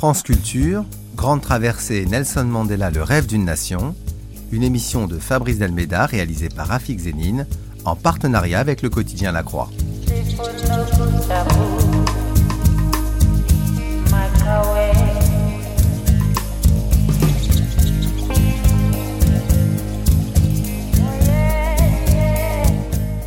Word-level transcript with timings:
France 0.00 0.22
Culture, 0.22 0.86
Grande 1.14 1.42
Traversée 1.42 2.06
Nelson 2.06 2.44
Mandela, 2.44 2.90
le 2.90 3.02
rêve 3.02 3.26
d'une 3.26 3.44
nation, 3.44 3.94
une 4.50 4.62
émission 4.62 5.06
de 5.06 5.18
Fabrice 5.18 5.58
Delmeda 5.58 6.06
réalisée 6.06 6.48
par 6.48 6.68
Rafik 6.68 6.98
Zénine 7.00 7.46
en 7.84 7.96
partenariat 7.96 8.60
avec 8.60 8.80
le 8.80 8.88
quotidien 8.88 9.30
La 9.30 9.42
Croix. 9.42 9.68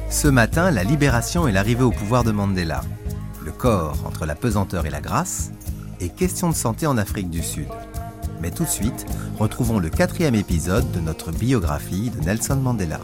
Ce 0.10 0.28
matin, 0.28 0.71
la 0.71 0.84
libération 0.84 1.48
et 1.48 1.52
l'arrivée 1.52 1.84
au 1.84 1.92
pouvoir 1.92 2.24
de 2.24 2.32
Mandela. 2.32 2.82
Le 3.46 3.52
corps 3.52 3.98
entre 4.08 4.26
la 4.26 4.34
pesanteur 4.34 4.88
et 4.88 4.90
la 4.90 5.02
grâce, 5.02 5.52
et 6.00 6.10
question 6.10 6.50
de 6.50 6.56
santé 6.56 6.88
en 6.88 6.98
Afrique 6.98 7.30
du 7.30 7.42
Sud. 7.42 7.68
Mais 8.42 8.52
tout 8.52 8.64
de 8.64 8.70
suite, 8.70 9.06
retrouvons 9.40 9.80
le 9.80 9.90
quatrième 9.90 10.36
épisode 10.36 10.92
de 10.92 11.00
notre 11.00 11.32
biographie 11.32 12.10
de 12.10 12.20
Nelson 12.26 12.58
Mandela. 12.58 13.00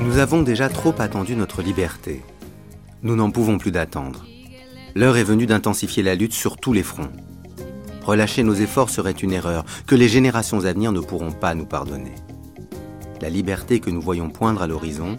Nous 0.00 0.18
avons 0.18 0.42
déjà 0.42 0.68
trop 0.68 0.94
attendu 0.98 1.36
notre 1.36 1.62
liberté. 1.62 2.22
Nous 3.02 3.16
n'en 3.16 3.30
pouvons 3.30 3.58
plus 3.58 3.70
d'attendre. 3.70 4.24
L'heure 4.94 5.16
est 5.16 5.24
venue 5.24 5.46
d'intensifier 5.46 6.02
la 6.02 6.14
lutte 6.14 6.34
sur 6.34 6.56
tous 6.56 6.72
les 6.72 6.82
fronts. 6.82 7.12
Relâcher 8.02 8.42
nos 8.42 8.54
efforts 8.54 8.90
serait 8.90 9.12
une 9.12 9.32
erreur 9.32 9.64
que 9.86 9.94
les 9.94 10.08
générations 10.08 10.64
à 10.64 10.72
venir 10.72 10.90
ne 10.92 11.00
pourront 11.00 11.32
pas 11.32 11.54
nous 11.54 11.66
pardonner. 11.66 12.14
La 13.20 13.28
liberté 13.28 13.80
que 13.80 13.90
nous 13.90 14.00
voyons 14.00 14.30
poindre 14.30 14.62
à 14.62 14.66
l'horizon 14.66 15.18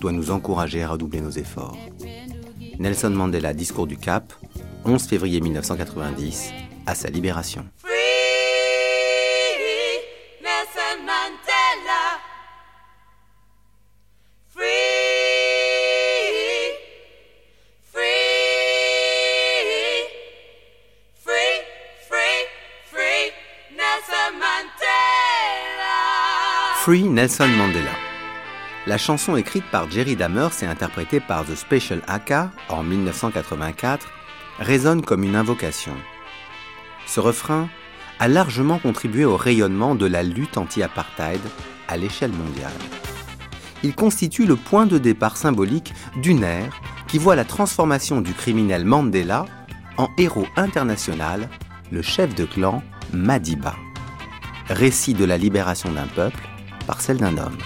doit 0.00 0.12
nous 0.12 0.30
encourager 0.30 0.82
à 0.82 0.88
redoubler 0.88 1.20
nos 1.20 1.30
efforts. 1.30 1.76
Nelson 2.78 3.10
Mandela, 3.10 3.52
Discours 3.52 3.86
du 3.86 3.96
Cap, 3.96 4.32
11 4.84 5.02
février 5.02 5.40
1990, 5.40 6.52
à 6.86 6.94
sa 6.94 7.08
libération. 7.08 7.64
Free 26.84 27.04
Nelson 27.04 27.48
Mandela. 27.48 27.94
La 28.86 28.98
chanson 28.98 29.36
écrite 29.36 29.64
par 29.70 29.90
Jerry 29.90 30.16
Dammers 30.16 30.62
et 30.62 30.66
interprétée 30.66 31.18
par 31.18 31.46
The 31.46 31.54
Special 31.54 32.02
Aka 32.06 32.50
en 32.68 32.82
1984 32.82 34.06
résonne 34.58 35.00
comme 35.00 35.24
une 35.24 35.34
invocation. 35.34 35.94
Ce 37.06 37.20
refrain 37.20 37.70
a 38.18 38.28
largement 38.28 38.78
contribué 38.78 39.24
au 39.24 39.38
rayonnement 39.38 39.94
de 39.94 40.04
la 40.04 40.22
lutte 40.22 40.58
anti-apartheid 40.58 41.40
à 41.88 41.96
l'échelle 41.96 42.32
mondiale. 42.32 42.70
Il 43.82 43.94
constitue 43.94 44.44
le 44.44 44.56
point 44.56 44.84
de 44.84 44.98
départ 44.98 45.38
symbolique 45.38 45.94
d'une 46.20 46.44
ère 46.44 46.78
qui 47.08 47.16
voit 47.16 47.34
la 47.34 47.46
transformation 47.46 48.20
du 48.20 48.34
criminel 48.34 48.84
Mandela 48.84 49.46
en 49.96 50.10
héros 50.18 50.48
international, 50.54 51.48
le 51.90 52.02
chef 52.02 52.34
de 52.34 52.44
clan 52.44 52.82
Madiba. 53.14 53.74
Récit 54.68 55.14
de 55.14 55.24
la 55.24 55.38
libération 55.38 55.90
d'un 55.90 56.08
peuple 56.08 56.46
par 56.86 57.00
celle 57.00 57.18
d'un 57.18 57.36
homme. 57.38 57.58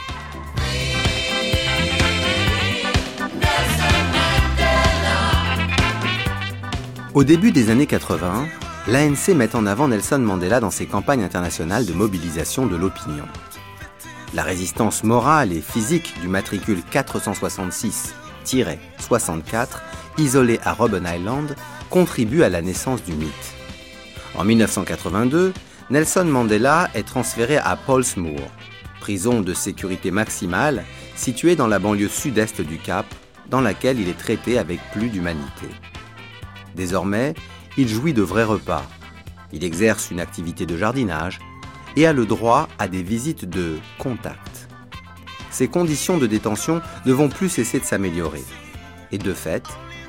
Au 7.14 7.24
début 7.24 7.50
des 7.50 7.70
années 7.70 7.86
80, 7.86 8.46
l'ANC 8.86 9.28
met 9.34 9.56
en 9.56 9.66
avant 9.66 9.88
Nelson 9.88 10.20
Mandela 10.20 10.60
dans 10.60 10.70
ses 10.70 10.86
campagnes 10.86 11.24
internationales 11.24 11.84
de 11.84 11.92
mobilisation 11.92 12.66
de 12.66 12.76
l'opinion. 12.76 13.24
La 14.34 14.42
résistance 14.44 15.02
morale 15.04 15.52
et 15.52 15.60
physique 15.60 16.14
du 16.20 16.28
matricule 16.28 16.82
466-64, 16.92 18.12
isolé 20.18 20.60
à 20.64 20.72
Robben 20.74 21.08
Island, 21.12 21.56
contribue 21.90 22.42
à 22.42 22.50
la 22.50 22.62
naissance 22.62 23.02
du 23.02 23.14
mythe. 23.14 23.54
En 24.36 24.44
1982, 24.44 25.52
Nelson 25.90 26.26
Mandela 26.26 26.88
est 26.94 27.06
transféré 27.06 27.56
à 27.56 27.74
Pollsmoor, 27.76 28.38
prison 29.08 29.40
de 29.40 29.54
sécurité 29.54 30.10
maximale 30.10 30.84
située 31.16 31.56
dans 31.56 31.66
la 31.66 31.78
banlieue 31.78 32.10
sud-est 32.10 32.60
du 32.60 32.76
Cap, 32.76 33.06
dans 33.48 33.62
laquelle 33.62 33.98
il 33.98 34.06
est 34.06 34.18
traité 34.18 34.58
avec 34.58 34.80
plus 34.92 35.08
d'humanité. 35.08 35.66
Désormais, 36.74 37.32
il 37.78 37.88
jouit 37.88 38.12
de 38.12 38.20
vrais 38.20 38.44
repas. 38.44 38.84
Il 39.50 39.64
exerce 39.64 40.10
une 40.10 40.20
activité 40.20 40.66
de 40.66 40.76
jardinage 40.76 41.38
et 41.96 42.04
a 42.04 42.12
le 42.12 42.26
droit 42.26 42.68
à 42.78 42.86
des 42.86 43.02
visites 43.02 43.46
de 43.48 43.78
contact. 43.96 44.68
Ses 45.50 45.68
conditions 45.68 46.18
de 46.18 46.26
détention 46.26 46.82
ne 47.06 47.12
vont 47.14 47.30
plus 47.30 47.48
cesser 47.48 47.80
de 47.80 47.86
s'améliorer. 47.86 48.44
Et 49.10 49.16
de 49.16 49.32
fait, 49.32 49.64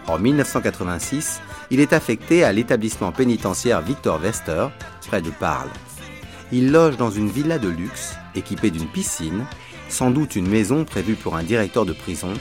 en 0.08 0.20
1986, 0.20 1.40
il 1.72 1.80
est 1.80 1.94
affecté 1.94 2.44
à 2.44 2.52
l'établissement 2.52 3.14
pénitentiaire 3.14 3.82
Victor 3.82 4.20
Wester, 4.22 4.68
près 5.08 5.22
de 5.22 5.30
Parle. 5.30 5.70
Il 6.52 6.72
loge 6.72 6.98
dans 6.98 7.12
une 7.12 7.30
villa 7.30 7.60
de 7.60 7.70
luxe 7.70 8.16
équipée 8.34 8.72
d'une 8.72 8.88
piscine, 8.88 9.46
sans 9.88 10.10
doute 10.10 10.36
une 10.36 10.50
maison 10.50 10.84
prévue 10.84 11.16
pour 11.16 11.36
un 11.36 11.44
directeur 11.44 11.86
de 11.86 11.94
prison 11.94 12.34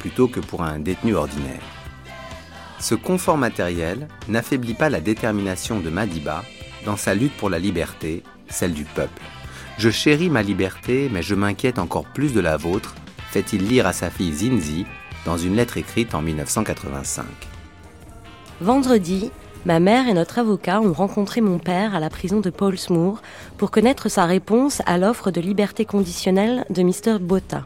plutôt 0.00 0.26
que 0.26 0.40
pour 0.40 0.62
un 0.62 0.80
détenu 0.80 1.14
ordinaire. 1.14 1.62
Ce 2.80 2.96
confort 2.96 3.38
matériel 3.38 4.08
n'affaiblit 4.28 4.74
pas 4.74 4.90
la 4.90 5.00
détermination 5.00 5.78
de 5.78 5.90
Madiba 5.90 6.42
dans 6.84 6.96
sa 6.96 7.14
lutte 7.14 7.36
pour 7.36 7.50
la 7.50 7.60
liberté, 7.60 8.24
celle 8.48 8.74
du 8.74 8.84
peuple. 8.84 9.22
Je 9.78 9.90
chéris 9.90 10.30
ma 10.30 10.42
liberté, 10.42 11.08
mais 11.12 11.22
je 11.22 11.36
m'inquiète 11.36 11.78
encore 11.78 12.06
plus 12.06 12.32
de 12.32 12.40
la 12.40 12.56
vôtre, 12.56 12.96
fait-il 13.30 13.68
lire 13.68 13.86
à 13.86 13.92
sa 13.92 14.10
fille 14.10 14.32
Zinzi 14.32 14.84
dans 15.24 15.38
une 15.38 15.54
lettre 15.54 15.76
écrite 15.76 16.16
en 16.16 16.22
1985. 16.22 17.24
Vendredi, 18.60 19.30
Ma 19.64 19.78
mère 19.78 20.08
et 20.08 20.12
notre 20.12 20.40
avocat 20.40 20.80
ont 20.80 20.92
rencontré 20.92 21.40
mon 21.40 21.60
père 21.60 21.94
à 21.94 22.00
la 22.00 22.10
prison 22.10 22.40
de 22.40 22.50
Paulsmoor 22.50 23.22
pour 23.58 23.70
connaître 23.70 24.08
sa 24.08 24.24
réponse 24.24 24.82
à 24.86 24.98
l'offre 24.98 25.30
de 25.30 25.40
liberté 25.40 25.84
conditionnelle 25.84 26.64
de 26.68 26.82
Mr. 26.82 27.20
Botta. 27.20 27.64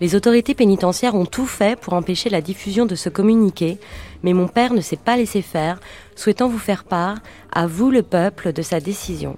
Les 0.00 0.14
autorités 0.14 0.54
pénitentiaires 0.54 1.16
ont 1.16 1.26
tout 1.26 1.46
fait 1.46 1.78
pour 1.78 1.94
empêcher 1.94 2.30
la 2.30 2.40
diffusion 2.40 2.86
de 2.86 2.94
ce 2.94 3.08
communiqué, 3.08 3.78
mais 4.22 4.34
mon 4.34 4.46
père 4.46 4.72
ne 4.72 4.80
s'est 4.80 4.96
pas 4.96 5.16
laissé 5.16 5.42
faire, 5.42 5.80
souhaitant 6.14 6.48
vous 6.48 6.58
faire 6.58 6.84
part, 6.84 7.18
à 7.52 7.66
vous 7.66 7.90
le 7.90 8.02
peuple, 8.02 8.52
de 8.52 8.62
sa 8.62 8.78
décision. 8.78 9.36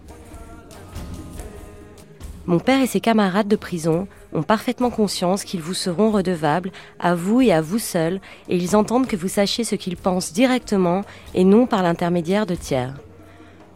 Mon 2.46 2.58
père 2.58 2.82
et 2.82 2.88
ses 2.88 3.00
camarades 3.00 3.46
de 3.46 3.54
prison 3.54 4.08
ont 4.32 4.42
parfaitement 4.42 4.90
conscience 4.90 5.44
qu'ils 5.44 5.60
vous 5.62 5.74
seront 5.74 6.10
redevables, 6.10 6.72
à 6.98 7.14
vous 7.14 7.40
et 7.40 7.52
à 7.52 7.60
vous 7.60 7.78
seuls, 7.78 8.20
et 8.48 8.56
ils 8.56 8.74
entendent 8.74 9.06
que 9.06 9.16
vous 9.16 9.28
sachiez 9.28 9.62
ce 9.62 9.76
qu'ils 9.76 9.96
pensent 9.96 10.32
directement 10.32 11.02
et 11.34 11.44
non 11.44 11.66
par 11.66 11.84
l'intermédiaire 11.84 12.46
de 12.46 12.56
tiers. 12.56 12.94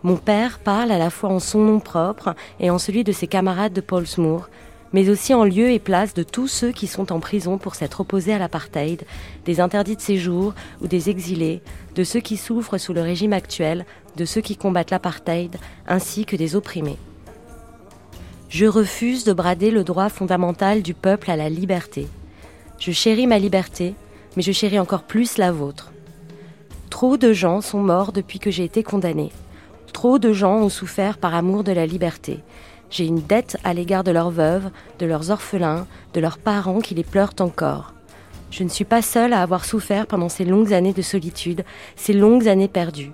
Mon 0.03 0.17
père 0.17 0.59
parle 0.59 0.91
à 0.91 0.99
la 0.99 1.11
fois 1.11 1.31
en 1.31 1.39
son 1.39 1.61
nom 1.61 1.79
propre 1.79 2.35
et 2.59 2.69
en 2.69 2.79
celui 2.79 3.05
de 3.05 3.13
ses 3.13 3.29
camarades 3.29 3.73
de 3.73 3.81
Paulsmoor, 3.81 4.49
mais 4.93 5.11
aussi 5.11 5.33
en 5.33 5.45
lieu 5.45 5.71
et 5.71 5.79
place 5.79 6.13
de 6.15 6.25
tous 6.25 6.49
ceux 6.49 6.73
qui 6.73 6.89
sont 6.89 7.13
en 7.13 7.21
prison 7.21 7.59
pour 7.59 7.77
s'être 7.77 8.01
opposés 8.01 8.35
à 8.35 8.39
l'apartheid, 8.39 9.05
des 9.45 9.61
interdits 9.61 9.97
de 9.97 10.01
séjour 10.01 10.55
ou 10.81 10.89
des 10.89 11.09
exilés, 11.09 11.63
de 11.95 12.03
ceux 12.03 12.21
qui 12.21 12.37
souffrent 12.37 12.79
sous 12.79 12.93
le 12.93 13.03
régime 13.03 13.33
actuel, 13.33 13.87
de 14.17 14.25
ceux 14.25 14.41
qui 14.41 14.57
combattent 14.57 14.91
l'apartheid, 14.91 15.57
ainsi 15.87 16.25
que 16.25 16.35
des 16.35 16.57
opprimés. 16.57 16.99
Je 18.49 18.67
refuse 18.67 19.25
de 19.25 19.33
brader 19.33 19.73
le 19.73 19.83
droit 19.83 20.09
fondamental 20.09 20.83
du 20.83 20.95
peuple 20.95 21.31
à 21.31 21.37
la 21.37 21.49
liberté. 21.49 22.07
Je 22.79 22.93
chéris 22.93 23.27
ma 23.27 23.41
liberté, 23.41 23.95
mais 24.37 24.43
je 24.43 24.53
chéris 24.53 24.79
encore 24.79 25.03
plus 25.03 25.37
la 25.37 25.51
vôtre. 25.51 25.93
Trop 26.89 27.17
de 27.17 27.33
gens 27.33 27.61
sont 27.61 27.81
morts 27.81 28.13
depuis 28.13 28.39
que 28.39 28.53
j'ai 28.53 28.65
été 28.65 28.85
condamné. 28.85 29.33
Trop 29.93 30.21
de 30.21 30.33
gens 30.33 30.59
ont 30.59 30.69
souffert 30.69 31.19
par 31.19 31.35
amour 31.35 31.65
de 31.65 31.73
la 31.73 31.87
liberté. 31.87 32.39
J'ai 32.89 33.05
une 33.05 33.21
dette 33.21 33.57
à 33.65 33.75
l'égard 33.75 34.05
de 34.05 34.13
leurs 34.13 34.31
veuves, 34.31 34.71
de 35.01 35.07
leurs 35.07 35.33
orphelins, 35.33 35.87
de 36.15 36.21
leurs 36.21 36.39
parents 36.39 36.81
qui 36.81 36.95
les 36.95 37.03
pleurent 37.03 37.35
encore. 37.41 37.95
Je 38.53 38.63
ne 38.63 38.69
suis 38.69 38.85
pas 38.85 39.03
seule 39.03 39.33
à 39.33 39.43
avoir 39.43 39.65
souffert 39.65 40.07
pendant 40.07 40.29
ces 40.29 40.45
longues 40.45 40.73
années 40.73 40.93
de 40.93 41.03
solitude, 41.03 41.65
ces 41.97 42.13
longues 42.13 42.47
années 42.47 42.69
perdues. 42.69 43.13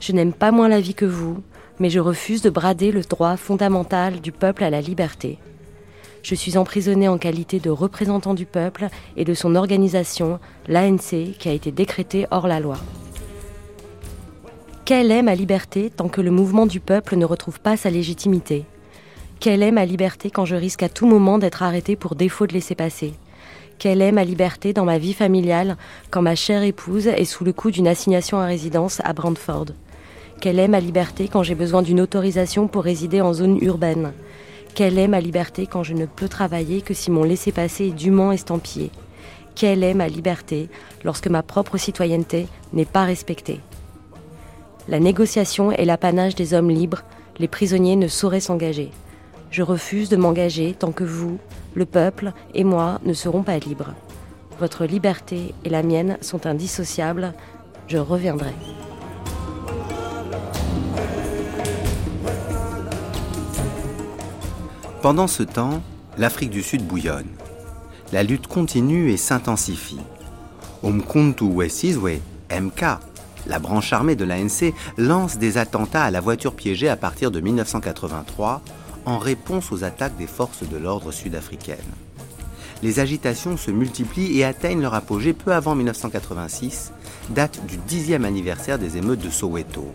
Je 0.00 0.12
n'aime 0.12 0.32
pas 0.32 0.50
moins 0.50 0.68
la 0.68 0.80
vie 0.80 0.94
que 0.94 1.04
vous, 1.04 1.40
mais 1.82 1.90
je 1.90 1.98
refuse 1.98 2.42
de 2.42 2.48
brader 2.48 2.92
le 2.92 3.00
droit 3.00 3.36
fondamental 3.36 4.20
du 4.20 4.30
peuple 4.30 4.62
à 4.62 4.70
la 4.70 4.80
liberté. 4.80 5.38
Je 6.22 6.36
suis 6.36 6.56
emprisonné 6.56 7.08
en 7.08 7.18
qualité 7.18 7.58
de 7.58 7.70
représentant 7.70 8.34
du 8.34 8.46
peuple 8.46 8.86
et 9.16 9.24
de 9.24 9.34
son 9.34 9.56
organisation, 9.56 10.38
l'ANC, 10.68 11.34
qui 11.40 11.48
a 11.48 11.52
été 11.52 11.72
décrétée 11.72 12.26
hors 12.30 12.46
la 12.46 12.60
loi. 12.60 12.76
Quelle 14.84 15.10
est 15.10 15.22
ma 15.22 15.34
liberté 15.34 15.90
tant 15.90 16.08
que 16.08 16.20
le 16.20 16.30
mouvement 16.30 16.66
du 16.66 16.78
peuple 16.78 17.16
ne 17.16 17.24
retrouve 17.24 17.58
pas 17.58 17.76
sa 17.76 17.90
légitimité? 17.90 18.64
Quelle 19.40 19.64
est 19.64 19.72
ma 19.72 19.84
liberté 19.84 20.30
quand 20.30 20.44
je 20.44 20.54
risque 20.54 20.84
à 20.84 20.88
tout 20.88 21.06
moment 21.06 21.38
d'être 21.38 21.64
arrêté 21.64 21.96
pour 21.96 22.14
défaut 22.14 22.46
de 22.46 22.52
laisser 22.52 22.76
passer? 22.76 23.12
Quelle 23.80 24.02
est 24.02 24.12
ma 24.12 24.22
liberté 24.22 24.72
dans 24.72 24.84
ma 24.84 24.98
vie 24.98 25.14
familiale 25.14 25.76
quand 26.12 26.22
ma 26.22 26.36
chère 26.36 26.62
épouse 26.62 27.08
est 27.08 27.24
sous 27.24 27.42
le 27.42 27.52
coup 27.52 27.72
d'une 27.72 27.88
assignation 27.88 28.38
à 28.38 28.46
résidence 28.46 29.00
à 29.02 29.12
Brantford? 29.12 29.72
Quelle 30.42 30.58
est 30.58 30.66
ma 30.66 30.80
liberté 30.80 31.28
quand 31.28 31.44
j'ai 31.44 31.54
besoin 31.54 31.82
d'une 31.82 32.00
autorisation 32.00 32.66
pour 32.66 32.82
résider 32.82 33.20
en 33.20 33.32
zone 33.32 33.60
urbaine? 33.62 34.12
Quelle 34.74 34.98
est 34.98 35.06
ma 35.06 35.20
liberté 35.20 35.68
quand 35.68 35.84
je 35.84 35.94
ne 35.94 36.04
peux 36.04 36.28
travailler 36.28 36.82
que 36.82 36.94
si 36.94 37.12
mon 37.12 37.22
laissez-passer 37.22 37.84
est 37.84 37.90
dûment 37.92 38.32
estampillé? 38.32 38.90
Quelle 39.54 39.84
est 39.84 39.94
ma 39.94 40.08
liberté 40.08 40.68
lorsque 41.04 41.28
ma 41.28 41.44
propre 41.44 41.76
citoyenneté 41.76 42.48
n'est 42.72 42.84
pas 42.84 43.04
respectée? 43.04 43.60
La 44.88 44.98
négociation 44.98 45.70
est 45.70 45.84
l'apanage 45.84 46.34
des 46.34 46.54
hommes 46.54 46.70
libres, 46.70 47.04
les 47.38 47.46
prisonniers 47.46 47.94
ne 47.94 48.08
sauraient 48.08 48.40
s'engager. 48.40 48.90
Je 49.52 49.62
refuse 49.62 50.08
de 50.08 50.16
m'engager 50.16 50.74
tant 50.76 50.90
que 50.90 51.04
vous, 51.04 51.38
le 51.76 51.86
peuple 51.86 52.32
et 52.52 52.64
moi 52.64 52.98
ne 53.04 53.12
serons 53.12 53.44
pas 53.44 53.60
libres. 53.60 53.94
Votre 54.58 54.86
liberté 54.86 55.54
et 55.64 55.68
la 55.68 55.84
mienne 55.84 56.18
sont 56.20 56.48
indissociables. 56.48 57.32
Je 57.86 57.98
reviendrai. 57.98 58.54
Pendant 65.02 65.26
ce 65.26 65.42
temps, 65.42 65.82
l'Afrique 66.16 66.50
du 66.50 66.62
Sud 66.62 66.86
bouillonne. 66.86 67.26
La 68.12 68.22
lutte 68.22 68.46
continue 68.46 69.10
et 69.10 69.16
s'intensifie. 69.16 69.98
Umkhonto 70.84 71.46
Wesizwe, 71.46 72.20
MK, 72.52 72.84
la 73.48 73.58
branche 73.58 73.92
armée 73.92 74.14
de 74.14 74.24
l'ANC, 74.24 74.72
lance 74.98 75.38
des 75.38 75.58
attentats 75.58 76.04
à 76.04 76.12
la 76.12 76.20
voiture 76.20 76.54
piégée 76.54 76.88
à 76.88 76.94
partir 76.94 77.32
de 77.32 77.40
1983 77.40 78.62
en 79.04 79.18
réponse 79.18 79.72
aux 79.72 79.82
attaques 79.82 80.16
des 80.18 80.28
forces 80.28 80.62
de 80.62 80.76
l'ordre 80.76 81.10
sud-africaines. 81.10 81.78
Les 82.84 83.00
agitations 83.00 83.56
se 83.56 83.72
multiplient 83.72 84.38
et 84.38 84.44
atteignent 84.44 84.82
leur 84.82 84.94
apogée 84.94 85.32
peu 85.32 85.52
avant 85.52 85.74
1986, 85.74 86.92
date 87.30 87.66
du 87.66 87.76
dixième 87.76 88.24
anniversaire 88.24 88.78
des 88.78 88.98
émeutes 88.98 89.24
de 89.24 89.30
Soweto. 89.30 89.92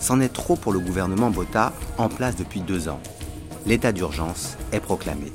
C'en 0.00 0.20
est 0.20 0.32
trop 0.32 0.56
pour 0.56 0.72
le 0.72 0.80
gouvernement 0.80 1.30
Botha, 1.30 1.72
en 1.96 2.08
place 2.08 2.34
depuis 2.34 2.60
deux 2.60 2.88
ans. 2.88 3.00
L'état 3.66 3.92
d'urgence 3.92 4.56
est 4.72 4.80
proclamé. 4.80 5.32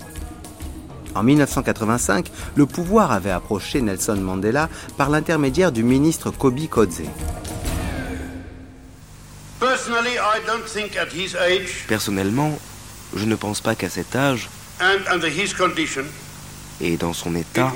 En 1.16 1.24
1985, 1.24 2.32
le 2.56 2.66
pouvoir 2.66 3.12
avait 3.12 3.32
approché 3.32 3.82
Nelson 3.82 4.16
Mandela 4.16 4.70
par 4.98 5.10
l'intermédiaire 5.10 5.74
du 5.74 5.84
ministre 5.84 6.32
Kobi 6.32 6.70
Kodze. 6.70 7.02
Personnellement, 11.88 12.58
je 13.16 13.26
ne 13.26 13.36
pense 13.36 13.60
pas 13.60 13.76
qu'à 13.76 13.90
cet 13.90 14.16
âge 14.16 14.50
et 16.80 16.98
dans 16.98 17.14
son 17.14 17.36
état, 17.36 17.72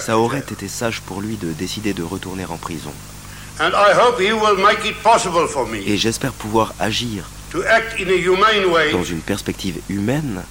ça 0.00 0.18
aurait 0.18 0.38
été 0.38 0.68
sage 0.68 1.00
pour 1.00 1.20
lui 1.22 1.36
de 1.36 1.52
décider 1.52 1.94
de 1.94 2.02
retourner 2.02 2.44
en 2.44 2.58
prison. 2.58 2.92
Et 5.86 5.96
j'espère 5.96 6.32
pouvoir 6.32 6.74
agir 6.78 7.28
dans 7.52 9.04
une 9.04 9.20
perspective 9.20 9.80
humaine 9.88 10.42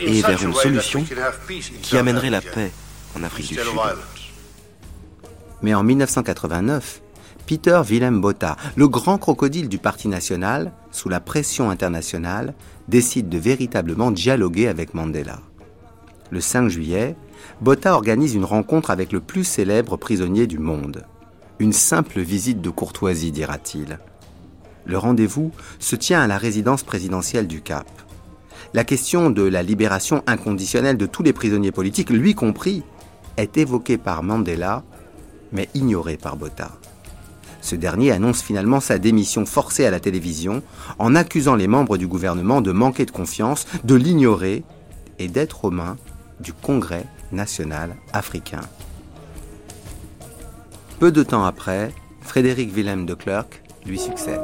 et 0.00 0.22
vers 0.22 0.42
une 0.42 0.54
solution 0.54 1.04
qui 1.82 1.96
amènerait 1.96 2.30
la 2.30 2.40
paix 2.40 2.70
en 3.18 3.22
Afrique 3.22 3.48
du 3.48 3.54
Sud. 3.54 3.64
Mais 5.62 5.74
en 5.74 5.82
1989, 5.82 7.00
Peter 7.46 7.80
Willem 7.84 8.20
Botha, 8.20 8.56
le 8.74 8.88
grand 8.88 9.18
crocodile 9.18 9.68
du 9.68 9.78
Parti 9.78 10.08
national, 10.08 10.72
sous 10.90 11.08
la 11.08 11.20
pression 11.20 11.70
internationale, 11.70 12.54
décide 12.88 13.28
de 13.28 13.38
véritablement 13.38 14.10
dialoguer 14.10 14.68
avec 14.68 14.94
Mandela. 14.94 15.40
Le 16.30 16.40
5 16.40 16.68
juillet, 16.68 17.16
Botha 17.60 17.94
organise 17.94 18.34
une 18.34 18.44
rencontre 18.44 18.90
avec 18.90 19.12
le 19.12 19.20
plus 19.20 19.44
célèbre 19.44 19.96
prisonnier 19.96 20.46
du 20.46 20.58
monde. 20.58 21.04
Une 21.58 21.72
simple 21.72 22.20
visite 22.20 22.60
de 22.60 22.70
courtoisie, 22.70 23.32
dira-t-il. 23.32 23.98
Le 24.86 24.98
rendez-vous 24.98 25.50
se 25.78 25.96
tient 25.96 26.22
à 26.22 26.26
la 26.26 26.38
résidence 26.38 26.84
présidentielle 26.84 27.48
du 27.48 27.60
Cap. 27.60 27.86
La 28.72 28.84
question 28.84 29.30
de 29.30 29.42
la 29.42 29.62
libération 29.62 30.22
inconditionnelle 30.26 30.96
de 30.96 31.06
tous 31.06 31.22
les 31.22 31.32
prisonniers 31.32 31.72
politiques, 31.72 32.10
lui 32.10 32.34
compris, 32.34 32.82
est 33.36 33.56
évoquée 33.56 33.98
par 33.98 34.22
Mandela, 34.22 34.84
mais 35.52 35.68
ignorée 35.74 36.16
par 36.16 36.36
Botha. 36.36 36.70
Ce 37.60 37.74
dernier 37.74 38.12
annonce 38.12 38.42
finalement 38.42 38.78
sa 38.78 38.98
démission 38.98 39.44
forcée 39.44 39.86
à 39.86 39.90
la 39.90 39.98
télévision 39.98 40.62
en 41.00 41.16
accusant 41.16 41.56
les 41.56 41.66
membres 41.66 41.96
du 41.96 42.06
gouvernement 42.06 42.60
de 42.60 42.70
manquer 42.70 43.06
de 43.06 43.10
confiance, 43.10 43.66
de 43.82 43.96
l'ignorer 43.96 44.62
et 45.18 45.26
d'être 45.26 45.64
aux 45.64 45.70
mains 45.70 45.96
du 46.38 46.52
Congrès 46.52 47.06
national 47.32 47.96
africain. 48.12 48.60
Peu 51.00 51.10
de 51.10 51.24
temps 51.24 51.44
après, 51.44 51.92
Frédéric 52.20 52.72
Willem 52.72 53.04
de 53.04 53.14
Klerk 53.14 53.62
lui 53.84 53.98
succède. 53.98 54.40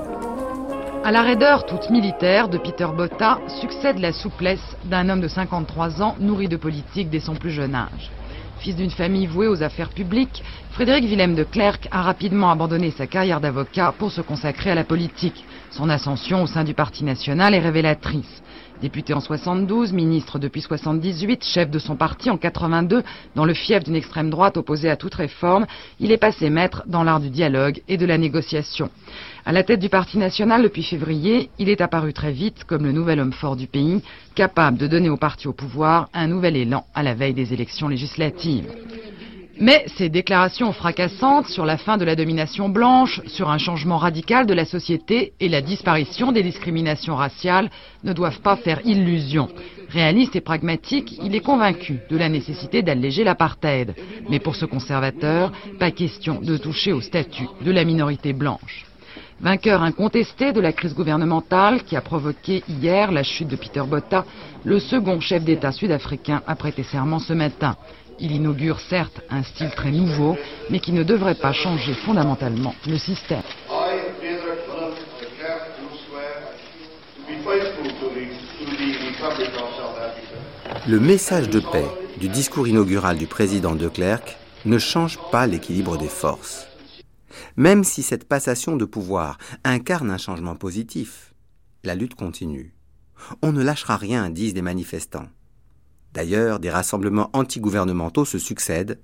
À 1.04 1.10
la 1.10 1.22
raideur 1.22 1.66
toute 1.66 1.90
militaire 1.90 2.49
de 2.49 2.58
Peter 2.58 2.87
Botta 2.96 3.40
succède 3.60 3.99
la 3.99 4.12
souplesse 4.12 4.76
d'un 4.84 5.08
homme 5.08 5.20
de 5.20 5.26
53 5.26 6.00
ans 6.00 6.14
nourri 6.20 6.46
de 6.46 6.56
politique 6.56 7.10
dès 7.10 7.19
son 7.19 7.34
plus 7.34 7.50
jeune 7.50 7.75
âge. 7.75 8.12
Fils 8.60 8.76
d'une 8.76 8.90
famille 8.90 9.26
vouée 9.26 9.49
aux 9.49 9.64
affaires 9.64 9.88
publiques, 9.88 10.44
Frédéric 10.70 11.04
Willem 11.06 11.34
de 11.34 11.43
Klerk 11.43 11.88
a 11.90 12.02
rapidement 12.02 12.52
abandonné 12.52 12.93
sa 12.93 13.08
carrière 13.08 13.40
d'avocat 13.40 13.93
pour 13.99 14.12
se 14.12 14.20
consacrer 14.20 14.70
à 14.70 14.76
la 14.76 14.84
politique. 14.84 15.44
Son 15.70 15.90
ascension 15.90 16.44
au 16.44 16.46
sein 16.46 16.62
du 16.62 16.72
Parti 16.72 17.02
national 17.02 17.52
est 17.52 17.58
révélatrice. 17.58 18.40
Député 18.82 19.14
en 19.14 19.20
72, 19.20 19.93
ministre 19.93 20.40
depuis 20.40 20.61
78, 20.61 21.44
chef 21.44 21.70
de 21.70 21.79
son 21.79 21.94
parti 21.94 22.31
en 22.31 22.37
82, 22.37 23.05
dans 23.37 23.44
le 23.44 23.55
fief 23.55 23.84
d'une 23.84 23.94
extrême 23.94 24.29
droite 24.29 24.56
opposée 24.56 24.90
à 24.90 24.96
toute 24.96 25.14
réforme, 25.14 25.67
il 26.00 26.11
est 26.11 26.17
passé 26.19 26.50
maître 26.50 26.82
dans 26.87 27.05
l'art 27.05 27.20
du 27.20 27.31
dialogue 27.31 27.81
et 27.87 27.96
de 27.96 28.05
la 28.05 28.19
négociation. 28.19 28.90
À 29.46 29.52
la 29.52 29.62
tête 29.62 29.79
du 29.79 29.88
Parti 29.88 30.19
national 30.19 30.64
depuis 30.64 30.82
février, 30.82 31.49
il 31.61 31.69
est 31.69 31.81
apparu 31.81 32.12
très 32.12 32.32
vite 32.32 32.64
comme 32.64 32.82
le 32.82 32.90
nouvel 32.90 33.20
homme 33.20 33.32
fort 33.32 33.55
du 33.55 33.69
pays, 33.69 34.02
capable 34.34 34.79
de 34.79 34.88
donner 34.88 35.11
au 35.11 35.17
parti 35.17 35.46
au 35.46 35.52
pouvoir 35.52 36.08
un 36.12 36.26
nouvel 36.26 36.56
élan 36.56 36.85
à 36.93 37.05
la 37.05 37.14
veille 37.14 37.35
des 37.35 37.52
élections 37.52 37.87
législatives. 37.87 38.67
Mais 39.60 39.84
ces 39.96 40.08
déclarations 40.08 40.72
fracassantes 40.72 41.46
sur 41.46 41.64
la 41.64 41.76
fin 41.76 41.96
de 41.96 42.04
la 42.04 42.16
domination 42.16 42.69
blanche, 42.69 43.20
sur 43.26 43.50
un 43.50 43.58
changement 43.58 43.99
radical 43.99 44.46
de 44.46 44.54
la 44.54 44.64
société 44.64 45.34
et 45.40 45.49
la 45.49 45.60
disparition 45.60 46.32
des 46.32 46.43
discriminations 46.43 47.16
raciales 47.16 47.70
ne 48.02 48.12
doivent 48.12 48.40
pas 48.40 48.56
faire 48.56 48.81
illusion. 48.84 49.49
Réaliste 49.90 50.37
et 50.37 50.40
pragmatique, 50.40 51.18
il 51.23 51.35
est 51.35 51.40
convaincu 51.40 52.00
de 52.09 52.16
la 52.16 52.30
nécessité 52.30 52.82
d'alléger 52.82 53.25
l'apartheid. 53.25 53.94
Mais 54.30 54.38
pour 54.38 54.56
ce 54.56 54.64
conservateur, 54.64 55.52
pas 55.78 55.90
question 55.90 56.40
de 56.40 56.56
toucher 56.56 56.94
au 56.94 57.02
statut 57.02 57.47
de 57.61 57.71
la 57.71 57.85
minorité 57.85 58.32
blanche. 58.32 58.87
Vainqueur 59.40 59.82
incontesté 59.82 60.52
de 60.52 60.61
la 60.61 60.73
crise 60.73 60.94
gouvernementale 60.94 61.82
qui 61.82 61.97
a 61.97 62.00
provoqué 62.00 62.62
hier 62.68 63.11
la 63.11 63.25
chute 63.25 63.49
de 63.49 63.56
Peter 63.56 63.82
Botta, 63.87 64.25
le 64.64 64.78
second 64.78 65.21
chef 65.21 65.44
d'État 65.44 65.73
sud-africain 65.73 66.42
a 66.47 66.54
prêté 66.54 66.85
serment 66.85 67.18
ce 67.18 67.32
matin. 67.32 67.76
Il 68.19 68.33
inaugure 68.33 68.81
certes 68.81 69.21
un 69.31 69.42
style 69.42 69.71
très 69.71 69.90
nouveau, 69.90 70.37
mais 70.71 70.81
qui 70.81 70.92
ne 70.92 71.02
devrait 71.02 71.35
pas 71.35 71.52
changer 71.52 71.95
fondamentalement 71.95 72.75
le 72.87 72.99
système. 72.99 73.42
Le 80.88 81.00
message 81.00 81.49
de 81.49 81.61
paix 81.61 81.87
du 82.19 82.28
discours 82.28 82.69
inaugural 82.69 83.16
du 83.16 83.26
président 83.26 83.75
de 83.75 83.88
Klerk 83.88 84.37
ne 84.64 84.78
change 84.78 85.19
pas 85.31 85.47
l'équilibre 85.47 85.97
des 85.97 86.09
forces. 86.09 86.66
Même 87.57 87.85
si 87.85 88.02
cette 88.02 88.28
passation 88.28 88.76
de 88.76 88.85
pouvoir 88.85 89.38
incarne 89.64 90.11
un 90.11 90.19
changement 90.19 90.54
positif, 90.54 91.35
la 91.85 91.95
lutte 91.95 92.14
continue. 92.14 92.75
On 93.42 93.52
ne 93.52 93.62
lâchera 93.62 93.97
rien, 93.97 94.31
disent 94.31 94.54
les 94.54 94.62
manifestants. 94.62 95.28
D'ailleurs, 96.12 96.59
des 96.59 96.71
rassemblements 96.71 97.31
antigouvernementaux 97.33 98.25
se 98.25 98.38
succèdent 98.38 99.00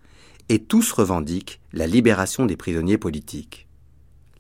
et 0.49 0.65
tous 0.65 0.93
revendiquent 0.93 1.61
la 1.73 1.87
libération 1.87 2.47
des 2.47 2.57
prisonniers 2.57 2.99
politiques. 2.99 3.67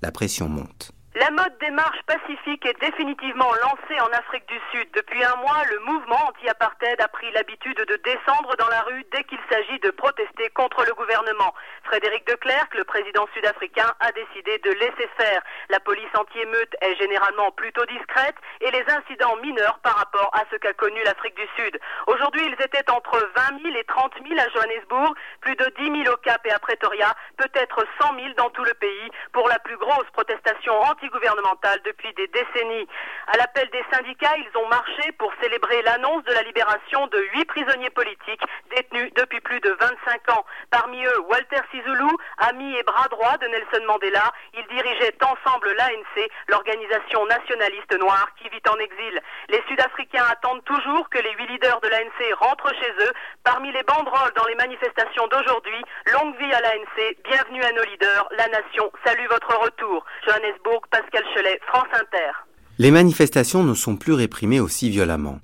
La 0.02 0.12
pression 0.12 0.48
monte. 0.48 0.92
La 1.14 1.30
mode 1.30 1.58
des 1.60 1.70
marches 1.70 2.02
pacifiques 2.06 2.64
est 2.64 2.78
définitivement 2.80 3.50
lancée 3.60 3.98
en 4.00 4.06
Afrique 4.16 4.46
du 4.46 4.60
Sud. 4.70 4.86
Depuis 4.94 5.24
un 5.24 5.34
mois, 5.42 5.64
le 5.64 5.92
mouvement 5.92 6.28
anti-apartheid 6.28 7.00
a 7.00 7.08
pris 7.08 7.26
l'habitude 7.32 7.76
de 7.76 7.98
descendre 8.04 8.54
dans 8.56 8.68
la 8.68 8.82
rue 8.82 9.04
dès 9.10 9.24
qu'il 9.24 9.40
s'agit 9.50 9.80
de 9.80 9.90
protester 9.90 10.48
contre 10.54 10.84
le 10.86 10.94
gouvernement. 10.94 11.52
Frédéric 11.88 12.26
de 12.26 12.34
Klerk, 12.34 12.74
le 12.74 12.84
président 12.84 13.26
sud-africain, 13.32 13.90
a 14.00 14.12
décidé 14.12 14.58
de 14.58 14.70
laisser 14.72 15.08
faire. 15.16 15.40
La 15.70 15.80
police 15.80 16.12
anti-émeute 16.14 16.76
est 16.82 16.94
généralement 16.96 17.50
plutôt 17.52 17.84
discrète 17.86 18.36
et 18.60 18.70
les 18.70 18.84
incidents 18.88 19.36
mineurs 19.36 19.78
par 19.82 19.96
rapport 19.96 20.30
à 20.34 20.44
ce 20.50 20.56
qu'a 20.56 20.74
connu 20.74 21.02
l'Afrique 21.04 21.34
du 21.34 21.48
Sud. 21.56 21.80
Aujourd'hui, 22.06 22.44
ils 22.44 22.62
étaient 22.62 22.90
entre 22.90 23.16
20 23.34 23.62
000 23.62 23.74
et 23.74 23.84
30 23.84 24.12
000 24.28 24.38
à 24.38 24.48
Johannesburg, 24.50 25.14
plus 25.40 25.56
de 25.56 25.64
10 25.78 26.02
000 26.04 26.14
au 26.14 26.18
Cap 26.18 26.44
et 26.44 26.52
à 26.52 26.58
Pretoria, 26.58 27.14
peut-être 27.38 27.82
100 28.02 28.14
000 28.16 28.34
dans 28.36 28.50
tout 28.50 28.64
le 28.64 28.74
pays 28.74 29.10
pour 29.32 29.48
la 29.48 29.58
plus 29.58 29.78
grosse 29.78 30.10
protestation 30.12 30.78
anti 30.82 31.08
antigouvernementale 31.08 31.80
depuis 31.84 32.12
des 32.14 32.26
décennies. 32.28 32.86
À 33.28 33.38
l'appel 33.38 33.68
des 33.70 33.84
syndicats, 33.90 34.36
ils 34.36 34.58
ont 34.58 34.68
marché 34.68 35.12
pour 35.12 35.32
célébrer 35.40 35.80
l'annonce 35.82 36.24
de 36.24 36.32
la 36.32 36.42
libération 36.42 37.06
de 37.06 37.18
huit 37.34 37.44
prisonniers 37.46 37.90
politiques 37.90 38.42
détenus 38.76 39.12
depuis 39.14 39.40
plus 39.40 39.60
de 39.60 39.70
25 39.80 40.32
ans. 40.32 40.44
Parmi 40.70 41.02
eux, 41.04 41.20
Walter 41.30 41.60
Sisulu, 41.78 42.10
ami 42.38 42.74
et 42.74 42.82
bras 42.82 43.08
droit 43.08 43.36
de 43.38 43.46
Nelson 43.46 43.86
Mandela. 43.86 44.32
Ils 44.54 44.66
dirigeaient 44.66 45.16
ensemble 45.22 45.70
l'ANC, 45.78 46.26
l'organisation 46.48 47.24
nationaliste 47.26 47.94
noire 48.00 48.28
qui 48.40 48.48
vit 48.48 48.62
en 48.68 48.78
exil. 48.78 49.20
Les 49.48 49.62
Sud-Africains 49.68 50.26
attendent 50.30 50.64
toujours 50.64 51.08
que 51.10 51.18
les 51.18 51.32
huit 51.38 51.46
leaders 51.46 51.80
de 51.80 51.88
l'ANC 51.88 52.34
rentrent 52.40 52.74
chez 52.74 52.90
eux. 53.06 53.12
Parmi 53.44 53.72
les 53.72 53.82
banderoles 53.82 54.34
dans 54.36 54.46
les 54.46 54.56
manifestations 54.56 55.26
d'aujourd'hui, 55.28 55.82
longue 56.12 56.36
vie 56.38 56.52
à 56.52 56.60
l'ANC, 56.60 57.16
bienvenue 57.30 57.62
à 57.62 57.72
nos 57.72 57.84
leaders, 57.84 58.28
la 58.36 58.48
nation 58.48 58.90
salue 59.04 59.28
votre 59.30 59.54
retour. 59.62 60.04
Johannesburg, 60.26 60.82
Pascal 60.90 61.24
Chelet, 61.34 61.60
France 61.68 61.92
Inter. 61.92 62.32
Les 62.78 62.90
manifestations 62.90 63.62
ne 63.62 63.74
sont 63.74 63.96
plus 63.96 64.14
réprimées 64.14 64.60
aussi 64.60 64.90
violemment. 64.90 65.38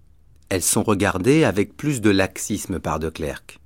Elles 0.50 0.62
sont 0.62 0.82
regardées 0.82 1.44
avec 1.44 1.76
plus 1.76 2.00
de 2.00 2.10
laxisme 2.10 2.78
par 2.78 2.98
de 2.98 3.10
Klerk. 3.10 3.58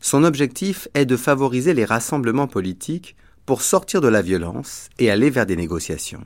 Son 0.00 0.24
objectif 0.24 0.88
est 0.94 1.04
de 1.04 1.16
favoriser 1.16 1.74
les 1.74 1.84
rassemblements 1.84 2.46
politiques 2.46 3.16
pour 3.44 3.62
sortir 3.62 4.00
de 4.00 4.08
la 4.08 4.22
violence 4.22 4.88
et 4.98 5.10
aller 5.10 5.28
vers 5.28 5.46
des 5.46 5.56
négociations. 5.56 6.24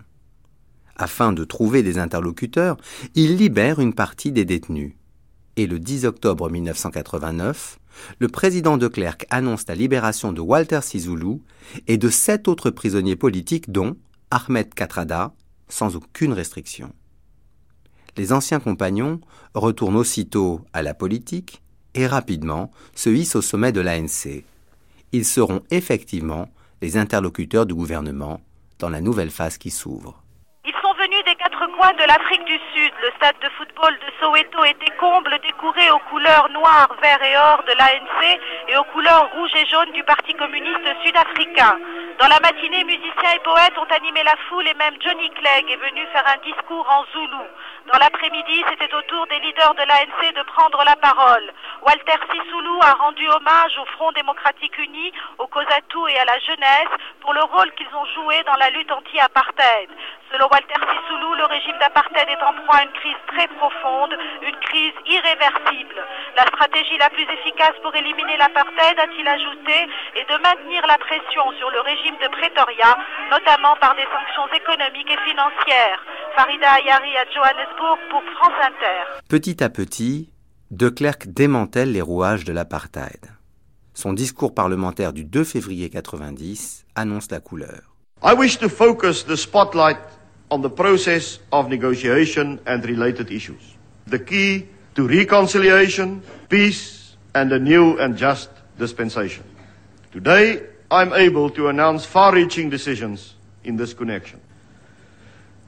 Afin 0.96 1.32
de 1.32 1.44
trouver 1.44 1.82
des 1.82 1.98
interlocuteurs, 1.98 2.76
il 3.16 3.36
libère 3.36 3.80
une 3.80 3.94
partie 3.94 4.30
des 4.30 4.44
détenus. 4.44 4.94
Et 5.56 5.66
le 5.66 5.80
10 5.80 6.04
octobre 6.04 6.50
1989, 6.50 7.78
le 8.18 8.28
président 8.28 8.76
de 8.76 8.86
Klerk 8.86 9.26
annonce 9.30 9.66
la 9.66 9.74
libération 9.74 10.32
de 10.32 10.40
Walter 10.40 10.80
Sisulu 10.82 11.40
et 11.88 11.96
de 11.96 12.08
sept 12.08 12.46
autres 12.46 12.70
prisonniers 12.70 13.16
politiques 13.16 13.72
dont 13.72 13.96
Ahmed 14.30 14.72
Katrada, 14.74 15.34
sans 15.68 15.96
aucune 15.96 16.32
restriction. 16.32 16.92
Les 18.16 18.32
anciens 18.32 18.60
compagnons 18.60 19.20
retournent 19.54 19.96
aussitôt 19.96 20.60
à 20.72 20.82
la 20.82 20.94
politique 20.94 21.63
et 21.94 22.06
rapidement 22.06 22.70
se 22.94 23.10
hissent 23.10 23.36
au 23.36 23.42
sommet 23.42 23.72
de 23.72 23.80
l'ANC. 23.80 24.44
Ils 25.12 25.24
seront 25.24 25.62
effectivement 25.70 26.48
les 26.82 26.96
interlocuteurs 26.96 27.66
du 27.66 27.74
gouvernement 27.74 28.40
dans 28.78 28.88
la 28.88 29.00
nouvelle 29.00 29.30
phase 29.30 29.58
qui 29.58 29.70
s'ouvre. 29.70 30.23
De 31.84 32.06
l'Afrique 32.08 32.44
du 32.46 32.58
Sud. 32.72 32.92
Le 33.02 33.10
stade 33.16 33.38
de 33.42 33.48
football 33.58 33.92
de 33.98 34.10
Soweto 34.18 34.64
était 34.64 34.90
comble 34.98 35.38
décoré 35.40 35.90
aux 35.90 35.98
couleurs 36.10 36.48
noires, 36.48 36.88
vert 37.02 37.22
et 37.22 37.36
or 37.36 37.62
de 37.68 37.72
l'ANC 37.76 38.40
et 38.68 38.76
aux 38.78 38.84
couleurs 38.84 39.28
rouge 39.34 39.54
et 39.54 39.66
jaune 39.66 39.92
du 39.92 40.02
Parti 40.02 40.32
communiste 40.32 40.88
sud-africain. 41.04 41.76
Dans 42.18 42.28
la 42.28 42.40
matinée, 42.40 42.84
musiciens 42.84 43.34
et 43.36 43.40
poètes 43.40 43.76
ont 43.76 43.94
animé 43.94 44.22
la 44.22 44.34
foule 44.48 44.66
et 44.66 44.74
même 44.74 44.94
Johnny 44.98 45.28
Clegg 45.30 45.70
est 45.70 45.76
venu 45.76 46.06
faire 46.12 46.24
un 46.26 46.40
discours 46.42 46.88
en 46.88 47.04
zoulou. 47.12 47.44
Dans 47.92 47.98
l'après-midi, 47.98 48.64
c'était 48.70 48.94
au 48.94 49.02
tour 49.02 49.26
des 49.26 49.38
leaders 49.40 49.74
de 49.74 49.82
l'ANC 49.82 50.32
de 50.34 50.42
prendre 50.42 50.82
la 50.84 50.96
parole. 50.96 51.52
Walter 51.82 52.16
Sisulu 52.32 52.80
a 52.80 52.92
rendu 52.94 53.28
hommage 53.28 53.76
au 53.78 53.84
Front 53.96 54.10
démocratique 54.12 54.78
uni, 54.78 55.12
au 55.36 55.46
COSATU 55.48 55.98
et 56.08 56.18
à 56.18 56.24
la 56.24 56.38
jeunesse 56.38 56.94
pour 57.20 57.34
le 57.34 57.42
rôle 57.42 57.70
qu'ils 57.72 57.94
ont 57.94 58.06
joué 58.14 58.42
dans 58.44 58.56
la 58.56 58.70
lutte 58.70 58.90
anti-apartheid. 58.90 59.90
Selon 60.32 60.48
Walter 60.50 60.80
Sisulu, 60.80 61.36
le 61.36 61.44
régime 61.44 61.73
d'apartheid 61.80 62.28
est 62.28 62.42
en 62.42 62.54
proie 62.64 62.78
à 62.80 62.84
une 62.84 62.92
crise 62.92 63.20
très 63.28 63.48
profonde, 63.48 64.14
une 64.42 64.56
crise 64.60 64.96
irréversible. 65.06 65.98
La 66.36 66.46
stratégie 66.48 66.98
la 66.98 67.10
plus 67.10 67.26
efficace 67.26 67.76
pour 67.82 67.94
éliminer 67.94 68.36
l'apartheid, 68.38 68.98
a-t-il 68.98 69.26
ajouté, 69.26 69.76
est 70.16 70.28
de 70.28 70.38
maintenir 70.42 70.82
la 70.86 70.98
pression 70.98 71.44
sur 71.58 71.70
le 71.70 71.80
régime 71.80 72.16
de 72.22 72.28
Pretoria, 72.28 72.96
notamment 73.30 73.76
par 73.80 73.94
des 73.94 74.06
sanctions 74.10 74.48
économiques 74.54 75.10
et 75.10 75.20
financières. 75.28 76.00
Farida 76.36 76.70
Ayari 76.82 77.16
à 77.16 77.24
Johannesburg 77.30 77.98
pour 78.10 78.22
France 78.36 78.58
Inter. 78.62 79.22
Petit 79.28 79.62
à 79.62 79.70
petit, 79.70 80.30
De 80.70 80.88
Klerk 80.88 81.28
démantèle 81.28 81.92
les 81.92 82.00
rouages 82.00 82.44
de 82.44 82.52
l'apartheid. 82.52 83.30
Son 83.92 84.12
discours 84.12 84.54
parlementaire 84.54 85.12
du 85.12 85.24
2 85.24 85.44
février 85.44 85.88
90 85.88 86.86
annonce 86.96 87.30
la 87.30 87.38
couleur. 87.38 87.94
I 88.24 88.34
wish 88.34 88.58
to 88.58 88.68
focus 88.68 89.24
the 89.24 89.36
spotlight 89.36 89.98
on 90.50 90.62
the 90.62 90.70
process 90.70 91.38
of 91.52 91.68
negotiation 91.68 92.60
and 92.66 92.84
related 92.84 93.30
issues. 93.30 93.74
The 94.06 94.18
key 94.18 94.68
to 94.94 95.08
reconciliation, 95.08 96.22
peace 96.48 97.16
and 97.34 97.52
a 97.52 97.58
new 97.58 97.98
and 97.98 98.16
just 98.16 98.50
dispensation. 98.78 99.44
Today, 100.12 100.62
I'm 100.90 101.12
able 101.12 101.50
to 101.50 101.68
announce 101.68 102.04
far-reaching 102.04 102.70
decisions 102.70 103.34
in 103.64 103.76
this 103.76 103.94
connection. 103.94 104.40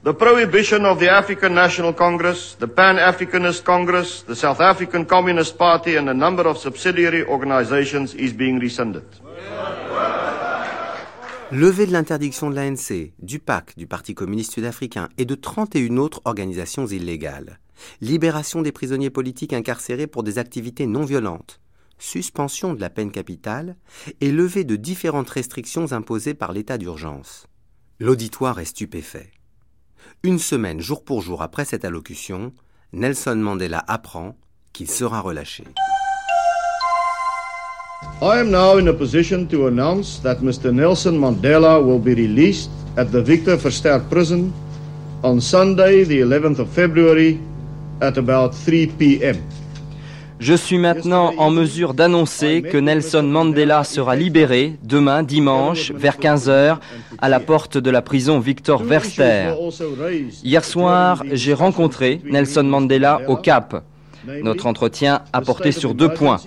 The 0.03 0.13
prohibition 0.13 0.85
of 0.85 0.99
the 0.99 1.09
African 1.11 1.53
National 1.53 1.91
Congress, 1.91 2.55
the 2.55 2.67
Pan-Africanist 2.67 3.65
Congress, 3.65 4.21
the 4.21 4.35
South 4.35 4.61
African 4.61 5.05
Communist 5.05 5.57
Party 5.57 5.97
and 5.97 6.07
a 6.07 6.13
number 6.13 6.47
of 6.47 6.57
subsidiary 6.57 7.25
organizations 7.25 8.13
is 8.13 8.31
being 8.31 8.59
rescinded. 8.59 9.03
Levée 11.51 11.85
de 11.85 11.93
l'interdiction 11.93 12.49
de 12.49 12.55
l'ANC, 12.55 13.13
du 13.19 13.39
PAC, 13.39 13.77
du 13.77 13.87
Parti 13.87 14.13
communiste 14.13 14.51
sud-africain 14.51 15.07
et 15.17 15.23
de 15.23 15.33
31 15.33 15.95
autres 15.95 16.21
organisations 16.25 16.85
illégales. 16.85 17.59
Libération 18.01 18.61
des 18.61 18.73
prisonniers 18.73 19.09
politiques 19.09 19.53
incarcérés 19.53 20.07
pour 20.07 20.23
des 20.23 20.39
activités 20.39 20.87
non 20.87 21.05
violentes. 21.05 21.61
Suspension 21.99 22.73
de 22.73 22.81
la 22.81 22.89
peine 22.89 23.11
capitale 23.11 23.77
et 24.19 24.33
levée 24.33 24.65
de 24.65 24.75
différentes 24.75 25.29
restrictions 25.29 25.93
imposées 25.93 26.33
par 26.33 26.51
l'état 26.51 26.77
d'urgence. 26.77 27.47
L'auditoire 28.01 28.59
est 28.59 28.65
stupéfait. 28.65 29.31
Une 30.23 30.39
semaine 30.39 30.81
jour 30.81 31.05
pour 31.05 31.21
jour 31.21 31.41
après 31.41 31.63
cette 31.63 31.85
allocution, 31.85 32.51
Nelson 32.91 33.37
Mandela 33.37 33.85
apprend 33.87 34.37
qu'il 34.73 34.89
sera 34.89 35.21
relâché. 35.21 35.63
I 38.21 38.39
am 38.39 38.51
now 38.51 38.77
in 38.77 38.87
a 38.87 38.93
position 38.93 39.47
to 39.47 39.67
announce 39.67 40.19
that 40.19 40.41
Mr. 40.41 40.71
Nelson 40.71 41.17
Mandela 41.17 41.83
will 41.83 41.99
be 41.99 42.13
released 42.13 42.69
at 42.95 43.11
the 43.11 43.21
Victor 43.23 43.57
Verster 43.57 43.99
prison 44.09 44.53
on 45.23 45.39
Sunday, 45.41 46.03
the 46.03 46.19
11th 46.21 46.59
of 46.59 46.69
February, 46.69 47.39
at 48.01 48.17
about 48.17 48.53
3 48.53 48.87
p.m. 48.99 49.37
Je 50.39 50.53
suis 50.53 50.77
maintenant 50.77 51.33
en 51.37 51.49
mesure 51.49 51.95
d'annoncer 51.95 52.61
que 52.61 52.77
Nelson 52.77 53.23
Mandela 53.23 53.83
sera 53.83 54.15
libéré 54.15 54.75
demain 54.83 55.23
dimanche 55.23 55.91
vers 55.91 56.19
15h 56.19 56.77
à 57.17 57.29
la 57.29 57.39
porte 57.39 57.79
de 57.79 57.89
la 57.89 58.03
prison 58.03 58.39
Victor 58.39 58.83
Verster. 58.83 59.55
Hier 60.43 60.63
soir, 60.63 61.23
j'ai 61.31 61.55
rencontré 61.55 62.21
Nelson 62.25 62.63
Mandela 62.63 63.21
au 63.27 63.35
Cap. 63.35 63.83
Notre 64.43 64.67
entretien 64.67 65.21
a 65.33 65.41
porté 65.41 65.71
sur 65.71 65.95
deux 65.95 66.09
points. 66.09 66.39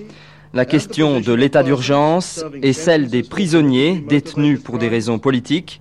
La 0.53 0.65
question 0.65 1.21
de 1.21 1.33
l'état 1.33 1.63
d'urgence 1.63 2.45
et 2.61 2.73
celle 2.73 3.09
des 3.09 3.23
prisonniers 3.23 4.05
détenus 4.09 4.61
pour 4.61 4.79
des 4.79 4.89
raisons 4.89 5.21
politiques 5.21 5.81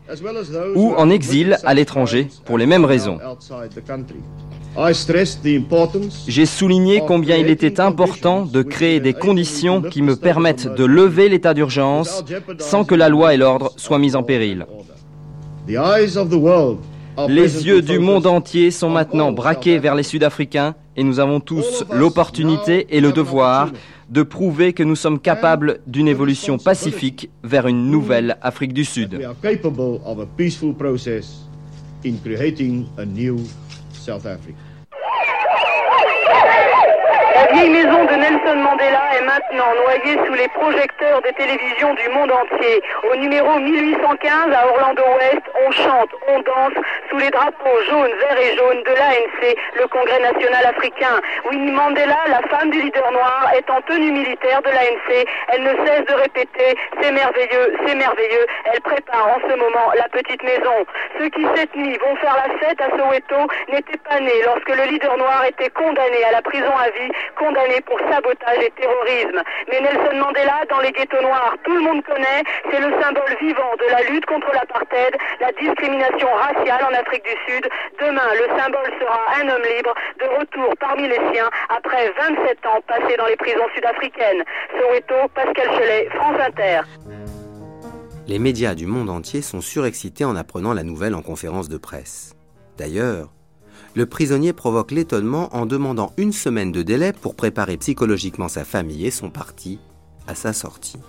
ou 0.76 0.94
en 0.96 1.10
exil 1.10 1.58
à 1.64 1.74
l'étranger 1.74 2.28
pour 2.46 2.60
les 2.60 2.68
mêmes 2.68 2.86
raisons. 2.86 3.18
J'ai 6.28 6.46
souligné 6.46 7.02
combien 7.08 7.38
il 7.38 7.50
était 7.50 7.80
important 7.80 8.46
de 8.46 8.62
créer 8.62 9.00
des 9.00 9.14
conditions 9.14 9.82
qui 9.82 10.04
me 10.04 10.16
permettent 10.16 10.68
de 10.68 10.86
lever 10.86 11.30
l'état 11.30 11.56
d'urgence 11.56 12.24
sans 12.60 12.86
que 12.86 12.94
la 12.94 13.10
loi 13.10 13.34
et 13.34 13.38
l'ordre 13.38 13.74
soient 13.76 13.98
mis 13.98 14.16
en 14.16 14.22
péril. 14.22 14.68
Les 17.28 17.68
yeux 17.68 17.82
du 17.82 17.98
monde 17.98 18.28
entier 18.28 18.70
sont 18.70 18.90
maintenant 18.90 19.32
braqués 19.32 19.80
vers 19.80 19.96
les 19.96 20.04
Sud-Africains 20.04 20.76
et 20.96 21.04
nous 21.04 21.20
avons 21.20 21.40
tous 21.40 21.84
l'opportunité 21.92 22.96
et 22.96 23.02
le 23.02 23.12
devoir 23.12 23.72
de 24.10 24.24
prouver 24.24 24.74
que 24.74 24.84
nous 24.84 24.96
sommes 24.96 25.20
capables 25.20 25.80
d'une 25.88 26.08
évolution 26.08 26.58
pacifique 26.58 27.30
vers 27.44 27.68
une 27.68 27.92
nouvelle 27.92 28.38
Afrique 28.42 28.74
du 28.74 28.84
Sud. 28.86 29.20
Vieille 37.54 37.70
maison 37.70 38.06
de 38.06 38.14
Nelson 38.14 38.56
Mandela 38.58 39.02
est 39.18 39.26
maintenant 39.26 39.74
noyée 39.84 40.18
sous 40.26 40.34
les 40.34 40.48
projecteurs 40.50 41.22
des 41.22 41.34
télévisions 41.34 41.94
du 41.96 42.10
monde 42.10 42.32
entier. 42.32 42.82
Au 43.10 43.16
numéro 43.16 43.60
1815 43.60 44.54
à 44.54 44.68
Orlando 44.68 45.04
West, 45.20 45.44
on 45.66 45.72
chante, 45.72 46.10
on 46.28 46.40
danse 46.40 46.84
sous 47.10 47.18
les 47.18 47.30
drapeaux 47.30 47.82
jaunes, 47.90 48.12
verts 48.20 48.40
et 48.40 48.56
jaunes 48.56 48.84
de 48.84 48.92
l'ANC, 48.92 49.56
le 49.76 49.88
Congrès 49.88 50.20
national 50.20 50.66
africain. 50.66 51.20
Winnie 51.50 51.72
Mandela, 51.72 52.18
la 52.28 52.42
femme 52.50 52.70
du 52.70 52.82
leader 52.82 53.12
noir, 53.12 53.52
est 53.56 53.70
en 53.70 53.82
tenue 53.82 54.12
militaire 54.12 54.62
de 54.62 54.70
l'ANC. 54.70 55.26
Elle 55.50 55.64
ne 55.64 55.86
cesse 55.86 56.06
de 56.06 56.14
répéter 56.14 56.76
c'est 57.02 57.12
merveilleux, 57.12 57.74
c'est 57.86 57.96
merveilleux. 57.96 58.46
Elle 58.66 58.82
prépare 58.82 59.28
en 59.28 59.40
ce 59.50 59.56
moment 59.56 59.92
la 59.96 60.08
petite 60.10 60.44
maison. 60.44 60.86
Ceux 61.18 61.30
qui 61.30 61.46
cette 61.56 61.76
nuit 61.76 61.98
vont 61.98 62.16
faire 62.18 62.36
la 62.36 62.58
fête 62.60 62.80
à 62.82 62.90
Soweto 62.98 63.48
n'étaient 63.72 63.98
pas 63.98 64.20
nés 64.20 64.42
lorsque 64.46 64.70
le 64.70 64.92
leader 64.92 65.18
noir 65.18 65.46
était 65.46 65.70
condamné 65.70 66.24
à 66.28 66.32
la 66.34 66.42
prison 66.42 66.72
à 66.78 66.90
vie 66.90 67.12
condamné 67.40 67.80
pour 67.88 67.98
sabotage 68.12 68.60
et 68.60 68.72
terrorisme. 68.76 69.42
Mais 69.72 69.80
Nelson 69.80 70.16
Mandela, 70.20 70.68
dans 70.70 70.82
les 70.82 70.92
ghettos 70.92 71.22
noirs, 71.22 71.56
tout 71.64 71.74
le 71.74 71.82
monde 71.82 72.04
connaît, 72.04 72.44
c'est 72.70 72.80
le 72.80 72.92
symbole 73.02 73.34
vivant 73.42 73.74
de 73.80 73.88
la 73.90 74.02
lutte 74.12 74.26
contre 74.26 74.52
l'apartheid, 74.54 75.16
la 75.40 75.52
discrimination 75.54 76.28
raciale 76.36 76.84
en 76.84 76.94
Afrique 76.94 77.24
du 77.24 77.36
Sud. 77.48 77.66
Demain, 78.00 78.30
le 78.36 78.48
symbole 78.60 78.92
sera 79.00 79.20
un 79.40 79.48
homme 79.48 79.64
libre, 79.64 79.94
de 80.20 80.28
retour 80.40 80.74
parmi 80.80 81.08
les 81.08 81.22
siens 81.32 81.50
après 81.70 82.12
27 82.12 82.66
ans 82.68 82.82
passés 82.88 83.16
dans 83.18 83.28
les 83.28 83.38
prisons 83.38 83.70
sud-africaines. 83.74 84.44
Soweto, 84.78 85.16
Pascal 85.34 85.70
Chelet, 85.78 86.10
France 86.16 86.38
Inter. 86.46 86.82
Les 88.28 88.38
médias 88.38 88.76
du 88.76 88.86
monde 88.86 89.10
entier 89.10 89.42
sont 89.42 89.62
surexcités 89.62 90.26
en 90.26 90.36
apprenant 90.36 90.74
la 90.74 90.84
nouvelle 90.84 91.16
en 91.16 91.22
conférence 91.22 91.70
de 91.70 91.78
presse. 91.78 92.36
D'ailleurs, 92.78 93.30
le 93.96 94.06
prisonnier 94.06 94.54
provoque 94.54 94.92
l'étonnement 94.92 95.56
en 95.56 95.66
demandant 95.66 96.14
une 96.18 96.34
semaine 96.34 96.72
de 96.72 96.84
délai 96.84 97.14
pour 97.14 97.36
préparer 97.36 97.78
psychologiquement 97.78 98.48
sa 98.48 98.64
famille 98.64 99.06
et 99.06 99.12
son 99.12 99.30
parti 99.30 99.80
à 100.28 100.36
sa 100.36 100.54
sortie. 100.54 101.00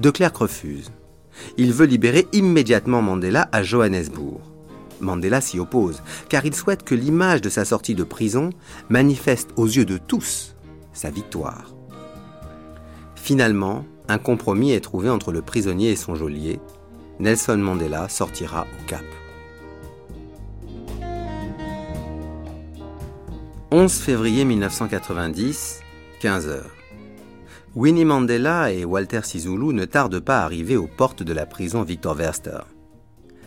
De 0.00 0.10
Klerk 0.10 0.36
refuse. 0.36 0.90
Il 1.58 1.72
veut 1.72 1.86
libérer 1.86 2.26
immédiatement 2.32 3.02
Mandela 3.02 3.48
à 3.52 3.62
Johannesburg. 3.62 4.40
Mandela 5.00 5.42
s'y 5.42 5.58
oppose, 5.58 6.02
car 6.30 6.46
il 6.46 6.54
souhaite 6.54 6.82
que 6.82 6.94
l'image 6.94 7.42
de 7.42 7.50
sa 7.50 7.66
sortie 7.66 7.94
de 7.94 8.04
prison 8.04 8.50
manifeste 8.88 9.50
aux 9.56 9.66
yeux 9.66 9.84
de 9.84 9.98
tous 9.98 10.56
sa 10.94 11.10
victoire. 11.10 11.74
Finalement, 13.14 13.84
un 14.08 14.18
compromis 14.18 14.72
est 14.72 14.80
trouvé 14.80 15.10
entre 15.10 15.32
le 15.32 15.42
prisonnier 15.42 15.90
et 15.90 15.96
son 15.96 16.14
geôlier. 16.14 16.58
Nelson 17.18 17.58
Mandela 17.58 18.08
sortira 18.08 18.62
au 18.62 18.88
Cap. 18.88 19.04
11 23.72 23.92
février 23.98 24.44
1990, 24.44 25.80
15 26.20 26.48
h 26.48 26.60
Winnie 27.74 28.04
Mandela 28.04 28.70
et 28.70 28.84
Walter 28.84 29.22
Sisulu 29.24 29.74
ne 29.74 29.84
tardent 29.84 30.20
pas 30.20 30.38
à 30.38 30.44
arriver 30.44 30.76
aux 30.76 30.86
portes 30.86 31.24
de 31.24 31.32
la 31.32 31.46
prison 31.46 31.82
Victor 31.82 32.14
Verster. 32.14 32.60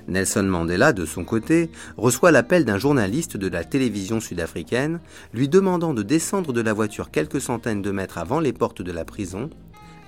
Nelson 0.09 0.43
Mandela, 0.43 0.91
de 0.91 1.05
son 1.05 1.23
côté, 1.23 1.71
reçoit 1.95 2.31
l'appel 2.31 2.65
d'un 2.65 2.77
journaliste 2.77 3.37
de 3.37 3.47
la 3.47 3.63
télévision 3.63 4.19
sud-africaine 4.19 4.99
lui 5.33 5.47
demandant 5.47 5.93
de 5.93 6.03
descendre 6.03 6.51
de 6.51 6.61
la 6.61 6.73
voiture 6.73 7.11
quelques 7.11 7.39
centaines 7.39 7.81
de 7.81 7.91
mètres 7.91 8.17
avant 8.17 8.41
les 8.41 8.51
portes 8.51 8.81
de 8.81 8.91
la 8.91 9.05
prison 9.05 9.49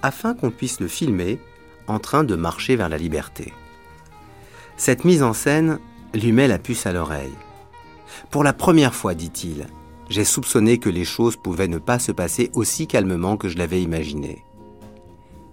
afin 0.01 0.33
qu'on 0.33 0.51
puisse 0.51 0.81
le 0.81 0.89
filmer 0.89 1.39
en 1.87 1.99
train 1.99 2.25
de 2.25 2.35
marcher 2.35 2.75
vers 2.75 2.89
la 2.89 2.97
liberté. 2.97 3.53
Cette 4.75 5.05
mise 5.05 5.23
en 5.23 5.31
scène 5.31 5.79
lui 6.13 6.33
met 6.33 6.49
la 6.49 6.59
puce 6.59 6.85
à 6.85 6.91
l'oreille. 6.91 7.37
Pour 8.29 8.43
la 8.43 8.51
première 8.51 8.93
fois, 8.93 9.13
dit-il, 9.13 9.67
j'ai 10.11 10.25
soupçonné 10.25 10.77
que 10.77 10.89
les 10.89 11.05
choses 11.05 11.37
pouvaient 11.37 11.69
ne 11.69 11.77
pas 11.77 11.97
se 11.97 12.11
passer 12.11 12.51
aussi 12.53 12.85
calmement 12.85 13.37
que 13.37 13.47
je 13.47 13.57
l'avais 13.57 13.81
imaginé. 13.81 14.43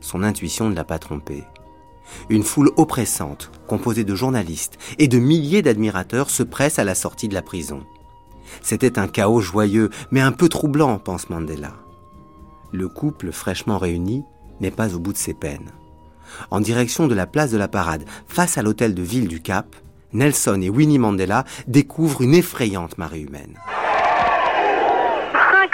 Son 0.00 0.25
intuition 0.25 0.69
ne 0.69 0.75
l'a 0.75 0.85
pas 0.85 0.99
trompé. 0.99 1.45
Une 2.29 2.43
foule 2.43 2.73
oppressante, 2.77 3.53
composée 3.69 4.03
de 4.03 4.17
journalistes 4.17 4.77
et 4.99 5.07
de 5.07 5.19
milliers 5.19 5.62
d'admirateurs, 5.62 6.29
se 6.29 6.43
presse 6.43 6.81
à 6.81 6.85
la 6.85 6.97
sortie 6.97 7.29
de 7.29 7.35
la 7.35 7.43
prison. 7.43 7.85
C'était 8.61 8.99
un 8.99 9.07
chaos 9.07 9.41
joyeux, 9.41 9.91
mais 10.11 10.21
un 10.21 10.33
peu 10.33 10.49
troublant, 10.49 10.99
pense 10.99 11.31
Mandela. 11.31 11.75
Le 12.73 12.88
couple 12.88 13.31
fraîchement 13.31 13.79
réuni 13.79 14.25
n'est 14.61 14.73
pas 14.73 14.93
au 14.95 14.99
bout 14.99 15.12
de 15.12 15.19
ses 15.19 15.35
peines. 15.35 15.71
En 16.50 16.61
direction 16.61 17.07
de 17.07 17.15
la 17.15 17.27
place 17.27 17.53
de 17.53 17.59
la 17.59 17.69
parade, 17.69 18.05
face 18.27 18.59
à 18.59 18.62
l'hôtel 18.62 18.95
de 18.95 19.03
ville 19.03 19.29
du 19.29 19.41
Cap, 19.41 19.77
Nelson 20.12 20.61
et 20.62 20.71
Winnie 20.71 20.99
Mandela 20.99 21.45
découvrent 21.69 22.23
une 22.23 22.35
effrayante 22.35 22.99
marée 22.99 23.21
humaine 23.21 23.57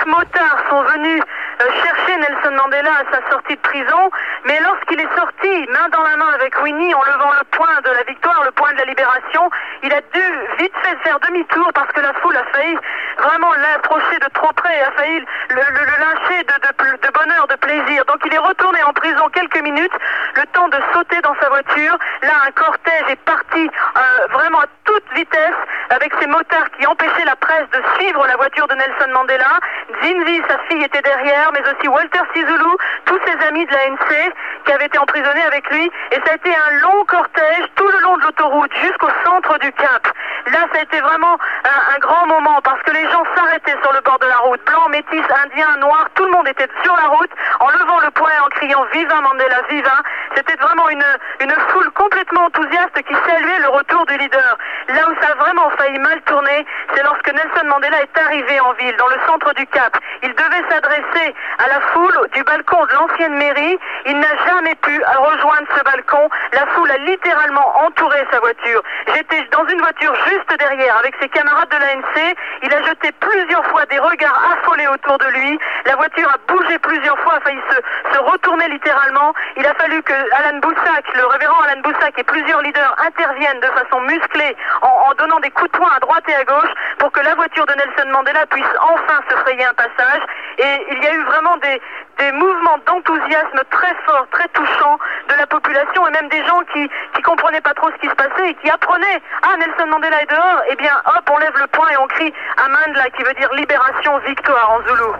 motards 0.06 0.62
sont 0.68 0.82
venus 0.82 1.22
chercher 1.60 2.16
Nelson 2.16 2.56
Mandela 2.56 2.90
à 2.90 3.14
sa 3.14 3.30
sortie 3.30 3.56
de 3.56 3.60
prison, 3.60 4.10
mais 4.44 4.58
lorsqu'il 4.60 5.00
est 5.00 5.16
sorti, 5.16 5.66
main 5.68 5.88
dans 5.90 6.02
la 6.02 6.16
main 6.16 6.32
avec 6.34 6.60
Winnie, 6.62 6.94
en 6.94 7.02
levant 7.02 7.32
le 7.32 7.44
point 7.56 7.80
de 7.84 7.90
la 7.90 8.02
victoire, 8.04 8.44
le 8.44 8.50
point 8.52 8.72
de 8.72 8.78
la 8.78 8.84
libération, 8.84 9.50
il 9.82 9.92
a 9.92 10.00
dû 10.00 10.22
vite 10.58 10.74
fait 10.82 10.96
faire 11.02 11.18
demi-tour 11.20 11.70
parce 11.74 11.90
que 11.92 12.00
la 12.00 12.12
foule 12.14 12.36
a 12.36 12.44
failli 12.52 12.76
vraiment 13.18 13.52
l'approcher 13.54 14.18
de 14.18 14.28
trop 14.34 14.52
près, 14.52 14.80
a 14.82 14.90
failli 14.92 15.24
le, 15.50 15.56
lyncher 15.56 16.44
de, 16.44 17.06
de, 17.06 17.12
bonheur, 17.12 17.46
de 17.48 17.56
plaisir. 17.56 18.04
Donc 18.06 18.18
il 18.24 18.34
est 18.34 18.38
retourné 18.38 18.82
en 18.82 18.92
prison 18.92 19.28
quelques 19.32 19.62
minutes, 19.62 19.92
le 20.36 20.46
temps 20.52 20.68
de 20.68 20.78
sauter 20.92 21.20
dans 21.22 21.34
sa 21.40 21.48
voiture. 21.48 21.96
Là, 22.22 22.32
un 22.46 22.50
cortège 22.52 23.08
est 23.08 23.24
parti 23.24 23.70
euh, 23.96 24.26
vraiment 24.32 24.60
à 24.60 24.66
toute 24.84 25.04
vitesse 25.14 25.60
avec 25.90 26.12
ces 26.20 26.26
motards 26.26 26.70
qui 26.78 26.86
empêchaient 26.86 27.24
la 27.24 27.36
presse 27.36 27.68
de 27.72 27.82
suivre 27.96 28.26
la 28.26 28.36
voiture 28.36 28.66
de 28.68 28.74
Nelson 28.74 29.10
Mandela. 29.12 29.60
Zinvi, 30.02 30.42
sa 30.48 30.58
fille, 30.68 30.82
était 30.82 31.02
derrière, 31.02 31.43
mais 31.52 31.62
aussi 31.62 31.88
Walter 31.88 32.20
Sisulu, 32.34 32.76
tous 33.04 33.18
ses 33.26 33.46
amis 33.46 33.66
de 33.66 33.72
l'ANC 33.72 34.32
qui 34.64 34.72
avaient 34.72 34.86
été 34.86 34.98
emprisonnés 34.98 35.44
avec 35.46 35.68
lui. 35.70 35.90
Et 36.12 36.16
ça 36.24 36.32
a 36.32 36.34
été 36.34 36.50
un 36.50 36.80
long 36.80 37.04
cortège 37.06 37.66
tout 37.74 37.86
le 37.86 38.00
long 38.00 38.16
de 38.18 38.22
l'autoroute 38.22 38.72
jusqu'au 38.82 39.08
centre 39.24 39.58
du 39.58 39.72
Cap. 39.72 40.08
Là, 40.46 40.58
ça 40.72 40.80
a 40.80 40.82
été 40.82 41.00
vraiment 41.00 41.38
un, 41.64 41.98
grand 41.98 42.26
moment 42.26 42.60
parce 42.62 42.82
que 42.82 42.90
les 42.92 43.08
gens 43.10 43.23
sur 43.70 43.92
le 43.92 44.00
bord 44.00 44.18
de 44.18 44.26
la 44.26 44.36
route. 44.38 44.60
Blancs, 44.66 44.90
métis, 44.90 45.24
indiens, 45.44 45.76
noirs, 45.78 46.08
tout 46.14 46.24
le 46.24 46.30
monde 46.32 46.48
était 46.48 46.68
sur 46.82 46.94
la 46.96 47.08
route 47.08 47.30
en 47.60 47.70
levant 47.70 48.00
le 48.00 48.10
poing 48.10 48.30
et 48.30 48.40
en 48.40 48.48
criant 48.48 48.84
Viva 48.92 49.20
Mandela, 49.20 49.62
viva. 49.68 50.02
C'était 50.34 50.56
vraiment 50.56 50.88
une, 50.88 51.04
une 51.40 51.54
foule 51.68 51.90
complètement 51.92 52.44
enthousiaste 52.46 53.02
qui 53.06 53.14
saluait 53.26 53.58
le 53.60 53.68
retour 53.68 54.04
du 54.06 54.16
leader. 54.18 54.58
Là 54.88 55.08
où 55.08 55.14
ça 55.22 55.32
a 55.32 55.34
vraiment 55.36 55.70
failli 55.78 55.98
mal 55.98 56.20
tourner, 56.22 56.66
c'est 56.94 57.02
lorsque 57.02 57.32
Nelson 57.32 57.66
Mandela 57.66 58.02
est 58.02 58.18
arrivé 58.18 58.60
en 58.60 58.72
ville, 58.74 58.96
dans 58.96 59.08
le 59.08 59.16
centre 59.26 59.54
du 59.54 59.66
Cap. 59.68 59.96
Il 60.22 60.34
devait 60.34 60.68
s'adresser 60.68 61.34
à 61.58 61.68
la 61.68 61.80
foule 61.92 62.28
du 62.32 62.42
balcon 62.44 62.84
de 62.86 62.92
l'ancienne 62.92 63.34
mairie. 63.36 63.78
Il 64.06 64.18
n'a 64.18 64.36
jamais 64.46 64.74
pu 64.76 65.00
rejoindre 65.16 65.68
ce 65.76 65.82
balcon. 65.84 66.28
La 66.52 66.66
foule 66.74 66.90
a 66.90 66.98
littéralement 66.98 67.84
entouré 67.84 68.26
sa 68.30 68.40
voiture. 68.40 68.82
J'étais 69.14 69.42
dans 69.52 69.66
une 69.66 69.80
voiture 69.80 70.14
juste 70.26 70.58
derrière 70.58 70.96
avec 70.98 71.14
ses 71.20 71.28
camarades 71.28 71.68
de 71.70 71.76
l'ANC. 71.76 72.36
Il 72.62 72.74
a 72.74 72.82
jeté 72.82 73.12
plusieurs 73.12 73.53
fois 73.62 73.86
des 73.86 73.98
regards 73.98 74.40
affolés 74.52 74.86
autour 74.88 75.18
de 75.18 75.26
lui. 75.26 75.58
La 75.86 75.96
voiture 75.96 76.28
a 76.28 76.38
bougé 76.52 76.78
plusieurs 76.78 77.18
fois, 77.20 77.34
a 77.34 77.40
failli 77.40 77.60
se, 77.70 78.18
retourner 78.18 78.68
littéralement. 78.68 79.32
Il 79.56 79.66
a 79.66 79.74
fallu 79.74 80.02
que 80.02 80.12
Alan 80.12 80.58
Boussac, 80.58 81.04
le 81.14 81.26
révérend 81.26 81.60
Alan 81.62 81.80
Boussac 81.82 82.18
et 82.18 82.24
plusieurs 82.24 82.62
leaders 82.62 82.94
interviennent 83.06 83.60
de 83.60 83.66
façon 83.66 84.00
musclée 84.02 84.56
en 84.82 85.12
donnant 85.18 85.40
des 85.40 85.50
coups 85.50 85.70
de 85.70 85.78
poing 85.78 85.90
à 85.96 86.00
droite 86.00 86.24
et 86.28 86.34
à 86.34 86.44
gauche 86.44 86.72
pour 86.98 87.12
que 87.12 87.20
la 87.20 87.34
voiture 87.34 87.66
de 87.66 87.74
Nelson 87.74 88.10
Mandela 88.10 88.46
puisse 88.46 88.74
enfin 88.80 89.20
se 89.28 89.36
frayer 89.36 89.64
un 89.64 89.74
passage. 89.74 90.22
Et 90.58 90.86
il 90.90 91.02
y 91.02 91.06
a 91.06 91.14
eu 91.14 91.24
vraiment 91.24 91.56
des, 91.58 91.80
des 92.18 92.32
mouvements 92.32 92.78
d'enthousiasme 92.86 93.60
très 93.70 93.94
forts, 94.06 94.26
très 94.32 94.48
touchants 94.48 94.98
de 95.28 95.34
la 95.34 95.46
population 95.46 96.06
et 96.08 96.10
même 96.10 96.28
des 96.28 96.44
gens 96.44 96.60
qui 96.72 96.88
qui 97.14 97.22
comprenaient 97.22 97.60
pas 97.60 97.74
trop 97.74 97.90
ce 97.90 98.00
qui 98.00 98.08
se 98.08 98.14
passait 98.14 98.50
et 98.50 98.54
qui 98.62 98.70
apprenaient 98.70 99.20
ah 99.42 99.56
Nelson 99.58 99.90
Mandela 99.90 100.22
est 100.22 100.30
dehors 100.30 100.62
eh 100.70 100.76
bien 100.76 100.94
hop 101.06 101.30
on 101.32 101.38
lève 101.38 101.56
le 101.58 101.66
poing 101.68 101.88
et 101.90 101.96
on 101.96 102.06
crie 102.06 102.32
Amandla 102.56 103.10
qui 103.10 103.22
veut 103.22 103.34
dire 103.34 103.52
libération 103.54 104.18
victoire 104.26 104.70
en 104.70 104.88
zoulou. 104.88 105.14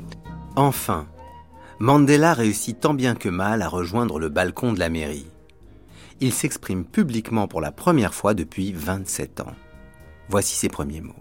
Enfin, 0.57 1.07
Mandela 1.81 2.33
réussit 2.35 2.79
tant 2.81 2.95
bien 2.95 3.15
que 3.15 3.29
mal 3.29 3.63
à 3.63 3.69
rejoindre 3.69 4.19
le 4.19 4.29
balcon 4.29 4.73
de 4.73 4.79
la 4.79 4.89
mairie. 4.89 5.27
Il 6.21 6.33
s'exprime 6.33 6.85
publiquement 6.85 7.49
pour 7.49 7.61
la 7.61 7.73
première 7.73 8.15
fois 8.15 8.35
depuis 8.35 8.73
27 8.73 9.41
ans. 9.41 9.55
Voici 10.29 10.55
ses 10.55 10.69
premiers 10.69 11.01
mots. 11.01 11.17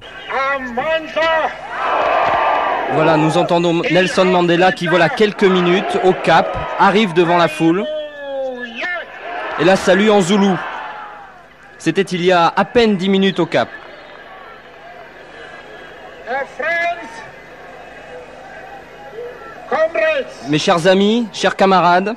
Voilà, 2.92 3.18
nous 3.18 3.38
entendons 3.38 3.82
Nelson 3.92 4.26
Mandela 4.26 4.72
qui, 4.72 4.88
voilà 4.88 5.10
quelques 5.10 5.44
minutes, 5.44 5.98
au 6.04 6.14
cap, 6.14 6.56
arrive 6.78 7.14
devant 7.14 7.38
la 7.38 7.48
foule 7.48 7.86
et 9.60 9.64
la 9.64 9.76
salue 9.76 10.10
en 10.10 10.22
zoulou. 10.22 10.58
C'était 11.78 12.02
il 12.02 12.24
y 12.24 12.32
a 12.32 12.54
à 12.56 12.66
peine 12.66 12.98
dix 12.98 13.10
minutes 13.10 13.40
au 13.40 13.46
cap. 13.46 13.68
Mes 20.50 20.60
chers 20.60 20.86
amis, 20.88 21.28
chers 21.34 21.56
camarades 21.56 22.16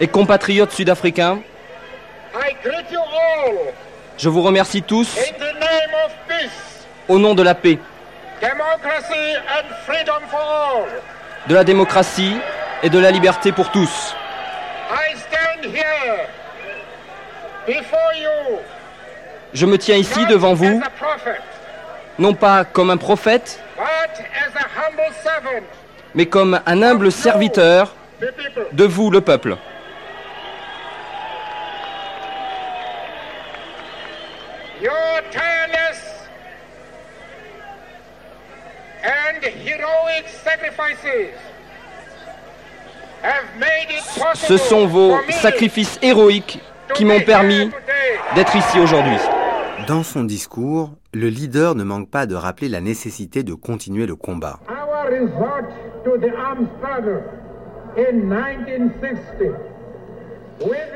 et 0.00 0.08
compatriotes 0.08 0.72
sud-africains, 0.72 1.40
je 4.16 4.28
vous 4.28 4.42
remercie 4.42 4.82
tous 4.82 5.16
au 7.10 7.18
nom 7.18 7.34
de 7.34 7.42
la 7.42 7.56
paix, 7.56 7.78
de 11.48 11.54
la 11.54 11.64
démocratie 11.64 12.36
et 12.84 12.88
de 12.88 12.98
la 13.00 13.10
liberté 13.10 13.50
pour 13.50 13.70
tous. 13.72 14.14
Je 19.52 19.66
me 19.66 19.76
tiens 19.76 19.96
ici 19.96 20.24
devant 20.26 20.54
vous, 20.54 20.80
non 22.16 22.32
pas 22.32 22.64
comme 22.64 22.90
un 22.90 22.96
prophète, 22.96 23.60
mais 26.14 26.26
comme 26.26 26.60
un 26.64 26.82
humble 26.82 27.10
serviteur 27.10 27.92
de 28.72 28.84
vous, 28.84 29.10
le 29.10 29.20
peuple. 29.20 29.56
Ce 44.34 44.56
sont 44.56 44.86
vos 44.86 45.16
sacrifices 45.30 45.98
héroïques 46.02 46.60
qui 46.94 47.04
m'ont 47.04 47.20
permis 47.20 47.70
d'être 48.34 48.56
ici 48.56 48.78
aujourd'hui. 48.78 49.16
Dans 49.86 50.02
son 50.02 50.24
discours, 50.24 50.90
le 51.12 51.28
leader 51.28 51.74
ne 51.74 51.84
manque 51.84 52.10
pas 52.10 52.26
de 52.26 52.34
rappeler 52.34 52.68
la 52.68 52.80
nécessité 52.80 53.42
de 53.42 53.54
continuer 53.54 54.06
le 54.06 54.16
combat. 54.16 54.60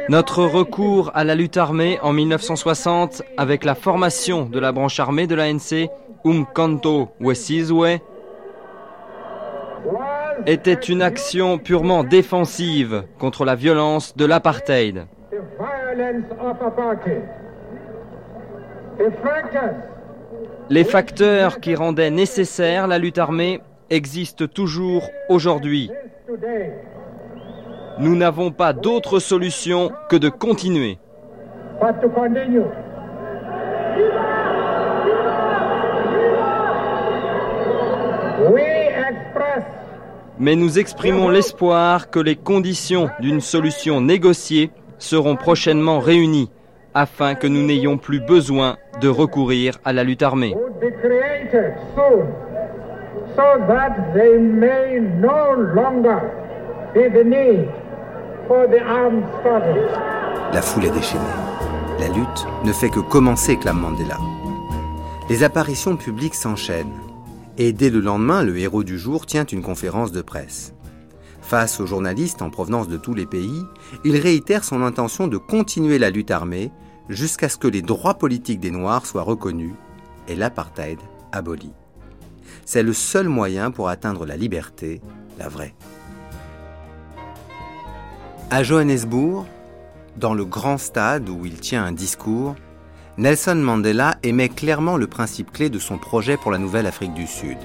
Notre 0.09 0.45
recours 0.45 1.11
à 1.15 1.25
la 1.25 1.35
lutte 1.35 1.57
armée 1.57 1.99
en 2.03 2.13
1960 2.13 3.23
avec 3.37 3.65
la 3.65 3.75
formation 3.75 4.45
de 4.45 4.61
la 4.61 4.73
branche 4.73 5.01
armée 5.01 5.27
de 5.27 5.35
l'ANC, 5.35 5.89
Umkanto 6.25 7.09
Wesizwe, 7.21 8.01
était 10.47 10.73
une 10.73 11.03
action 11.03 11.59
purement 11.59 12.05
défensive 12.05 13.05
contre 13.19 13.45
la 13.45 13.55
violence 13.55 14.17
de 14.17 14.25
l'apartheid. 14.25 15.07
Les 20.71 20.85
facteurs 20.85 21.61
qui 21.61 21.75
rendaient 21.75 22.11
nécessaire 22.11 22.87
la 22.87 22.99
lutte 22.99 23.19
armée 23.19 23.61
existent 23.91 24.47
toujours 24.47 25.09
aujourd'hui. 25.29 25.91
Nous 27.99 28.17
n'avons 28.17 28.51
pas 28.51 28.73
d'autre 28.73 29.19
solution 29.19 29.93
que 30.09 30.17
de 30.17 30.29
continuer. 30.29 30.99
Mais 40.39 40.57
nous 40.57 40.79
exprimons 40.79 41.29
l'espoir 41.29 42.11
que 42.11 42.19
les 42.19 42.37
conditions 42.37 43.09
d'une 43.21 43.41
solution 43.41 44.01
négociée 44.01 44.71
seront 44.99 45.37
prochainement 45.37 46.01
réunies 46.01 46.51
afin 46.95 47.35
que 47.35 47.47
nous 47.47 47.65
n'ayons 47.65 47.99
plus 47.99 48.21
besoin 48.21 48.77
de 49.01 49.09
recourir 49.09 49.79
à 49.85 49.93
la 49.93 50.05
lutte 50.05 50.23
armée. 50.23 50.55
La 60.53 60.63
foule 60.63 60.85
est 60.85 60.91
déchaînée. 60.91 61.25
La 62.01 62.09
lutte 62.09 62.47
ne 62.65 62.73
fait 62.73 62.91
que 62.91 63.01
commencer, 63.01 63.57
clame 63.57 63.81
Mandela. 63.81 64.19
Les 65.29 65.43
apparitions 65.43 65.97
publiques 65.97 66.35
s'enchaînent. 66.35 67.04
Et 67.57 67.73
dès 67.73 67.91
le 67.91 68.01
lendemain, 68.01 68.43
le 68.43 68.59
héros 68.59 68.83
du 68.83 68.99
jour 68.99 69.27
tient 69.27 69.45
une 69.45 69.63
conférence 69.63 70.11
de 70.11 70.23
presse. 70.23 70.75
Face 71.41 71.79
aux 71.79 71.87
journalistes 71.87 72.43
en 72.43 72.51
provenance 72.51 72.89
de 72.89 72.97
tous 72.97 73.15
les 73.15 73.27
pays, 73.27 73.63
il 74.05 74.17
réitère 74.17 74.65
son 74.65 74.83
intention 74.83 75.29
de 75.29 75.37
continuer 75.37 75.99
la 75.99 76.11
lutte 76.11 76.33
armée 76.33 76.73
jusqu'à 77.09 77.49
ce 77.49 77.59
que 77.59 77.69
les 77.69 77.83
droits 77.83 78.15
politiques 78.15 78.61
des 78.61 78.71
Noirs 78.71 79.07
soient 79.07 79.23
reconnus 79.23 79.75
et 80.27 80.35
l'apartheid 80.35 80.99
aboli. 81.33 81.71
C'est 82.65 82.83
le 82.83 82.93
seul 82.93 83.29
moyen 83.29 83.71
pour 83.71 83.89
atteindre 83.89 84.27
la 84.27 84.37
liberté, 84.37 85.01
la 85.39 85.49
vraie. 85.49 85.75
À 88.51 88.63
Johannesburg, 88.63 89.47
dans 90.17 90.35
le 90.35 90.45
grand 90.45 90.79
stade 90.79 91.29
où 91.29 91.45
il 91.45 91.61
tient 91.61 91.85
un 91.85 91.93
discours, 91.93 92.57
Nelson 93.17 93.55
Mandela 93.55 94.17
émet 94.25 94.49
clairement 94.49 94.97
le 94.97 95.07
principe 95.07 95.53
clé 95.53 95.71
de 95.71 95.79
son 95.79 95.99
projet 95.99 96.37
pour 96.37 96.51
la 96.51 96.59
nouvelle 96.59 96.87
Afrique 96.87 97.15
du 97.15 97.29
Sud. 97.29 97.59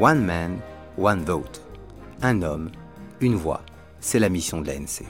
One 0.00 0.24
man, 0.24 0.58
one 0.98 1.22
vote. 1.22 1.62
Un 2.20 2.42
homme, 2.42 2.70
une 3.20 3.36
voix. 3.36 3.62
C'est 4.00 4.18
la 4.18 4.28
mission 4.28 4.60
de 4.60 4.66
l'ANC. 4.66 5.04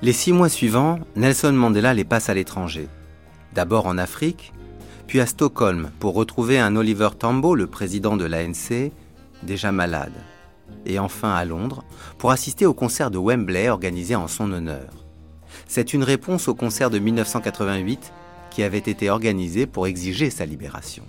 Les 0.00 0.14
six 0.14 0.32
mois 0.32 0.48
suivants, 0.48 1.00
Nelson 1.16 1.52
Mandela 1.52 1.92
les 1.92 2.04
passe 2.04 2.30
à 2.30 2.34
l'étranger. 2.34 2.88
D'abord 3.52 3.86
en 3.86 3.98
Afrique, 3.98 4.54
puis 5.06 5.20
à 5.20 5.26
Stockholm 5.26 5.90
pour 6.00 6.14
retrouver 6.14 6.58
un 6.58 6.76
Oliver 6.76 7.10
Tambo, 7.18 7.54
le 7.54 7.66
président 7.66 8.16
de 8.16 8.24
l'ANC, 8.24 8.90
déjà 9.42 9.70
malade. 9.70 10.14
Et 10.86 10.98
enfin 10.98 11.34
à 11.34 11.44
Londres 11.44 11.84
pour 12.16 12.30
assister 12.30 12.64
au 12.64 12.72
concert 12.72 13.10
de 13.10 13.18
Wembley 13.18 13.68
organisé 13.68 14.16
en 14.16 14.28
son 14.28 14.50
honneur. 14.50 14.97
C'est 15.68 15.92
une 15.92 16.02
réponse 16.02 16.48
au 16.48 16.54
concert 16.54 16.88
de 16.88 16.98
1988 16.98 18.12
qui 18.50 18.62
avait 18.62 18.78
été 18.78 19.10
organisé 19.10 19.66
pour 19.66 19.86
exiger 19.86 20.30
sa 20.30 20.46
libération. 20.46 21.04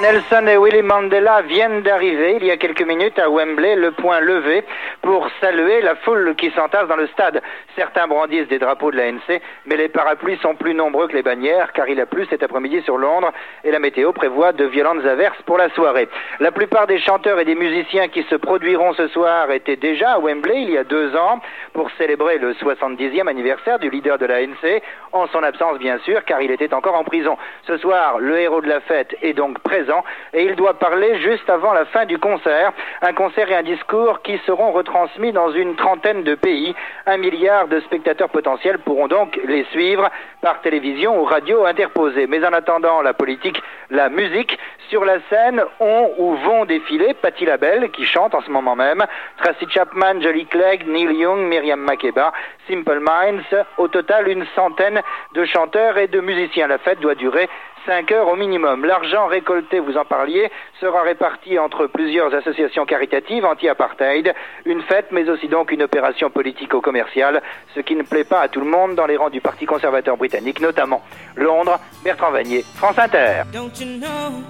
Nelson 0.00 0.46
et 0.46 0.56
Willy 0.56 0.80
Mandela 0.80 1.42
viennent 1.42 1.82
d'arriver 1.82 2.38
il 2.40 2.46
y 2.46 2.50
a 2.50 2.56
quelques 2.56 2.86
minutes 2.86 3.18
à 3.18 3.28
Wembley, 3.28 3.76
le 3.76 3.90
point 3.90 4.20
levé, 4.20 4.64
pour 5.02 5.28
saluer 5.42 5.82
la 5.82 5.94
foule 5.96 6.34
qui 6.36 6.50
s'entasse 6.52 6.88
dans 6.88 6.96
le 6.96 7.06
stade. 7.08 7.42
Certains 7.76 8.06
brandissent 8.06 8.48
des 8.48 8.58
drapeaux 8.58 8.90
de 8.90 8.96
l'ANC, 8.96 9.42
mais 9.66 9.76
les 9.76 9.88
parapluies 9.88 10.38
sont 10.38 10.54
plus 10.54 10.72
nombreux 10.72 11.06
que 11.06 11.12
les 11.12 11.22
bannières, 11.22 11.74
car 11.74 11.86
il 11.86 12.00
a 12.00 12.06
plu 12.06 12.26
cet 12.30 12.42
après-midi 12.42 12.80
sur 12.82 12.96
Londres, 12.96 13.30
et 13.62 13.70
la 13.70 13.78
météo 13.78 14.12
prévoit 14.12 14.52
de 14.52 14.64
violentes 14.64 15.04
averses 15.04 15.40
pour 15.44 15.58
la 15.58 15.68
soirée. 15.70 16.08
La 16.38 16.50
plupart 16.50 16.86
des 16.86 16.98
chanteurs 16.98 17.38
et 17.38 17.44
des 17.44 17.54
musiciens 17.54 18.08
qui 18.08 18.22
se 18.22 18.36
produiront 18.36 18.94
ce 18.94 19.08
soir 19.08 19.50
étaient 19.50 19.76
déjà 19.76 20.12
à 20.12 20.18
Wembley 20.18 20.62
il 20.62 20.70
y 20.70 20.78
a 20.78 20.84
deux 20.84 21.14
ans, 21.14 21.40
pour 21.74 21.90
célébrer 21.98 22.38
le 22.38 22.54
70e 22.54 23.28
anniversaire 23.28 23.78
du 23.78 23.90
leader 23.90 24.16
de 24.16 24.24
l'ANC, 24.24 24.82
en 25.12 25.26
son 25.26 25.42
absence 25.42 25.78
bien 25.78 25.98
sûr, 25.98 26.24
car 26.24 26.40
il 26.40 26.50
était 26.50 26.72
encore 26.72 26.94
en 26.94 27.04
prison. 27.04 27.36
Ce 27.66 27.76
soir, 27.76 28.18
le 28.18 28.38
héros 28.38 28.62
de 28.62 28.68
la 28.68 28.80
fête 28.80 29.14
est 29.20 29.34
donc 29.34 29.58
présent 29.58 29.89
et 30.32 30.44
il 30.44 30.56
doit 30.56 30.78
parler 30.78 31.18
juste 31.20 31.48
avant 31.48 31.72
la 31.72 31.84
fin 31.86 32.06
du 32.06 32.18
concert. 32.18 32.72
Un 33.02 33.12
concert 33.12 33.50
et 33.50 33.56
un 33.56 33.62
discours 33.62 34.22
qui 34.22 34.38
seront 34.46 34.72
retransmis 34.72 35.32
dans 35.32 35.50
une 35.52 35.76
trentaine 35.76 36.22
de 36.22 36.34
pays. 36.34 36.74
Un 37.06 37.16
milliard 37.16 37.68
de 37.68 37.80
spectateurs 37.80 38.28
potentiels 38.28 38.78
pourront 38.78 39.08
donc 39.08 39.38
les 39.44 39.64
suivre 39.72 40.08
par 40.40 40.60
télévision 40.60 41.20
ou 41.20 41.24
radio 41.24 41.64
interposée. 41.64 42.26
Mais 42.26 42.44
en 42.44 42.52
attendant 42.52 43.02
la 43.02 43.14
politique, 43.14 43.62
la 43.90 44.08
musique, 44.08 44.58
sur 44.88 45.04
la 45.04 45.18
scène 45.28 45.62
ont 45.78 46.10
ou 46.18 46.34
vont 46.34 46.64
défiler 46.64 47.14
Patti 47.14 47.44
LaBelle 47.44 47.90
qui 47.90 48.04
chante 48.04 48.34
en 48.34 48.42
ce 48.42 48.50
moment 48.50 48.74
même, 48.74 49.04
Tracy 49.38 49.66
Chapman, 49.68 50.20
Jolie 50.20 50.46
Clegg, 50.46 50.86
Neil 50.86 51.12
Young, 51.12 51.46
Myriam 51.46 51.80
Makeba, 51.80 52.32
Simple 52.68 52.98
Minds, 53.00 53.64
au 53.78 53.88
total 53.88 54.28
une 54.28 54.44
centaine 54.54 55.00
de 55.34 55.44
chanteurs 55.44 55.96
et 55.98 56.08
de 56.08 56.20
musiciens. 56.20 56.66
La 56.66 56.78
fête 56.78 57.00
doit 57.00 57.14
durer 57.14 57.48
5 57.86 58.12
heures 58.12 58.28
au 58.28 58.36
minimum. 58.36 58.84
L'argent 58.84 59.26
récolté, 59.26 59.80
vous 59.80 59.96
en 59.96 60.04
parliez, 60.04 60.50
sera 60.80 61.02
réparti 61.02 61.58
entre 61.58 61.86
plusieurs 61.86 62.34
associations 62.34 62.86
caritatives 62.86 63.44
anti-apartheid, 63.44 64.34
une 64.64 64.82
fête 64.82 65.08
mais 65.10 65.28
aussi 65.28 65.48
donc 65.48 65.72
une 65.72 65.82
opération 65.82 66.30
politico-commerciale, 66.30 67.42
ce 67.74 67.80
qui 67.80 67.96
ne 67.96 68.02
plaît 68.02 68.24
pas 68.24 68.40
à 68.40 68.48
tout 68.48 68.60
le 68.60 68.66
monde 68.66 68.94
dans 68.94 69.06
les 69.06 69.16
rangs 69.16 69.30
du 69.30 69.40
Parti 69.40 69.66
conservateur 69.66 70.16
britannique, 70.16 70.60
notamment 70.60 71.02
Londres, 71.36 71.78
Bertrand 72.04 72.30
Vanier, 72.30 72.64
France 72.74 72.98
Inter. 72.98 73.42
Don't 73.52 73.78
you 73.80 73.98
know, 73.98 74.42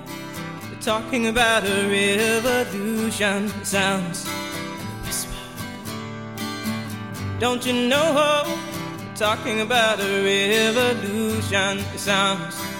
talking 0.80 1.28
about 1.28 1.64
a 1.64 1.88
revolution 1.88 3.48
sounds 3.62 4.26
Don't 7.40 7.64
you 7.64 7.72
know, 7.72 8.44
talking 9.14 9.62
about 9.62 9.98
a 9.98 10.22
revolution 10.22 11.78
sounds 11.96 12.79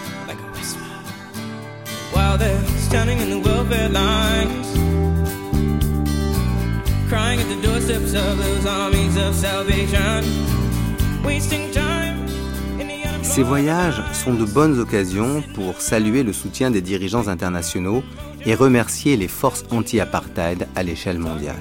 Ces 13.23 13.43
voyages 13.43 14.03
sont 14.13 14.35
de 14.35 14.45
bonnes 14.45 14.79
occasions 14.79 15.43
pour 15.55 15.81
saluer 15.81 16.23
le 16.23 16.33
soutien 16.33 16.71
des 16.71 16.81
dirigeants 16.81 17.29
internationaux 17.29 18.03
et 18.45 18.55
remercier 18.55 19.17
les 19.17 19.29
forces 19.29 19.65
anti-apartheid 19.71 20.67
à 20.75 20.83
l'échelle 20.83 21.19
mondiale. 21.19 21.57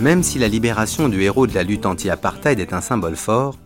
Même 0.00 0.22
si 0.22 0.38
la 0.38 0.48
libération 0.48 1.08
du 1.08 1.22
héros 1.22 1.46
de 1.46 1.54
la 1.54 1.62
lutte 1.62 1.86
anti-apartheid 1.86 2.60
est 2.60 2.72
un 2.72 2.80
symbole 2.80 3.16
fort, 3.16 3.56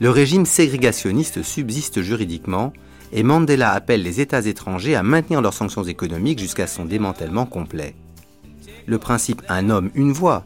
le 0.00 0.10
régime 0.10 0.44
ségrégationniste 0.44 1.42
subsiste 1.42 2.02
juridiquement 2.02 2.72
et 3.12 3.22
Mandela 3.22 3.70
appelle 3.70 4.02
les 4.02 4.20
États 4.20 4.44
étrangers 4.44 4.96
à 4.96 5.02
maintenir 5.02 5.40
leurs 5.40 5.54
sanctions 5.54 5.84
économiques 5.84 6.40
jusqu'à 6.40 6.66
son 6.66 6.84
démantèlement 6.84 7.46
complet. 7.46 7.94
Le 8.86 8.98
principe 8.98 9.42
un 9.48 9.70
homme, 9.70 9.90
une 9.94 10.12
voix 10.12 10.42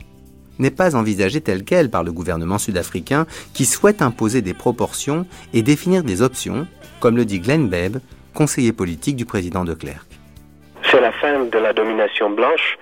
n'est 0.58 0.70
pas 0.70 0.96
envisagé 0.96 1.40
tel 1.40 1.64
quel 1.64 1.90
par 1.90 2.04
le 2.04 2.12
gouvernement 2.12 2.58
sud-africain 2.58 3.26
qui 3.54 3.64
souhaite 3.64 4.02
imposer 4.02 4.42
des 4.42 4.54
proportions 4.54 5.26
et 5.54 5.62
définir 5.62 6.02
des 6.02 6.20
options, 6.20 6.66
comme 7.00 7.16
le 7.16 7.24
dit 7.24 7.40
Glenn 7.40 7.68
Bebb, 7.68 7.98
conseiller 8.34 8.72
politique 8.72 9.16
du 9.16 9.24
président 9.24 9.64
de 9.64 9.74
Klerk. 9.74 10.06
C'est 10.90 11.00
la 11.00 11.12
fin 11.12 11.44
de 11.44 11.58
la 11.58 11.72
domination 11.72 12.30
blanche. 12.30 12.76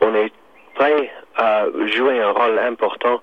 On 0.00 0.14
est 0.14 0.32
prêt 0.74 1.10
à 1.36 1.66
jouer 1.96 2.20
un 2.20 2.30
rôle 2.30 2.58
important 2.58 3.20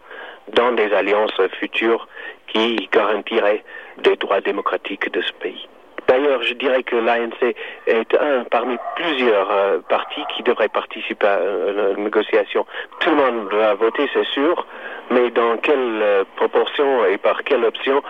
dans 0.53 0.71
des 0.73 0.91
alliances 0.93 1.39
futures 1.59 2.07
qui 2.55 2.89
garantirait 2.91 3.63
des 3.97 4.15
droits 4.15 4.41
démocratiques 4.41 5.11
de 5.11 5.21
ce 5.21 5.33
pays. 5.33 5.67
D'ailleurs, 6.07 6.41
je 6.43 6.53
dirais 6.53 6.83
que 6.83 6.95
l'ANC 6.95 7.55
est 7.87 8.15
un 8.15 8.43
parmi 8.43 8.77
plusieurs 8.95 9.51
euh, 9.51 9.79
partis 9.89 10.21
qui 10.35 10.43
devraient 10.43 10.69
participer 10.69 11.25
à 11.25 11.39
la 11.39 11.93
négociation. 11.95 12.65
Tout 12.99 13.09
le 13.09 13.15
monde 13.15 13.49
va 13.51 13.73
voter, 13.73 14.07
c'est 14.13 14.27
sûr, 14.27 14.67
mais 15.09 15.31
dans 15.31 15.57
quelle 15.57 16.25
proportion 16.35 17.05
et 17.05 17.17
par 17.17 17.43
quelle 17.43 17.65
option, 17.65 18.03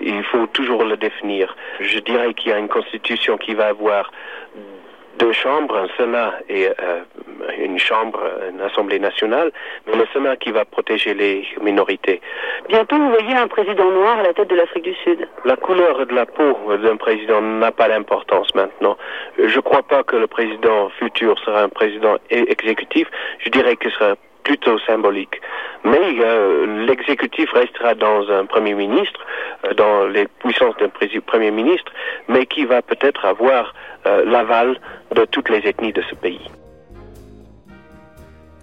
il 0.00 0.24
faut 0.24 0.46
toujours 0.46 0.84
le 0.84 0.96
définir. 0.96 1.54
Je 1.80 1.98
dirais 1.98 2.32
qu'il 2.34 2.50
y 2.50 2.54
a 2.54 2.58
une 2.58 2.68
constitution 2.68 3.36
qui 3.36 3.54
va 3.54 3.66
avoir 3.66 4.10
deux 5.18 5.32
chambres, 5.32 5.76
un 5.76 5.88
Sénat 5.96 6.34
et 6.48 6.68
euh, 6.68 7.00
une 7.58 7.78
chambre, 7.78 8.20
une 8.52 8.60
Assemblée 8.60 8.98
nationale, 8.98 9.52
mais 9.86 9.96
le 9.96 10.06
Sénat 10.12 10.36
qui 10.36 10.50
va 10.50 10.64
protéger 10.64 11.14
les 11.14 11.46
minorités. 11.60 12.20
Bientôt, 12.68 12.96
vous 12.96 13.10
voyez 13.10 13.34
un 13.34 13.48
président 13.48 13.90
noir 13.90 14.18
à 14.18 14.22
la 14.22 14.34
tête 14.34 14.48
de 14.48 14.56
l'Afrique 14.56 14.84
du 14.84 14.94
Sud. 14.94 15.28
La 15.44 15.56
couleur 15.56 16.06
de 16.06 16.14
la 16.14 16.26
peau 16.26 16.56
d'un 16.82 16.96
président 16.96 17.40
n'a 17.40 17.72
pas 17.72 17.88
d'importance 17.88 18.54
maintenant. 18.54 18.96
Je 19.38 19.56
ne 19.56 19.60
crois 19.60 19.82
pas 19.82 20.02
que 20.02 20.16
le 20.16 20.26
président 20.26 20.88
futur 20.90 21.38
sera 21.40 21.62
un 21.62 21.68
président 21.68 22.16
exécutif. 22.30 23.08
Je 23.38 23.50
dirais 23.50 23.76
que 23.76 23.90
ce 23.90 23.96
sera 23.96 24.14
plutôt 24.44 24.78
symbolique. 24.86 25.40
Mais 25.84 26.20
euh, 26.20 26.86
l'exécutif 26.86 27.50
restera 27.52 27.94
dans 27.94 28.28
un 28.30 28.46
Premier 28.46 28.74
ministre, 28.74 29.20
euh, 29.64 29.74
dans 29.74 30.06
les 30.06 30.28
puissances 30.40 30.76
d'un 30.78 30.90
Premier 31.26 31.50
ministre, 31.50 31.92
mais 32.28 32.46
qui 32.46 32.64
va 32.64 32.82
peut-être 32.82 33.24
avoir 33.24 33.74
euh, 34.06 34.24
l'aval 34.24 34.80
de 35.14 35.24
toutes 35.24 35.48
les 35.48 35.58
ethnies 35.68 35.92
de 35.92 36.02
ce 36.08 36.14
pays. 36.14 36.40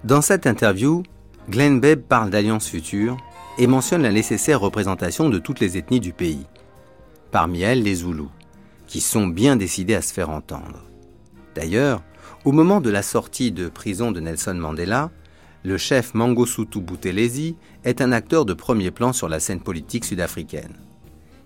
Dans 0.03 0.21
cette 0.21 0.47
interview, 0.47 1.03
Glenn 1.49 1.79
Bebb 1.79 2.03
parle 2.07 2.29
d'alliance 2.29 2.69
future 2.69 3.17
et 3.57 3.67
mentionne 3.67 4.03
la 4.03 4.11
nécessaire 4.11 4.61
représentation 4.61 5.29
de 5.29 5.39
toutes 5.39 5.59
les 5.59 5.77
ethnies 5.77 5.99
du 5.99 6.13
pays. 6.13 6.45
Parmi 7.31 7.61
elles, 7.61 7.83
les 7.83 7.95
Zoulous, 7.95 8.31
qui 8.87 9.01
sont 9.01 9.27
bien 9.27 9.57
décidés 9.57 9.95
à 9.95 10.01
se 10.01 10.13
faire 10.13 10.29
entendre. 10.29 10.85
D'ailleurs, 11.53 12.01
au 12.45 12.53
moment 12.53 12.79
de 12.79 12.89
la 12.89 13.01
sortie 13.01 13.51
de 13.51 13.67
prison 13.67 14.11
de 14.11 14.21
Nelson 14.21 14.53
Mandela, 14.53 15.09
le 15.63 15.77
chef 15.77 16.13
Mangosuthu 16.13 16.79
Buthelezi 16.79 17.55
est 17.83 18.01
un 18.01 18.11
acteur 18.11 18.45
de 18.45 18.53
premier 18.53 18.91
plan 18.91 19.13
sur 19.13 19.27
la 19.27 19.39
scène 19.39 19.59
politique 19.59 20.05
sud-africaine. 20.05 20.73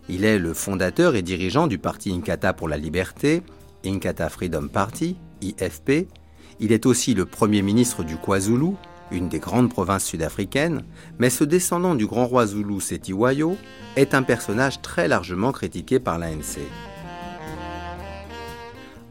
Il 0.09 0.25
est 0.25 0.37
le 0.37 0.53
fondateur 0.53 1.15
et 1.15 1.21
dirigeant 1.21 1.67
du 1.67 1.77
parti 1.77 2.11
Inkatha 2.11 2.53
pour 2.53 2.67
la 2.67 2.77
liberté, 2.77 3.41
Inkatha 3.85 4.29
Freedom 4.29 4.67
Party, 4.67 5.15
IFP. 5.41 6.07
Il 6.59 6.71
est 6.71 6.85
aussi 6.85 7.13
le 7.13 7.25
premier 7.25 7.61
ministre 7.61 8.03
du 8.03 8.17
KwaZulu, 8.17 8.73
une 9.11 9.29
des 9.29 9.39
grandes 9.39 9.69
provinces 9.69 10.05
sud-africaines, 10.05 10.83
mais 11.17 11.29
ce 11.29 11.43
descendant 11.43 11.95
du 11.95 12.05
grand 12.05 12.25
roi 12.25 12.45
Zulu 12.47 12.81
Setiwayo 12.81 13.57
est 13.95 14.13
un 14.13 14.23
personnage 14.23 14.81
très 14.81 15.07
largement 15.07 15.51
critiqué 15.51 15.99
par 15.99 16.19
l'ANC. 16.19 16.59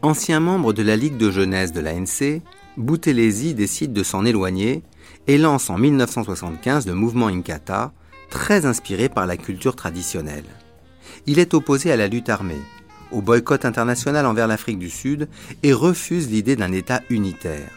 Ancien 0.02 0.40
membre 0.40 0.72
de 0.72 0.82
la 0.82 0.96
Ligue 0.96 1.16
de 1.16 1.30
jeunesse 1.30 1.72
de 1.72 1.80
l'ANC, 1.80 2.42
Buthelezi 2.76 3.54
décide 3.54 3.92
de 3.92 4.02
s'en 4.02 4.24
éloigner 4.24 4.82
et 5.26 5.38
lance 5.38 5.70
en 5.70 5.78
1975 5.78 6.86
le 6.86 6.94
mouvement 6.94 7.28
Inkatha, 7.28 7.92
très 8.30 8.66
inspiré 8.66 9.08
par 9.08 9.26
la 9.26 9.36
culture 9.36 9.76
traditionnelle. 9.76 10.44
Il 11.26 11.38
est 11.38 11.54
opposé 11.54 11.92
à 11.92 11.96
la 11.96 12.08
lutte 12.08 12.28
armée, 12.28 12.60
au 13.12 13.20
boycott 13.20 13.64
international 13.64 14.26
envers 14.26 14.48
l'Afrique 14.48 14.78
du 14.78 14.90
Sud 14.90 15.28
et 15.62 15.72
refuse 15.72 16.30
l'idée 16.30 16.56
d'un 16.56 16.72
État 16.72 17.02
unitaire. 17.10 17.70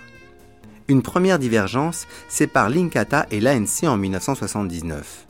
Une 0.88 1.02
première 1.02 1.40
divergence 1.40 2.08
sépare 2.30 2.70
l'Inkatha 2.70 3.26
et 3.32 3.40
l'ANC 3.42 3.84
en 3.84 3.98
1979. 3.98 5.28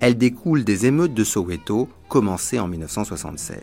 Elle 0.00 0.16
découle 0.16 0.64
des 0.64 0.86
émeutes 0.86 1.14
de 1.14 1.24
Soweto 1.24 1.88
commencées 2.08 2.58
en 2.58 2.68
1976. 2.68 3.58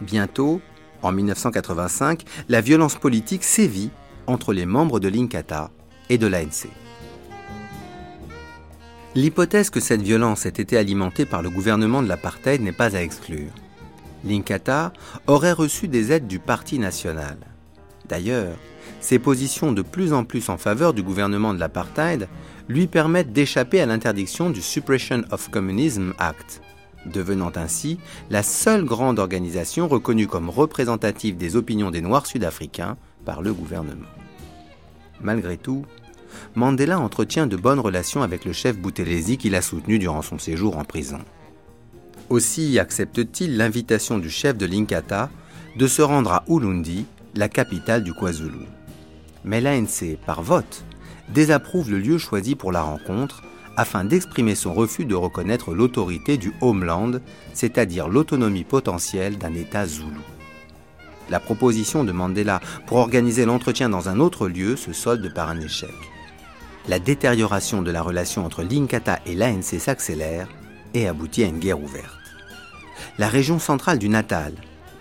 Bientôt, 0.00 0.60
en 1.02 1.12
1985, 1.12 2.24
la 2.48 2.60
violence 2.60 2.94
politique 2.94 3.44
sévit 3.44 3.90
entre 4.26 4.52
les 4.52 4.66
membres 4.66 5.00
de 5.00 5.08
l'Inkatha 5.08 5.70
et 6.10 6.18
de 6.18 6.26
l'ANC. 6.26 6.68
L'hypothèse 9.14 9.70
que 9.70 9.78
cette 9.78 10.02
violence 10.02 10.44
ait 10.44 10.48
été 10.48 10.76
alimentée 10.76 11.24
par 11.24 11.40
le 11.40 11.50
gouvernement 11.50 12.02
de 12.02 12.08
l'apartheid 12.08 12.60
n'est 12.60 12.72
pas 12.72 12.96
à 12.96 13.02
exclure. 13.02 13.52
L'Inkatha 14.24 14.92
aurait 15.26 15.52
reçu 15.52 15.86
des 15.86 16.10
aides 16.10 16.26
du 16.26 16.40
Parti 16.40 16.78
national. 16.78 17.36
D'ailleurs, 18.08 18.56
ses 19.00 19.18
positions 19.18 19.70
de 19.70 19.82
plus 19.82 20.12
en 20.12 20.24
plus 20.24 20.48
en 20.48 20.56
faveur 20.56 20.94
du 20.94 21.02
gouvernement 21.02 21.54
de 21.54 21.60
l'apartheid 21.60 22.28
lui 22.68 22.86
permettent 22.86 23.32
d'échapper 23.32 23.80
à 23.80 23.86
l'interdiction 23.86 24.50
du 24.50 24.62
Suppression 24.62 25.22
of 25.30 25.50
Communism 25.50 26.14
Act, 26.18 26.62
devenant 27.06 27.52
ainsi 27.54 27.98
la 28.30 28.42
seule 28.42 28.84
grande 28.84 29.18
organisation 29.18 29.88
reconnue 29.88 30.26
comme 30.26 30.50
représentative 30.50 31.36
des 31.36 31.54
opinions 31.54 31.90
des 31.90 32.00
Noirs 32.00 32.26
sud-africains 32.26 32.96
par 33.24 33.42
le 33.42 33.52
gouvernement. 33.52 34.08
Malgré 35.20 35.56
tout, 35.56 35.84
Mandela 36.54 36.98
entretient 36.98 37.46
de 37.46 37.56
bonnes 37.56 37.80
relations 37.80 38.22
avec 38.22 38.44
le 38.44 38.52
chef 38.52 38.78
Buthelezi 38.78 39.38
qu'il 39.38 39.54
a 39.54 39.62
soutenu 39.62 39.98
durant 39.98 40.22
son 40.22 40.38
séjour 40.38 40.76
en 40.76 40.84
prison. 40.84 41.20
Aussi 42.30 42.78
accepte-t-il 42.78 43.56
l'invitation 43.56 44.18
du 44.18 44.30
chef 44.30 44.56
de 44.56 44.66
l'Inkatha 44.66 45.30
de 45.76 45.86
se 45.86 46.02
rendre 46.02 46.32
à 46.32 46.44
Ulundi, 46.48 47.06
la 47.34 47.48
capitale 47.48 48.04
du 48.04 48.14
KwaZulu. 48.14 48.66
Mais 49.44 49.60
l'ANC, 49.60 50.16
par 50.24 50.42
vote, 50.42 50.84
désapprouve 51.28 51.90
le 51.90 51.98
lieu 51.98 52.18
choisi 52.18 52.54
pour 52.54 52.72
la 52.72 52.82
rencontre 52.82 53.42
afin 53.76 54.04
d'exprimer 54.04 54.54
son 54.54 54.72
refus 54.72 55.04
de 55.04 55.14
reconnaître 55.14 55.74
l'autorité 55.74 56.36
du 56.36 56.52
homeland, 56.60 57.12
c'est-à-dire 57.52 58.08
l'autonomie 58.08 58.64
potentielle 58.64 59.36
d'un 59.36 59.54
État 59.54 59.86
zoulou. 59.86 60.22
La 61.30 61.40
proposition 61.40 62.04
de 62.04 62.12
Mandela 62.12 62.60
pour 62.86 62.98
organiser 62.98 63.44
l'entretien 63.44 63.88
dans 63.88 64.08
un 64.08 64.20
autre 64.20 64.48
lieu 64.48 64.76
se 64.76 64.92
solde 64.92 65.32
par 65.32 65.48
un 65.48 65.60
échec. 65.60 65.94
La 66.88 66.98
détérioration 66.98 67.80
de 67.80 67.90
la 67.90 68.02
relation 68.02 68.44
entre 68.44 68.62
l'Inkatha 68.62 69.20
et 69.24 69.34
l'ANC 69.34 69.80
s'accélère 69.80 70.48
et 70.92 71.08
aboutit 71.08 71.44
à 71.44 71.46
une 71.46 71.58
guerre 71.58 71.80
ouverte. 71.80 72.18
La 73.18 73.28
région 73.28 73.58
centrale 73.58 73.98
du 73.98 74.08
Natal, 74.08 74.52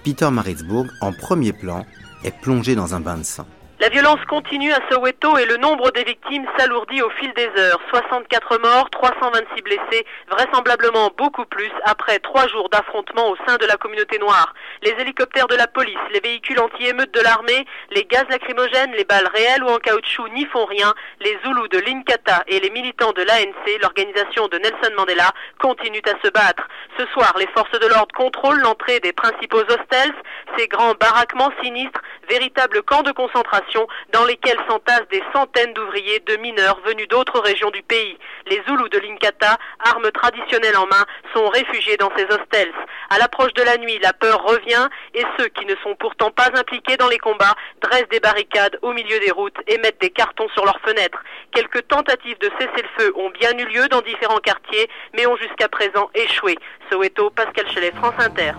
Peter 0.03 0.29
Maritzburg, 0.31 0.87
en 1.01 1.11
premier 1.11 1.51
plan, 1.51 1.85
est 2.23 2.39
plongée 2.41 2.75
dans 2.75 2.95
un 2.95 2.99
bain 2.99 3.17
de 3.17 3.23
sang. 3.23 3.47
La 3.83 3.89
violence 3.89 4.23
continue 4.29 4.71
à 4.71 4.79
Soweto 4.89 5.37
et 5.37 5.45
le 5.45 5.57
nombre 5.57 5.91
des 5.91 6.05
victimes 6.05 6.47
s'alourdit 6.57 7.01
au 7.01 7.09
fil 7.19 7.33
des 7.33 7.49
heures. 7.57 7.81
64 7.89 8.57
morts, 8.59 8.89
326 8.89 9.61
blessés, 9.61 10.05
vraisemblablement 10.29 11.11
beaucoup 11.17 11.43
plus 11.43 11.69
après 11.83 12.19
trois 12.19 12.47
jours 12.47 12.69
d'affrontements 12.69 13.31
au 13.31 13.35
sein 13.45 13.57
de 13.57 13.65
la 13.65 13.75
communauté 13.75 14.19
noire. 14.19 14.53
Les 14.83 14.91
hélicoptères 14.91 15.49
de 15.49 15.57
la 15.57 15.67
police, 15.67 15.97
les 16.13 16.21
véhicules 16.21 16.61
anti-émeutes 16.61 17.13
de 17.13 17.19
l'armée, 17.19 17.65
les 17.91 18.05
gaz 18.05 18.23
lacrymogènes, 18.29 18.93
les 18.93 19.03
balles 19.03 19.27
réelles 19.35 19.65
ou 19.65 19.67
en 19.67 19.79
caoutchouc 19.79 20.29
n'y 20.29 20.45
font 20.45 20.63
rien. 20.63 20.93
Les 21.19 21.37
Zoulous 21.43 21.67
de 21.67 21.79
l'Inkatha 21.79 22.41
et 22.47 22.61
les 22.61 22.69
militants 22.69 23.11
de 23.11 23.23
l'ANC, 23.23 23.81
l'organisation 23.81 24.47
de 24.47 24.59
Nelson 24.59 24.95
Mandela, 24.95 25.29
continuent 25.59 26.07
à 26.07 26.25
se 26.25 26.31
battre. 26.31 26.69
Ce 26.97 27.05
soir, 27.07 27.33
les 27.37 27.47
forces 27.47 27.77
de 27.77 27.87
l'ordre 27.87 28.15
contrôlent 28.15 28.61
l'entrée 28.61 29.01
des 29.01 29.11
principaux 29.11 29.59
hostels, 29.59 30.13
ces 30.57 30.69
grands 30.69 30.93
baraquements 30.93 31.51
sinistres, 31.61 32.01
véritables 32.29 32.83
camps 32.83 33.03
de 33.03 33.11
concentration 33.11 33.87
dans 34.11 34.25
lesquels 34.25 34.59
s'entassent 34.67 35.07
des 35.11 35.23
centaines 35.33 35.73
d'ouvriers, 35.73 36.19
de 36.21 36.35
mineurs 36.37 36.79
venus 36.85 37.07
d'autres 37.07 37.39
régions 37.39 37.71
du 37.71 37.81
pays. 37.83 38.17
Les 38.47 38.61
Zoulous 38.67 38.89
de 38.89 38.99
l'Inkatha, 38.99 39.57
armes 39.79 40.11
traditionnelles 40.11 40.77
en 40.77 40.87
main, 40.87 41.05
sont 41.33 41.47
réfugiés 41.49 41.97
dans 41.97 42.11
ces 42.15 42.25
hostels. 42.25 42.73
À 43.09 43.17
l'approche 43.17 43.53
de 43.53 43.63
la 43.63 43.77
nuit, 43.77 43.99
la 44.01 44.13
peur 44.13 44.43
revient 44.43 44.87
et 45.13 45.23
ceux 45.37 45.47
qui 45.47 45.65
ne 45.65 45.75
sont 45.83 45.95
pourtant 45.95 46.31
pas 46.31 46.49
impliqués 46.55 46.97
dans 46.97 47.09
les 47.09 47.17
combats 47.17 47.55
dressent 47.81 48.09
des 48.09 48.19
barricades 48.19 48.77
au 48.81 48.93
milieu 48.93 49.19
des 49.19 49.31
routes 49.31 49.57
et 49.67 49.77
mettent 49.77 50.01
des 50.01 50.09
cartons 50.09 50.49
sur 50.49 50.65
leurs 50.65 50.79
fenêtres. 50.81 51.23
Quelques 51.51 51.87
tentatives 51.87 52.39
de 52.39 52.49
cessez-le-feu 52.59 53.13
ont 53.15 53.29
bien 53.29 53.51
eu 53.57 53.65
lieu 53.65 53.87
dans 53.89 54.01
différents 54.01 54.39
quartiers, 54.39 54.89
mais 55.13 55.27
ont 55.27 55.37
jusqu'à 55.37 55.67
présent 55.67 56.09
échoué. 56.15 56.57
Soweto, 56.89 57.29
Pascal 57.29 57.69
Chelet, 57.71 57.91
France 57.91 58.15
Inter. 58.19 58.53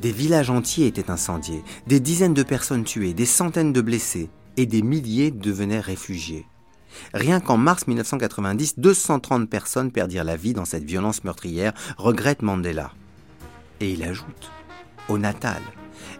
Des 0.00 0.12
villages 0.12 0.50
entiers 0.50 0.86
étaient 0.86 1.10
incendiés, 1.10 1.64
des 1.88 1.98
dizaines 1.98 2.34
de 2.34 2.44
personnes 2.44 2.84
tuées, 2.84 3.14
des 3.14 3.26
centaines 3.26 3.72
de 3.72 3.80
blessés, 3.80 4.30
et 4.56 4.66
des 4.66 4.82
milliers 4.82 5.30
devenaient 5.30 5.80
réfugiés. 5.80 6.46
Rien 7.14 7.40
qu'en 7.40 7.56
mars 7.56 7.86
1990, 7.86 8.78
230 8.78 9.48
personnes 9.48 9.90
perdirent 9.90 10.24
la 10.24 10.36
vie 10.36 10.52
dans 10.52 10.64
cette 10.64 10.84
violence 10.84 11.24
meurtrière, 11.24 11.72
regrette 11.96 12.42
Mandela. 12.42 12.92
Et 13.80 13.92
il 13.92 14.02
ajoute, 14.02 14.50
au 15.08 15.18
Natal, 15.18 15.62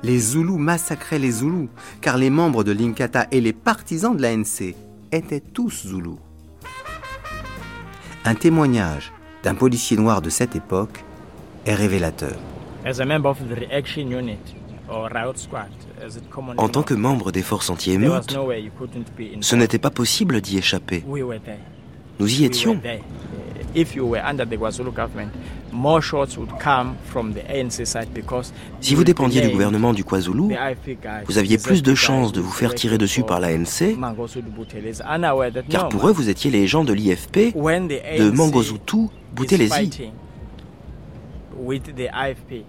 les 0.03 0.19
Zoulous 0.19 0.59
massacraient 0.59 1.19
les 1.19 1.31
Zoulous, 1.31 1.69
car 2.01 2.17
les 2.17 2.31
membres 2.31 2.65
de 2.65 2.73
l'Inkatha 2.73 3.27
et 3.31 3.41
les 3.41 3.53
partisans 3.53 4.17
de 4.17 4.23
l'ANC 4.23 4.75
étaient 5.13 5.41
tous 5.41 5.87
Zoulous. 5.87 6.21
Un 8.25 8.35
témoignage 8.35 9.13
d'un 9.43 9.55
policier 9.55 9.97
noir 9.97 10.21
de 10.21 10.31
cette 10.31 10.55
époque 10.55 11.05
est 11.65 11.75
révélateur. 11.75 12.39
En 16.57 16.69
tant 16.69 16.83
que 16.83 16.95
membre 16.95 17.33
des 17.33 17.43
forces 17.43 17.71
anti-émeutes, 17.71 18.37
ce 19.41 19.57
n'était 19.57 19.79
pas 19.79 19.91
possible 19.91 20.41
d'y 20.41 20.59
échapper. 20.59 21.05
Nous 22.19 22.41
y 22.41 22.45
étions. 22.45 22.81
Si 28.81 28.95
vous 28.95 29.05
dépendiez 29.05 29.41
du 29.43 29.51
gouvernement 29.51 29.93
du 29.93 30.05
KwaZulu, 30.05 30.57
vous 31.27 31.39
aviez 31.39 31.59
plus 31.59 31.83
de 31.83 31.95
chances 31.95 32.33
de 32.33 32.41
vous 32.41 32.51
faire 32.51 32.75
tirer 32.75 32.99
dessus 32.99 33.23
par 33.23 33.41
l'ANC, 33.41 33.97
car 35.69 35.89
pour 35.89 36.09
eux, 36.09 36.13
vous 36.13 36.29
étiez 36.29 36.51
les 36.51 36.67
gens 36.67 36.85
de 36.85 36.93
l'IFP, 36.93 37.55
de 37.55 38.31
Mangosuthu 38.31 39.09
Buthelezi. 39.37 40.11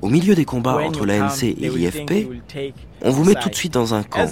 Au 0.01 0.09
milieu 0.09 0.35
des 0.35 0.45
combats 0.45 0.77
entre 0.77 1.05
l'ANC 1.05 1.43
et 1.43 1.53
l'IFP, 1.69 2.29
on 3.01 3.11
vous 3.11 3.23
met 3.23 3.35
tout 3.35 3.49
de 3.49 3.55
suite 3.55 3.73
dans 3.73 3.93
un 3.93 4.03
camp. 4.03 4.27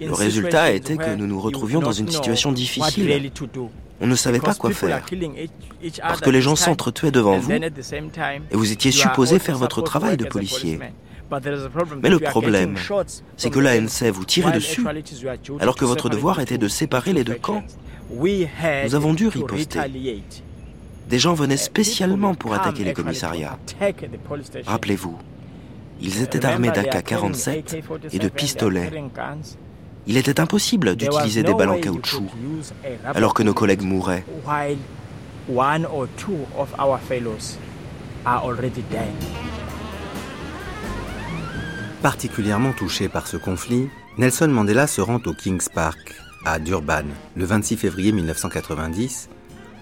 Le 0.00 0.12
résultat 0.12 0.72
été 0.72 0.96
que 0.96 1.14
nous 1.14 1.26
nous 1.26 1.40
retrouvions 1.40 1.80
dans 1.80 1.92
une 1.92 2.08
situation 2.08 2.52
difficile. 2.52 3.30
On 4.00 4.06
ne 4.06 4.16
savait 4.16 4.40
pas 4.40 4.54
quoi 4.54 4.70
faire. 4.70 5.04
Parce 6.02 6.20
que 6.20 6.30
les 6.30 6.40
gens 6.40 6.56
s'entretuaient 6.56 7.12
devant 7.12 7.38
vous 7.38 7.52
et 7.52 7.70
vous 8.52 8.72
étiez 8.72 8.90
supposé 8.90 9.38
faire 9.38 9.58
votre 9.58 9.82
travail 9.82 10.16
de 10.16 10.24
policier. 10.24 10.80
Mais 12.02 12.10
le 12.10 12.18
problème, 12.18 12.76
c'est 13.36 13.50
que 13.50 13.60
l'ANC 13.60 14.10
vous 14.12 14.24
tirait 14.24 14.52
dessus 14.52 14.84
alors 15.60 15.76
que 15.76 15.84
votre 15.84 16.08
devoir 16.08 16.40
était 16.40 16.58
de 16.58 16.68
séparer 16.68 17.12
les 17.12 17.24
deux 17.24 17.34
camps. 17.36 17.62
Nous 18.10 18.94
avons 18.94 19.14
dû 19.14 19.28
riposter. 19.28 19.80
Des 21.08 21.18
gens 21.18 21.34
venaient 21.34 21.56
spécialement 21.56 22.34
pour 22.34 22.54
attaquer 22.54 22.84
les 22.84 22.92
commissariats. 22.92 23.58
Rappelez-vous, 24.66 25.18
ils 26.00 26.22
étaient 26.22 26.44
armés 26.44 26.70
d'AK-47 26.70 27.82
et 28.12 28.18
de 28.18 28.28
pistolets. 28.28 28.90
Il 30.06 30.16
était 30.16 30.40
impossible 30.40 30.96
d'utiliser 30.96 31.42
des 31.42 31.54
balles 31.54 31.70
en 31.70 31.80
caoutchouc 31.80 32.26
alors 33.04 33.34
que 33.34 33.42
nos 33.42 33.54
collègues 33.54 33.82
mouraient. 33.82 34.24
Particulièrement 42.02 42.72
touché 42.72 43.08
par 43.08 43.26
ce 43.26 43.36
conflit, 43.36 43.88
Nelson 44.18 44.48
Mandela 44.48 44.86
se 44.86 45.00
rend 45.00 45.20
au 45.24 45.32
King's 45.32 45.68
Park, 45.68 46.14
à 46.44 46.58
Durban, 46.58 47.04
le 47.34 47.44
26 47.46 47.76
février 47.78 48.12
1990, 48.12 49.30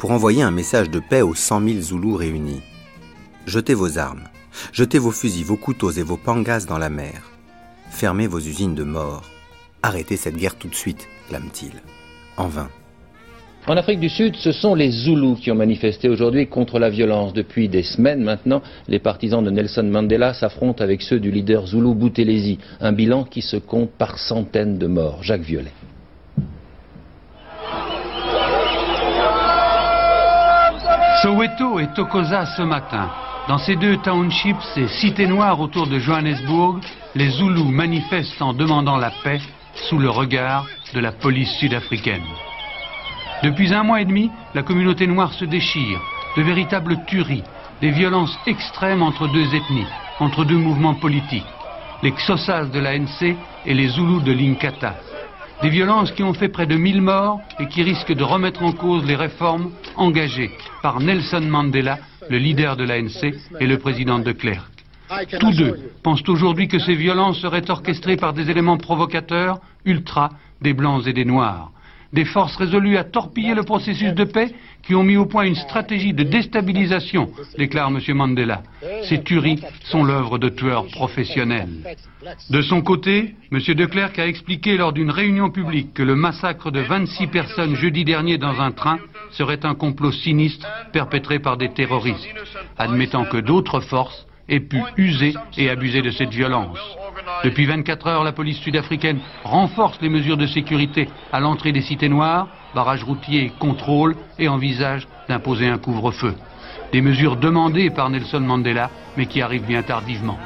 pour 0.02 0.10
envoyer 0.10 0.42
un 0.42 0.50
message 0.50 0.90
de 0.90 0.98
paix 0.98 1.22
aux 1.22 1.36
100 1.36 1.60
000 1.60 1.80
Zoulous 1.80 2.16
réunis. 2.16 2.60
Jetez 3.46 3.74
vos 3.74 3.98
armes, 3.98 4.24
jetez 4.72 4.98
vos 4.98 5.12
fusils, 5.12 5.44
vos 5.44 5.56
couteaux 5.56 5.92
et 5.92 6.02
vos 6.02 6.16
pangas 6.16 6.66
dans 6.66 6.76
la 6.76 6.88
mer. 6.88 7.30
Fermez 7.88 8.26
vos 8.26 8.40
usines 8.40 8.74
de 8.74 8.82
mort. 8.82 9.22
Arrêtez 9.80 10.16
cette 10.16 10.34
guerre 10.34 10.56
tout 10.56 10.66
de 10.66 10.74
suite, 10.74 11.06
clame-t-il. 11.28 11.74
En 12.36 12.48
vain. 12.48 12.68
En 13.68 13.76
Afrique 13.76 14.00
du 14.00 14.08
Sud, 14.08 14.34
ce 14.34 14.50
sont 14.50 14.74
les 14.74 14.90
Zoulous 14.90 15.36
qui 15.36 15.52
ont 15.52 15.54
manifesté 15.54 16.08
aujourd'hui 16.08 16.48
contre 16.48 16.80
la 16.80 16.90
violence. 16.90 17.32
Depuis 17.32 17.68
des 17.68 17.84
semaines 17.84 18.24
maintenant, 18.24 18.60
les 18.88 18.98
partisans 18.98 19.44
de 19.44 19.50
Nelson 19.50 19.84
Mandela 19.84 20.34
s'affrontent 20.34 20.82
avec 20.82 21.00
ceux 21.02 21.20
du 21.20 21.30
leader 21.30 21.64
Zoulou 21.68 21.94
Boutelesi, 21.94 22.58
un 22.80 22.90
bilan 22.90 23.22
qui 23.22 23.40
se 23.40 23.56
compte 23.56 23.92
par 23.92 24.18
centaines 24.18 24.78
de 24.78 24.88
morts. 24.88 25.22
Jacques 25.22 25.42
Violet. 25.42 25.70
Soweto 31.22 31.78
et 31.78 31.86
Tokoza 31.94 32.46
ce 32.46 32.62
matin. 32.62 33.08
Dans 33.46 33.58
ces 33.58 33.76
deux 33.76 33.96
townships 33.98 34.76
et 34.76 34.88
cités 34.88 35.28
noires 35.28 35.60
autour 35.60 35.86
de 35.86 36.00
Johannesburg, 36.00 36.80
les 37.14 37.30
Zoulous 37.30 37.70
manifestent 37.70 38.42
en 38.42 38.52
demandant 38.52 38.96
la 38.96 39.12
paix 39.22 39.40
sous 39.88 40.00
le 40.00 40.10
regard 40.10 40.66
de 40.94 40.98
la 40.98 41.12
police 41.12 41.52
sud-africaine. 41.60 42.24
Depuis 43.44 43.72
un 43.72 43.84
mois 43.84 44.00
et 44.00 44.04
demi, 44.04 44.32
la 44.52 44.64
communauté 44.64 45.06
noire 45.06 45.32
se 45.32 45.44
déchire, 45.44 46.00
de 46.36 46.42
véritables 46.42 47.04
tueries, 47.06 47.44
des 47.80 47.90
violences 47.90 48.36
extrêmes 48.48 49.04
entre 49.04 49.28
deux 49.28 49.54
ethnies, 49.54 49.86
entre 50.18 50.44
deux 50.44 50.58
mouvements 50.58 50.94
politiques, 50.94 51.46
les 52.02 52.10
Xosas 52.10 52.66
de 52.66 52.80
l'ANC 52.80 53.36
et 53.64 53.74
les 53.74 53.88
Zoulous 53.90 54.22
de 54.22 54.32
l'Inkata. 54.32 54.96
Des 55.62 55.70
violences 55.70 56.10
qui 56.10 56.24
ont 56.24 56.34
fait 56.34 56.48
près 56.48 56.66
de 56.66 56.74
1000 56.74 57.02
morts 57.02 57.40
et 57.60 57.68
qui 57.68 57.84
risquent 57.84 58.12
de 58.12 58.24
remettre 58.24 58.64
en 58.64 58.72
cause 58.72 59.04
les 59.04 59.14
réformes 59.14 59.70
engagées 59.94 60.50
par 60.82 60.98
Nelson 60.98 61.40
Mandela, 61.40 61.98
le 62.28 62.36
leader 62.36 62.76
de 62.76 62.82
l'ANC, 62.82 63.32
et 63.60 63.66
le 63.68 63.78
président 63.78 64.18
de 64.18 64.32
Klerk. 64.32 64.68
Tous 65.38 65.52
deux 65.52 65.92
pensent 66.02 66.28
aujourd'hui 66.28 66.66
que 66.66 66.80
ces 66.80 66.96
violences 66.96 67.38
seraient 67.38 67.70
orchestrées 67.70 68.16
par 68.16 68.32
des 68.32 68.50
éléments 68.50 68.76
provocateurs, 68.76 69.60
ultra, 69.84 70.30
des 70.60 70.72
blancs 70.72 71.06
et 71.06 71.12
des 71.12 71.24
noirs. 71.24 71.70
Des 72.12 72.26
forces 72.26 72.56
résolues 72.56 72.98
à 72.98 73.04
torpiller 73.04 73.54
le 73.54 73.62
processus 73.62 74.12
de 74.12 74.24
paix 74.24 74.54
qui 74.82 74.94
ont 74.94 75.02
mis 75.02 75.16
au 75.16 75.24
point 75.24 75.44
une 75.44 75.54
stratégie 75.54 76.12
de 76.12 76.22
déstabilisation, 76.22 77.30
déclare 77.56 77.88
M. 77.88 78.00
Mandela. 78.14 78.62
Ces 79.04 79.22
tueries 79.22 79.60
sont 79.84 80.04
l'œuvre 80.04 80.38
de 80.38 80.50
tueurs 80.50 80.86
professionnels. 80.88 81.70
De 82.50 82.60
son 82.60 82.82
côté, 82.82 83.34
M. 83.50 83.58
de 83.60 83.86
Klerk 83.86 84.18
a 84.18 84.26
expliqué 84.26 84.76
lors 84.76 84.92
d'une 84.92 85.10
réunion 85.10 85.50
publique 85.50 85.94
que 85.94 86.02
le 86.02 86.14
massacre 86.14 86.70
de 86.70 86.80
26 86.80 87.28
personnes 87.28 87.76
jeudi 87.76 88.04
dernier 88.04 88.36
dans 88.36 88.60
un 88.60 88.72
train 88.72 88.98
serait 89.30 89.64
un 89.64 89.74
complot 89.74 90.12
sinistre 90.12 90.66
perpétré 90.92 91.38
par 91.38 91.56
des 91.56 91.70
terroristes, 91.70 92.28
admettant 92.76 93.24
que 93.24 93.38
d'autres 93.38 93.80
forces 93.80 94.26
aient 94.48 94.60
pu 94.60 94.82
user 94.96 95.34
et 95.56 95.70
abuser 95.70 96.02
de 96.02 96.10
cette 96.10 96.30
violence. 96.30 96.78
Depuis 97.44 97.66
24 97.66 98.06
heures, 98.06 98.24
la 98.24 98.32
police 98.32 98.58
sud-africaine 98.58 99.20
renforce 99.44 99.98
les 100.00 100.08
mesures 100.08 100.36
de 100.36 100.46
sécurité 100.46 101.08
à 101.32 101.40
l'entrée 101.40 101.72
des 101.72 101.82
cités 101.82 102.08
noires, 102.08 102.48
barrages 102.74 103.04
routiers 103.04 103.52
contrôle 103.58 104.16
et 104.38 104.48
envisage 104.48 105.08
d'imposer 105.28 105.68
un 105.68 105.78
couvre-feu. 105.78 106.34
Des 106.92 107.00
mesures 107.00 107.36
demandées 107.36 107.90
par 107.90 108.10
Nelson 108.10 108.40
Mandela, 108.40 108.90
mais 109.16 109.26
qui 109.26 109.40
arrivent 109.42 109.66
bien 109.66 109.82
tardivement. 109.82 110.38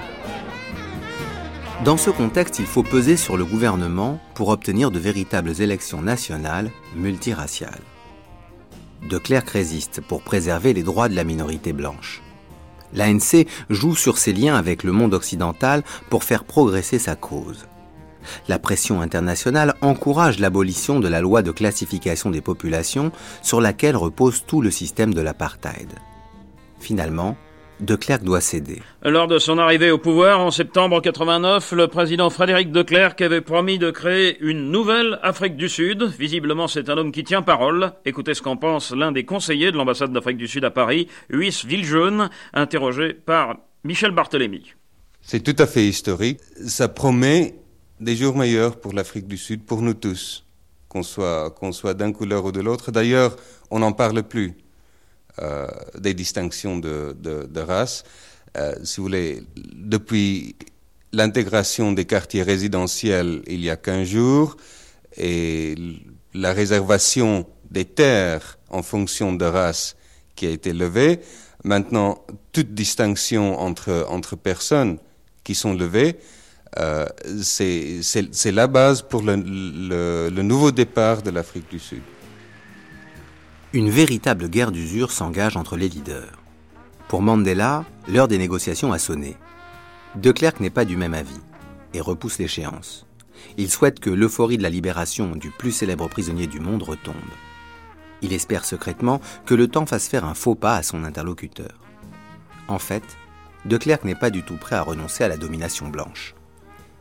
Dans 1.84 1.98
ce 1.98 2.10
contexte, 2.10 2.58
il 2.58 2.64
faut 2.66 2.82
peser 2.82 3.16
sur 3.16 3.36
le 3.36 3.44
gouvernement 3.44 4.18
pour 4.34 4.48
obtenir 4.48 4.90
de 4.90 4.98
véritables 4.98 5.60
élections 5.60 6.00
nationales 6.00 6.70
multiraciales. 6.94 7.82
De 9.10 9.18
Klerk 9.18 9.50
résiste 9.50 10.00
pour 10.00 10.22
préserver 10.22 10.72
les 10.72 10.82
droits 10.82 11.08
de 11.08 11.14
la 11.14 11.24
minorité 11.24 11.72
blanche. 11.72 12.22
L'ANC 12.96 13.46
joue 13.70 13.94
sur 13.94 14.18
ses 14.18 14.32
liens 14.32 14.56
avec 14.56 14.82
le 14.82 14.92
monde 14.92 15.14
occidental 15.14 15.82
pour 16.10 16.24
faire 16.24 16.44
progresser 16.44 16.98
sa 16.98 17.14
cause. 17.14 17.66
La 18.48 18.58
pression 18.58 19.00
internationale 19.00 19.74
encourage 19.82 20.40
l'abolition 20.40 20.98
de 20.98 21.08
la 21.08 21.20
loi 21.20 21.42
de 21.42 21.52
classification 21.52 22.30
des 22.30 22.40
populations 22.40 23.12
sur 23.42 23.60
laquelle 23.60 23.96
repose 23.96 24.44
tout 24.46 24.60
le 24.60 24.70
système 24.70 25.14
de 25.14 25.20
l'apartheid. 25.20 25.92
Finalement, 26.80 27.36
de 27.80 27.96
Klerk 27.96 28.22
doit 28.22 28.40
céder. 28.40 28.80
Lors 29.02 29.26
de 29.26 29.38
son 29.38 29.58
arrivée 29.58 29.90
au 29.90 29.98
pouvoir 29.98 30.40
en 30.40 30.50
septembre 30.50 31.00
89, 31.00 31.72
le 31.72 31.88
président 31.88 32.30
Frédéric 32.30 32.72
de 32.72 32.82
Klerk 32.82 33.20
avait 33.20 33.40
promis 33.40 33.78
de 33.78 33.90
créer 33.90 34.38
une 34.40 34.70
nouvelle 34.70 35.18
Afrique 35.22 35.56
du 35.56 35.68
Sud. 35.68 36.04
Visiblement, 36.18 36.68
c'est 36.68 36.88
un 36.88 36.96
homme 36.96 37.12
qui 37.12 37.24
tient 37.24 37.42
parole. 37.42 37.92
Écoutez 38.04 38.34
ce 38.34 38.42
qu'en 38.42 38.56
pense 38.56 38.92
l'un 38.92 39.12
des 39.12 39.24
conseillers 39.24 39.72
de 39.72 39.76
l'ambassade 39.76 40.12
d'Afrique 40.12 40.38
du 40.38 40.48
Sud 40.48 40.64
à 40.64 40.70
Paris, 40.70 41.08
Huys 41.30 41.64
Villejeune, 41.66 42.30
interrogé 42.54 43.12
par 43.12 43.56
Michel 43.84 44.12
Barthélémy. 44.12 44.72
C'est 45.22 45.40
tout 45.40 45.60
à 45.60 45.66
fait 45.66 45.84
historique. 45.84 46.40
Ça 46.66 46.88
promet 46.88 47.56
des 48.00 48.16
jours 48.16 48.36
meilleurs 48.36 48.78
pour 48.78 48.92
l'Afrique 48.92 49.26
du 49.26 49.36
Sud, 49.36 49.64
pour 49.64 49.82
nous 49.82 49.94
tous, 49.94 50.44
qu'on 50.88 51.02
soit, 51.02 51.50
qu'on 51.50 51.72
soit 51.72 51.94
d'un 51.94 52.12
couleur 52.12 52.44
ou 52.44 52.52
de 52.52 52.60
l'autre. 52.60 52.90
D'ailleurs, 52.90 53.36
on 53.70 53.80
n'en 53.80 53.92
parle 53.92 54.22
plus. 54.22 54.56
Euh, 55.42 55.66
des 55.98 56.14
distinctions 56.14 56.78
de, 56.78 57.14
de, 57.20 57.60
race. 57.60 58.04
Euh, 58.56 58.74
si 58.84 58.96
vous 58.96 59.02
voulez, 59.02 59.42
depuis 59.54 60.56
l'intégration 61.12 61.92
des 61.92 62.06
quartiers 62.06 62.42
résidentiels 62.42 63.42
il 63.46 63.60
y 63.60 63.68
a 63.68 63.76
15 63.76 64.08
jours 64.08 64.56
et 65.18 65.74
la 66.32 66.54
réservation 66.54 67.46
des 67.70 67.84
terres 67.84 68.58
en 68.70 68.82
fonction 68.82 69.34
de 69.34 69.44
race 69.44 69.96
qui 70.36 70.46
a 70.46 70.50
été 70.50 70.72
levée, 70.72 71.20
maintenant 71.64 72.24
toute 72.52 72.72
distinction 72.72 73.60
entre, 73.60 74.06
entre 74.08 74.36
personnes 74.36 74.96
qui 75.44 75.54
sont 75.54 75.74
levées, 75.74 76.16
euh, 76.78 77.04
c'est 77.42 78.52
la 78.52 78.66
base 78.68 79.02
pour 79.02 79.20
le, 79.20 79.36
le 80.30 80.42
nouveau 80.42 80.70
départ 80.70 81.20
de 81.20 81.28
l'Afrique 81.28 81.70
du 81.70 81.78
Sud 81.78 82.00
une 83.72 83.90
véritable 83.90 84.48
guerre 84.48 84.70
d'usure 84.70 85.10
s'engage 85.10 85.56
entre 85.56 85.76
les 85.76 85.88
leaders. 85.88 86.32
Pour 87.08 87.20
Mandela, 87.20 87.84
l'heure 88.08 88.28
des 88.28 88.38
négociations 88.38 88.92
a 88.92 88.98
sonné. 88.98 89.36
De 90.14 90.32
Klerk 90.32 90.60
n'est 90.60 90.70
pas 90.70 90.84
du 90.84 90.96
même 90.96 91.14
avis 91.14 91.40
et 91.92 92.00
repousse 92.00 92.38
l'échéance. 92.38 93.06
Il 93.58 93.70
souhaite 93.70 94.00
que 94.00 94.10
l'euphorie 94.10 94.56
de 94.56 94.62
la 94.62 94.70
libération 94.70 95.36
du 95.36 95.50
plus 95.50 95.72
célèbre 95.72 96.08
prisonnier 96.08 96.46
du 96.46 96.60
monde 96.60 96.82
retombe. 96.82 97.14
Il 98.22 98.32
espère 98.32 98.64
secrètement 98.64 99.20
que 99.44 99.54
le 99.54 99.68
temps 99.68 99.86
fasse 99.86 100.08
faire 100.08 100.24
un 100.24 100.34
faux 100.34 100.54
pas 100.54 100.76
à 100.76 100.82
son 100.82 101.04
interlocuteur. 101.04 101.80
En 102.68 102.78
fait, 102.78 103.04
De 103.64 103.76
Klerk 103.76 104.04
n'est 104.04 104.14
pas 104.14 104.30
du 104.30 104.42
tout 104.42 104.56
prêt 104.56 104.76
à 104.76 104.82
renoncer 104.82 105.24
à 105.24 105.28
la 105.28 105.36
domination 105.36 105.88
blanche. 105.88 106.34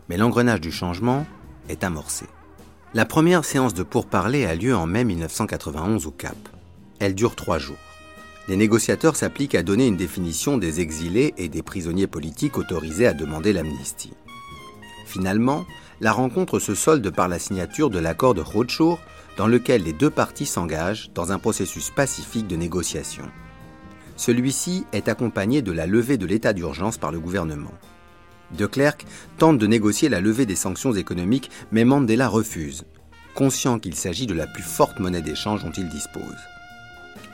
Mais 0.09 0.17
l'engrenage 0.17 0.61
du 0.61 0.71
changement 0.71 1.25
est 1.69 1.83
amorcé. 1.83 2.25
La 2.93 3.05
première 3.05 3.45
séance 3.45 3.73
de 3.73 3.83
pourparlers 3.83 4.45
a 4.45 4.55
lieu 4.55 4.75
en 4.75 4.87
mai 4.87 5.03
1991 5.03 6.07
au 6.07 6.11
Cap. 6.11 6.35
Elle 6.99 7.15
dure 7.15 7.35
trois 7.35 7.59
jours. 7.59 7.77
Les 8.47 8.55
négociateurs 8.55 9.15
s'appliquent 9.15 9.55
à 9.55 9.63
donner 9.63 9.87
une 9.87 9.97
définition 9.97 10.57
des 10.57 10.79
exilés 10.79 11.33
et 11.37 11.49
des 11.49 11.63
prisonniers 11.63 12.07
politiques 12.07 12.57
autorisés 12.57 13.07
à 13.07 13.13
demander 13.13 13.53
l'amnistie. 13.53 14.13
Finalement, 15.07 15.65
la 16.01 16.11
rencontre 16.11 16.59
se 16.59 16.75
solde 16.75 17.09
par 17.09 17.27
la 17.27 17.39
signature 17.39 17.89
de 17.89 17.99
l'accord 17.99 18.33
de 18.33 18.41
Roadshow 18.41 18.99
dans 19.37 19.47
lequel 19.47 19.83
les 19.83 19.93
deux 19.93 20.09
parties 20.09 20.45
s'engagent 20.45 21.09
dans 21.13 21.31
un 21.31 21.39
processus 21.39 21.89
pacifique 21.89 22.47
de 22.47 22.55
négociation. 22.55 23.25
Celui-ci 24.15 24.85
est 24.93 25.09
accompagné 25.09 25.61
de 25.61 25.71
la 25.71 25.87
levée 25.87 26.17
de 26.17 26.25
l'état 26.25 26.53
d'urgence 26.53 26.97
par 26.97 27.11
le 27.11 27.19
gouvernement. 27.19 27.73
De 28.51 28.65
Klerk 28.65 29.05
tente 29.37 29.57
de 29.57 29.67
négocier 29.67 30.07
la 30.07 30.21
levée 30.21 30.45
des 30.45 30.55
sanctions 30.55 30.93
économiques, 30.93 31.49
mais 31.71 31.83
Mandela 31.83 32.27
refuse, 32.27 32.85
conscient 33.33 33.79
qu'il 33.79 33.95
s'agit 33.95 34.27
de 34.27 34.33
la 34.33 34.47
plus 34.47 34.63
forte 34.63 34.99
monnaie 34.99 35.21
d'échange 35.21 35.63
dont 35.63 35.71
il 35.71 35.89
dispose. 35.89 36.21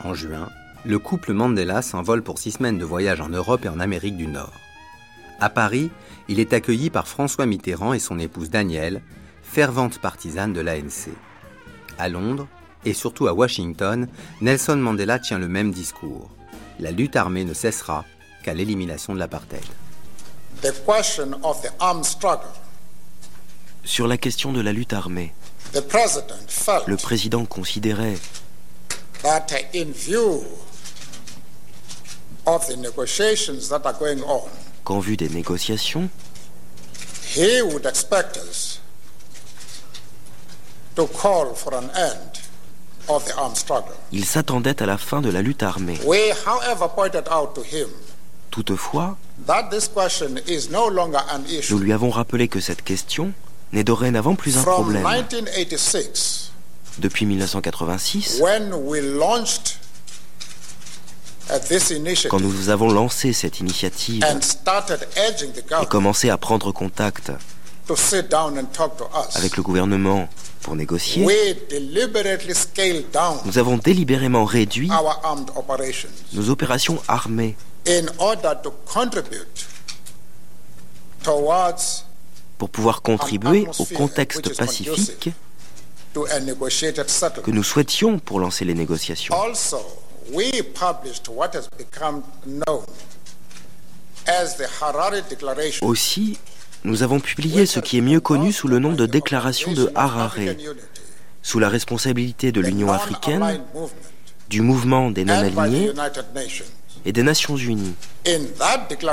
En 0.03 0.13
juin, 0.13 0.49
le 0.83 0.97
couple 0.99 1.33
Mandela 1.33 1.81
s'envole 1.81 2.23
pour 2.23 2.39
six 2.39 2.51
semaines 2.51 2.77
de 2.77 2.85
voyage 2.85 3.21
en 3.21 3.29
Europe 3.29 3.65
et 3.65 3.69
en 3.69 3.79
Amérique 3.79 4.17
du 4.17 4.27
Nord. 4.27 4.53
À 5.39 5.49
Paris, 5.49 5.91
il 6.27 6.39
est 6.39 6.53
accueilli 6.53 6.89
par 6.89 7.07
François 7.07 7.45
Mitterrand 7.45 7.93
et 7.93 7.99
son 7.99 8.19
épouse 8.19 8.49
Danielle, 8.49 9.01
fervente 9.43 9.99
partisane 9.99 10.53
de 10.53 10.61
l'ANC. 10.61 11.09
À 11.97 12.09
Londres, 12.09 12.47
et 12.85 12.93
surtout 12.93 13.27
à 13.27 13.33
Washington, 13.33 14.07
Nelson 14.39 14.77
Mandela 14.77 15.19
tient 15.19 15.39
le 15.39 15.47
même 15.47 15.71
discours. 15.71 16.29
La 16.79 16.91
lutte 16.91 17.15
armée 17.15 17.45
ne 17.45 17.53
cessera 17.53 18.05
qu'à 18.43 18.53
l'élimination 18.53 19.13
de 19.13 19.19
l'apartheid. 19.19 19.61
Sur 23.83 24.07
la 24.07 24.17
question 24.17 24.51
de 24.51 24.61
la 24.61 24.73
lutte 24.73 24.93
armée, 24.93 25.33
le 25.73 26.95
président 26.97 27.45
considérait 27.45 28.17
qu'en 34.83 34.99
vue 34.99 35.15
des 35.17 35.29
négociations, 35.29 36.09
il 44.11 44.25
s'attendait 44.25 44.81
à 44.81 44.85
la 44.85 44.97
fin 44.97 45.21
de 45.21 45.29
la 45.29 45.41
lutte 45.41 45.63
armée. 45.63 45.99
Toutefois, 48.49 49.17
nous 51.69 51.79
lui 51.79 51.93
avons 51.93 52.09
rappelé 52.09 52.47
que 52.47 52.59
cette 52.59 52.83
question 52.83 53.33
n'est 53.71 53.83
dorénavant 53.83 54.35
plus 54.35 54.57
un 54.57 54.63
problème. 54.63 55.05
Depuis 56.97 57.25
1986, 57.25 58.41
quand 62.29 62.39
nous 62.39 62.69
avons 62.69 62.91
lancé 62.91 63.33
cette 63.33 63.59
initiative 63.59 64.23
et 65.81 65.85
commencé 65.87 66.29
à 66.29 66.37
prendre 66.37 66.71
contact 66.71 67.31
avec 69.35 69.57
le 69.57 69.63
gouvernement 69.63 70.29
pour 70.61 70.75
négocier, 70.75 71.25
nous 73.45 73.57
avons 73.57 73.77
délibérément 73.77 74.45
réduit 74.45 74.89
nos 76.33 76.49
opérations 76.49 77.01
armées 77.07 77.55
pour 82.57 82.69
pouvoir 82.69 83.01
contribuer 83.01 83.67
au 83.79 83.85
contexte 83.85 84.55
pacifique 84.55 85.31
que 86.13 87.51
nous 87.51 87.63
souhaitions 87.63 88.19
pour 88.19 88.39
lancer 88.39 88.65
les 88.65 88.73
négociations. 88.73 89.35
Aussi, 95.81 96.37
nous 96.83 97.03
avons 97.03 97.19
publié 97.19 97.65
ce 97.65 97.79
qui 97.79 97.97
est 97.97 98.01
mieux 98.01 98.19
connu 98.19 98.51
sous 98.51 98.67
le 98.67 98.79
nom 98.79 98.93
de 98.93 99.05
Déclaration 99.05 99.73
de 99.73 99.91
Harare, 99.95 100.35
sous 101.41 101.59
la 101.59 101.69
responsabilité 101.69 102.51
de 102.51 102.61
l'Union 102.61 102.91
africaine, 102.91 103.61
du 104.49 104.61
mouvement 104.61 105.11
des 105.11 105.25
non-alignés 105.25 105.91
et 107.05 107.11
des 107.11 107.23
Nations 107.23 107.55
Unies. 107.57 107.95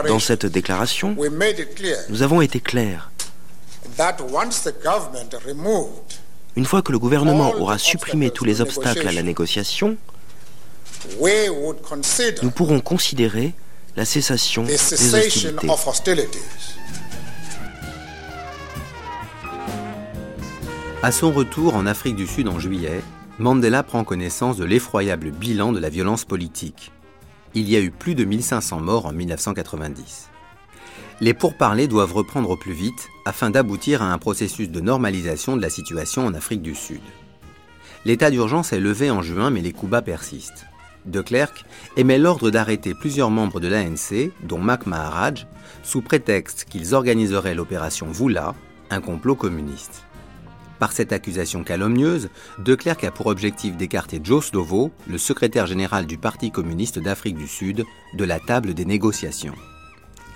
Dans 0.07 0.18
cette 0.18 0.46
déclaration, 0.46 1.16
nous 2.09 2.22
avons 2.22 2.40
été 2.40 2.61
clairs. 2.61 3.11
Une 6.59 6.64
fois 6.64 6.82
que 6.82 6.90
le 6.90 6.98
gouvernement 6.98 7.54
aura 7.54 7.78
supprimé 7.78 8.30
tous 8.30 8.44
les 8.44 8.61
obstacles 8.61 9.06
à 9.06 9.12
la 9.12 9.22
négociation, 9.22 9.96
nous 12.42 12.50
pourrons 12.50 12.80
considérer 12.80 13.54
la 13.96 14.04
cessation 14.04 14.64
des 14.64 14.74
hostilités. 14.74 15.54
À 21.00 21.12
son 21.12 21.30
retour 21.30 21.76
en 21.76 21.86
Afrique 21.86 22.16
du 22.16 22.26
Sud 22.26 22.48
en 22.48 22.59
juillet, 22.59 23.02
Mandela 23.38 23.84
prend 23.84 24.02
connaissance 24.02 24.56
de 24.56 24.64
l'effroyable 24.64 25.30
bilan 25.30 25.70
de 25.70 25.78
la 25.78 25.90
violence 25.90 26.24
politique. 26.24 26.90
Il 27.54 27.70
y 27.70 27.76
a 27.76 27.80
eu 27.80 27.92
plus 27.92 28.16
de 28.16 28.24
1500 28.24 28.80
morts 28.80 29.06
en 29.06 29.12
1990. 29.12 30.28
Les 31.21 31.35
pourparlers 31.35 31.89
doivent 31.89 32.12
reprendre 32.12 32.57
plus 32.57 32.73
vite 32.73 33.09
afin 33.25 33.51
d'aboutir 33.51 34.03
à 34.03 34.12
un 34.12 34.19
processus 34.19 34.71
de 34.71 34.81
normalisation 34.81 35.57
de 35.57 35.62
la 35.62 35.69
situation 35.69 36.25
en 36.25 36.35
Afrique 36.35 36.62
du 36.62 36.77
Sud. 36.77 37.01
L'état 38.05 38.31
d'urgence 38.31 38.73
est 38.73 38.79
levé 38.79 39.11
en 39.11 39.21
juin 39.21 39.51
mais 39.51 39.61
les 39.61 39.73
coups 39.73 39.91
bas 39.91 40.03
persistent. 40.03 40.66
De 41.07 41.21
Klerk 41.21 41.64
émet 41.97 42.19
l'ordre 42.19 42.51
d'arrêter 42.51 42.95
plusieurs 42.95 43.31
membres 43.31 43.59
de 43.59 43.66
l'ANC, 43.66 44.31
dont 44.45 44.59
Mac 44.59 44.87
Maharaj, 44.87 45.49
sous 45.83 46.03
prétexte 46.03 46.66
qu'ils 46.66 46.95
organiseraient 46.95 47.55
l'opération 47.55 48.07
Vula, 48.12 48.55
un 48.91 49.01
complot 49.01 49.35
communiste. 49.35 50.05
Par 50.79 50.93
cette 50.93 51.12
accusation 51.12 51.64
calomnieuse, 51.64 52.29
De 52.59 52.77
Klerk 52.77 53.03
a 53.03 53.11
pour 53.11 53.27
objectif 53.27 53.77
d'écarter 53.77 54.21
Joe 54.23 54.47
Slovo, 54.47 54.93
le 55.09 55.19
secrétaire 55.19 55.66
général 55.66 56.07
du 56.07 56.16
Parti 56.16 56.53
communiste 56.53 57.01
d'Afrique 57.01 57.37
du 57.37 57.49
Sud, 57.49 57.85
de 58.14 58.25
la 58.25 58.39
table 58.39 58.75
des 58.75 58.85
négociations. 58.85 59.55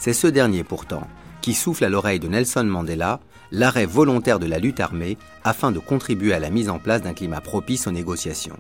C'est 0.04 0.12
ce 0.12 0.26
dernier 0.26 0.64
pourtant 0.64 1.06
qui 1.42 1.54
souffle 1.54 1.84
à 1.84 1.88
l'oreille 1.88 2.18
de 2.18 2.26
Nelson 2.26 2.64
Mandela 2.64 3.20
l'arrêt 3.52 3.86
volontaire 3.86 4.40
de 4.40 4.46
la 4.46 4.58
lutte 4.58 4.80
armée 4.80 5.16
afin 5.44 5.70
de 5.70 5.78
contribuer 5.78 6.32
à 6.32 6.40
la 6.40 6.50
mise 6.50 6.68
en 6.68 6.80
place 6.80 7.02
d'un 7.02 7.14
climat 7.14 7.40
propice 7.40 7.86
aux 7.86 7.92
négociations. 7.92 8.58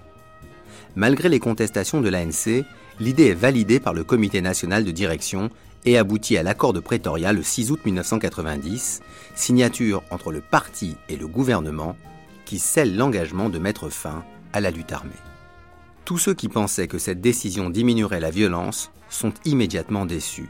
Malgré 0.94 1.28
les 1.28 1.40
contestations 1.40 2.00
de 2.00 2.08
l'ANC, 2.08 2.64
l'idée 3.00 3.30
est 3.30 3.34
validée 3.34 3.80
par 3.80 3.92
le 3.92 4.04
Comité 4.04 4.40
national 4.40 4.84
de 4.84 4.92
direction 4.92 5.50
et 5.84 5.98
aboutit 5.98 6.36
à 6.36 6.44
l'accord 6.44 6.72
de 6.72 6.78
Pretoria 6.78 7.32
le 7.32 7.42
6 7.42 7.72
août 7.72 7.80
1990, 7.84 9.00
signature 9.34 10.04
entre 10.12 10.30
le 10.30 10.42
parti 10.42 10.94
et 11.08 11.16
le 11.16 11.26
gouvernement 11.26 11.96
qui 12.44 12.60
scelle 12.60 12.96
l'engagement 12.96 13.48
de 13.48 13.58
mettre 13.58 13.88
fin 13.88 14.24
à 14.52 14.60
la 14.60 14.70
lutte 14.70 14.92
armée. 14.92 15.10
Tous 16.04 16.18
ceux 16.18 16.34
qui 16.34 16.48
pensaient 16.48 16.86
que 16.86 16.98
cette 16.98 17.20
décision 17.20 17.68
diminuerait 17.68 18.20
la 18.20 18.30
violence 18.30 18.92
sont 19.08 19.32
immédiatement 19.44 20.06
déçus. 20.06 20.48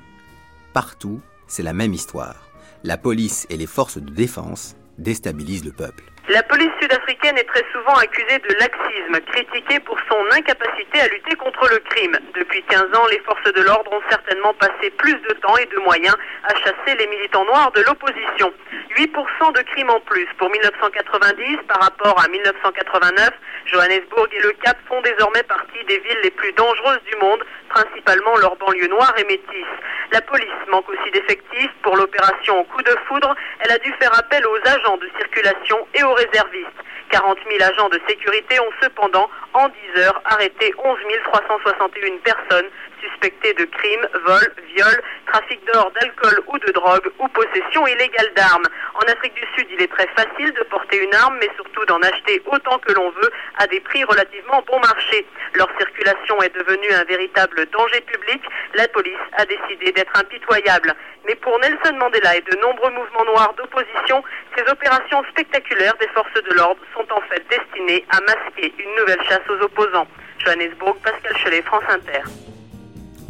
Partout, 0.73 1.21
c'est 1.47 1.63
la 1.63 1.75
même 1.75 1.93
histoire. 1.93 2.49
La 2.83 2.97
police 2.97 3.47
et 3.51 3.57
les 3.57 3.67
forces 3.67 3.99
de 3.99 4.11
défense 4.11 4.75
déstabilisent 4.99 5.65
le 5.65 5.73
peuple. 5.73 6.12
La 6.29 6.41
police 6.45 6.71
sud-africaine 6.81 7.37
est 7.37 7.49
très 7.49 7.65
souvent 7.73 7.95
accusée 7.97 8.39
de 8.39 8.55
laxisme, 8.61 9.19
critiquée 9.33 9.81
pour 9.81 9.99
son 10.09 10.23
incapacité 10.31 11.01
à 11.01 11.09
lutter 11.09 11.35
contre 11.35 11.69
le 11.69 11.79
crime. 11.79 12.17
Depuis 12.35 12.63
15 12.63 12.81
ans, 12.95 13.07
les 13.11 13.19
forces 13.27 13.53
de 13.53 13.61
l'ordre 13.63 13.93
ont 13.93 14.03
certainement 14.09 14.55
passé 14.55 14.91
plus 14.99 15.15
de 15.15 15.35
temps 15.43 15.57
et 15.57 15.67
de 15.67 15.79
moyens 15.81 16.15
à 16.45 16.55
chasser 16.55 16.97
les 16.97 17.09
militants 17.09 17.45
noirs 17.45 17.73
de 17.73 17.83
l'opposition. 17.83 18.53
8% 18.97 19.53
de 19.53 19.63
crimes 19.63 19.91
en 19.91 19.99
plus 20.01 20.29
pour 20.39 20.49
1990 20.49 21.57
par 21.67 21.81
rapport 21.81 22.23
à 22.23 22.29
1989. 22.29 23.31
Johannesburg 23.67 24.29
et 24.33 24.43
le 24.43 24.53
Cap 24.63 24.79
font 24.87 25.01
désormais 25.03 25.43
partie 25.43 25.85
des 25.89 25.99
villes 25.99 26.21
les 26.23 26.31
plus 26.31 26.53
dangereuses 26.53 27.03
du 27.11 27.17
monde, 27.17 27.43
principalement 27.69 28.37
leurs 28.37 28.57
banlieues 28.57 28.89
noires 28.89 29.15
et 29.19 29.25
métisses. 29.25 29.75
La 30.13 30.21
police 30.21 30.47
manque 30.71 30.89
aussi 30.89 31.11
d'effectifs 31.11 31.73
pour 31.83 31.97
l'opération 31.97 32.63
coup 32.65 32.83
de 32.83 32.95
foudre. 33.09 33.35
Elle 33.61 33.73
a 33.73 33.79
dû 33.79 33.93
faire 34.01 34.13
appel 34.19 34.47
aux 34.47 34.59
agents 34.69 34.99
de 34.99 35.09
circulation 35.19 35.79
et 35.95 36.03
aux 36.03 36.12
réservistes. 36.15 36.71
40 37.11 37.39
000 37.51 37.63
agents 37.63 37.89
de 37.91 38.01
sécurité 38.09 38.59
ont 38.61 38.73
cependant, 38.83 39.29
en 39.53 39.69
10 39.69 40.01
heures, 40.03 40.21
arrêté 40.25 40.73
11 40.83 40.99
361 41.33 42.19
personnes 42.19 42.71
suspectées 43.03 43.55
de 43.55 43.65
crimes, 43.65 44.09
vols, 44.25 44.55
viols, 44.75 45.03
trafic 45.27 45.61
d'or, 45.67 45.91
d'alcool 45.93 46.41
ou 46.47 46.59
de 46.59 46.73
drogue 46.73 47.09
ou 47.19 47.29
possession 47.29 47.87
illégale 47.87 48.33
d'armes. 48.35 48.67
En 48.95 49.13
Afrique 49.13 49.35
du 49.35 49.47
Sud, 49.57 49.67
il 49.73 49.83
est 49.83 49.93
très 49.93 50.09
facile 50.17 50.53
de 50.53 50.63
porter 50.65 51.03
une 51.03 51.15
arme, 51.15 51.37
mais 51.41 51.49
surtout 51.57 51.85
d'en 51.87 52.01
acheter 52.01 52.43
autant 52.47 52.79
que 52.79 52.93
l'on 52.93 53.11
veut 53.11 53.31
à 53.59 53.67
des 53.67 53.81
prix 53.81 54.05
relativement 54.05 54.63
bon 54.67 54.79
marché. 54.81 55.27
Leur 55.55 55.69
circulation 55.79 56.41
est 56.43 56.55
devenue 56.55 56.93
un 56.93 57.05
véritable 57.05 57.67
danger 57.67 58.01
public. 58.03 58.43
La 58.75 58.89
police 58.89 59.25
a 59.37 59.45
décidé 59.45 59.93
d'être 59.93 60.17
impitoyable. 60.19 60.95
Mais 61.27 61.35
pour 61.37 61.59
Nelson 61.61 61.97
Mandela 61.99 62.37
et 62.37 62.41
de 62.41 62.57
nombreux 62.61 62.91
mouvements 62.91 63.25
noirs 63.25 63.55
d'opposition, 63.55 64.23
ces 64.57 64.71
opérations 64.71 65.23
spectaculaires 65.31 65.97
des 66.01 66.09
forces 66.09 66.35
de 66.35 66.55
l'ordre 66.55 66.81
sont 66.95 67.07
en 67.13 67.21
fait 67.23 67.43
destinées 67.49 68.05
à 68.11 68.21
masquer 68.21 68.73
une 68.79 68.95
nouvelle 68.97 69.23
chasse 69.29 69.49
aux 69.49 69.63
opposants. 69.63 70.09
Johannesburg, 70.39 70.97
Pascal 71.03 71.37
Chelet, 71.37 71.63
France 71.63 71.85
Inter. 71.89 72.23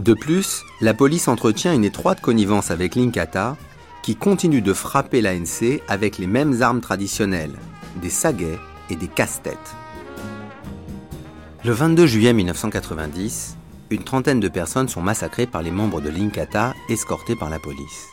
De 0.03 0.14
plus, 0.14 0.64
la 0.80 0.94
police 0.94 1.28
entretient 1.28 1.72
une 1.72 1.84
étroite 1.84 2.20
connivence 2.20 2.72
avec 2.72 2.96
l'Inkatha, 2.96 3.57
qui 4.03 4.16
continue 4.16 4.61
de 4.61 4.72
frapper 4.72 5.20
l'ANC 5.20 5.80
avec 5.86 6.18
les 6.18 6.26
mêmes 6.26 6.61
armes 6.61 6.80
traditionnelles, 6.80 7.55
des 8.03 8.11
saguets 8.11 8.59
et 8.90 8.96
des 8.96 9.07
casse-têtes. 9.07 9.76
Le 11.64 11.70
22 11.70 12.05
juillet 12.09 12.32
1990, 12.32 13.57
une 13.90 14.03
trentaine 14.03 14.40
de 14.40 14.48
personnes 14.48 14.88
sont 14.88 15.03
massacrées 15.03 15.46
par 15.46 15.62
les 15.62 15.70
membres 15.70 16.00
de 16.00 16.09
l'Inkatha 16.09 16.74
escortés 16.88 17.36
par 17.36 17.48
la 17.48 17.61
police. 17.61 18.09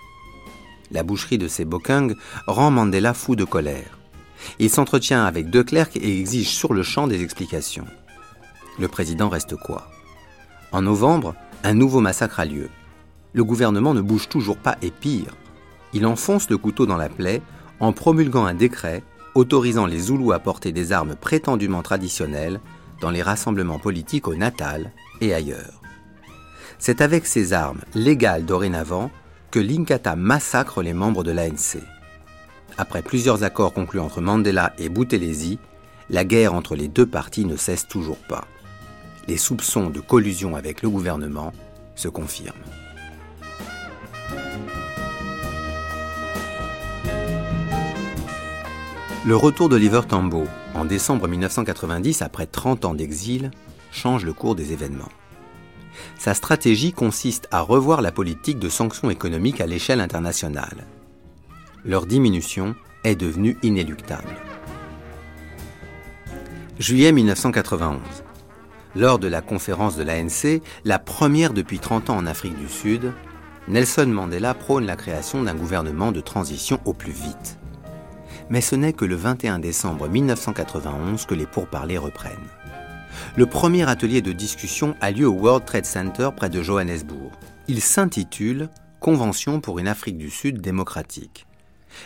La 0.92 1.02
boucherie 1.02 1.40
de 1.40 1.48
ces 1.48 1.66
Bokung 1.66 2.14
rend 2.46 2.70
Mandela 2.70 3.16
fou 3.16 3.36
de 3.36 3.46
colère. 3.46 3.98
Il 4.60 4.70
s'entretient 4.70 5.26
avec 5.26 5.50
De 5.50 5.64
Klerk 5.64 5.98
et 5.98 6.20
exige 6.20 6.50
sur 6.50 6.72
le 6.72 6.84
champ 6.84 7.08
des 7.08 7.24
explications. 7.24 7.88
Le 8.78 8.88
président 8.88 9.28
reste 9.28 9.56
quoi? 9.56 9.90
En 10.72 10.84
novembre, 10.84 11.34
un 11.64 11.74
nouveau 11.74 12.00
massacre 12.00 12.40
a 12.40 12.46
lieu. 12.46 12.70
Le 13.34 13.44
gouvernement 13.44 13.94
ne 13.94 14.02
bouge 14.02 14.30
toujours 14.30 14.58
pas 14.58 14.78
et 14.82 14.92
pire, 14.92 15.36
il 15.94 16.06
enfonce 16.06 16.50
le 16.50 16.58
couteau 16.58 16.86
dans 16.86 16.98
la 16.98 17.10
plaie 17.10 17.42
en 17.80 17.94
promulguant 17.94 18.46
un 18.46 18.54
décret 18.54 19.04
autorisant 19.36 19.86
les 19.86 20.00
Zoulous 20.00 20.32
à 20.32 20.40
porter 20.40 20.72
des 20.72 20.92
armes 20.92 21.16
prétendument 21.16 21.82
traditionnelles 21.82 22.60
dans 23.02 23.10
les 23.10 23.22
rassemblements 23.22 23.80
politiques 23.80 24.28
au 24.28 24.36
Natal 24.36 24.92
et 25.22 25.34
ailleurs. 25.34 25.82
C'est 26.78 27.02
avec 27.02 27.26
ces 27.26 27.54
armes, 27.54 27.82
légales 27.96 28.46
dorénavant, 28.46 29.12
que 29.52 29.60
l'Inkatha 29.60 30.16
massacre 30.16 30.82
les 30.82 30.94
membres 30.94 31.24
de 31.24 31.32
l'ANC. 31.32 31.82
Après 32.78 33.02
plusieurs 33.02 33.44
accords 33.44 33.74
conclus 33.74 34.00
entre 34.00 34.22
Mandela 34.22 34.74
et 34.78 34.90
Boutelesi, 34.90 35.60
la 36.10 36.24
guerre 36.24 36.54
entre 36.54 36.76
les 36.76 36.88
deux 36.88 37.06
partis 37.06 37.46
ne 37.46 37.56
cesse 37.56 37.88
toujours 37.88 38.18
pas. 38.18 38.46
Les 39.30 39.38
soupçons 39.38 39.92
de 39.92 40.00
collusion 40.00 40.56
avec 40.56 40.82
le 40.82 40.90
gouvernement 40.90 41.54
se 41.94 42.08
confirment. 42.08 42.58
Le 49.24 49.36
retour 49.36 49.70
d'Oliver 49.70 50.02
Tambo, 50.08 50.48
en 50.74 50.84
décembre 50.84 51.28
1990, 51.28 52.24
après 52.24 52.48
30 52.48 52.86
ans 52.86 52.96
d'exil, 52.96 53.52
change 53.92 54.26
le 54.26 54.34
cours 54.34 54.56
des 54.56 54.74
événements. 54.74 55.12
Sa 56.18 56.34
stratégie 56.34 56.92
consiste 56.92 57.48
à 57.52 57.62
revoir 57.62 58.02
la 58.02 58.12
politique 58.12 58.58
de 58.58 58.68
sanctions 58.68 59.12
économiques 59.12 59.62
à 59.62 59.68
l'échelle 59.68 60.02
internationale. 60.02 60.88
Leur 61.86 62.08
diminution 62.08 62.74
est 63.04 63.16
devenue 63.16 63.60
inéluctable. 63.62 64.36
Juillet 66.80 67.12
1991. 67.12 68.00
Lors 68.96 69.20
de 69.20 69.28
la 69.28 69.42
conférence 69.42 69.96
de 69.96 70.04
l'ANC, 70.04 70.62
la 70.84 71.00
première 71.00 71.54
depuis 71.54 71.80
30 71.80 72.10
ans 72.10 72.18
en 72.18 72.26
Afrique 72.26 72.58
du 72.58 72.68
Sud, 72.68 73.14
Nelson 73.68 74.08
Mandela 74.08 74.54
prône 74.54 74.86
la 74.86 74.96
création 74.96 75.44
d'un 75.44 75.56
gouvernement 75.56 76.12
de 76.12 76.22
transition 76.22 76.80
au 76.86 76.94
plus 76.94 77.12
vite 77.12 77.60
mais 78.50 78.62
ce 78.62 78.76
n'est 78.76 78.94
que 78.94 79.06
le 79.06 79.16
21 79.16 79.60
décembre 79.60 80.08
1991 80.08 81.26
que 81.26 81.36
les 81.36 81.46
pourparlers 81.46 81.98
reprennent. 81.98 82.38
Le 83.36 83.46
premier 83.46 83.88
atelier 83.88 84.22
de 84.22 84.32
discussion 84.32 84.96
a 85.02 85.12
lieu 85.12 85.28
au 85.28 85.34
World 85.34 85.66
Trade 85.66 85.86
Center 85.86 86.30
près 86.36 86.50
de 86.50 86.62
Johannesburg. 86.62 87.32
Il 87.68 87.82
s'intitule 87.82 88.70
Convention 89.00 89.62
pour 89.62 89.80
une 89.80 89.88
Afrique 89.88 90.18
du 90.18 90.30
Sud 90.30 90.62
démocratique. 90.62 91.46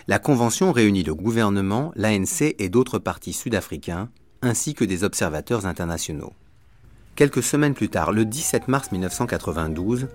La 0.07 0.19
convention 0.19 0.71
réunit 0.71 1.03
le 1.03 1.15
gouvernement, 1.15 1.91
l'ANC 1.95 2.55
et 2.57 2.69
d'autres 2.69 2.99
partis 2.99 3.33
sud-africains, 3.33 4.09
ainsi 4.41 4.73
que 4.73 4.85
des 4.85 5.03
observateurs 5.03 5.65
internationaux. 5.65 6.33
Quelques 7.15 7.43
semaines 7.43 7.75
plus 7.75 7.89
tard, 7.89 8.11
le 8.11 8.25
17 8.25 8.67
mars 8.67 8.91
1992, 8.91 10.07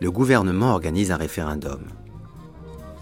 le 0.00 0.10
gouvernement 0.10 0.72
organise 0.72 1.10
un 1.10 1.18
référendum. 1.18 1.80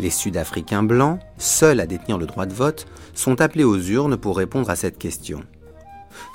Les 0.00 0.10
Sud-Africains 0.10 0.82
blancs, 0.82 1.20
seuls 1.38 1.78
à 1.78 1.86
détenir 1.86 2.18
le 2.18 2.26
droit 2.26 2.46
de 2.46 2.52
vote, 2.52 2.86
sont 3.14 3.40
appelés 3.40 3.62
aux 3.62 3.78
urnes 3.78 4.16
pour 4.16 4.36
répondre 4.36 4.68
à 4.68 4.74
cette 4.74 4.98
question. 4.98 5.44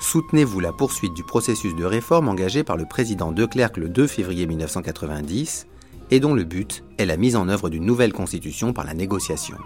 Soutenez-vous 0.00 0.60
la 0.60 0.72
poursuite 0.72 1.12
du 1.12 1.22
processus 1.22 1.76
de 1.76 1.84
réforme 1.84 2.28
engagé 2.28 2.64
par 2.64 2.78
le 2.78 2.86
président 2.86 3.30
De 3.30 3.44
Klerk 3.44 3.76
le 3.76 3.90
2 3.90 4.06
février 4.06 4.46
1990 4.46 5.66
et 6.10 6.18
dont 6.18 6.32
le 6.32 6.44
but 6.44 6.82
est 6.96 7.04
la 7.04 7.18
mise 7.18 7.36
en 7.36 7.50
œuvre 7.50 7.68
d'une 7.68 7.84
nouvelle 7.84 8.14
constitution 8.14 8.72
par 8.72 8.86
la 8.86 8.94
négociation 8.94 9.58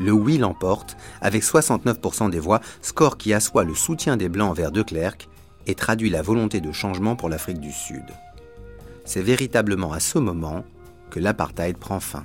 Le 0.00 0.10
oui 0.10 0.38
l'emporte 0.38 0.96
avec 1.20 1.44
69% 1.44 2.28
des 2.30 2.40
voix, 2.40 2.60
score 2.82 3.18
qui 3.18 3.32
assoit 3.32 3.62
le 3.62 3.74
soutien 3.74 4.16
des 4.16 4.28
Blancs 4.28 4.50
envers 4.50 4.72
De 4.72 4.82
Klerk 4.82 5.28
et 5.66 5.74
traduit 5.74 6.10
la 6.10 6.22
volonté 6.22 6.60
de 6.60 6.72
changement 6.72 7.16
pour 7.16 7.28
l'Afrique 7.28 7.60
du 7.60 7.72
Sud. 7.72 8.04
C'est 9.04 9.22
véritablement 9.22 9.92
à 9.92 10.00
ce 10.00 10.18
moment 10.18 10.64
que 11.10 11.20
l'apartheid 11.20 11.76
prend 11.76 12.00
fin. 12.00 12.22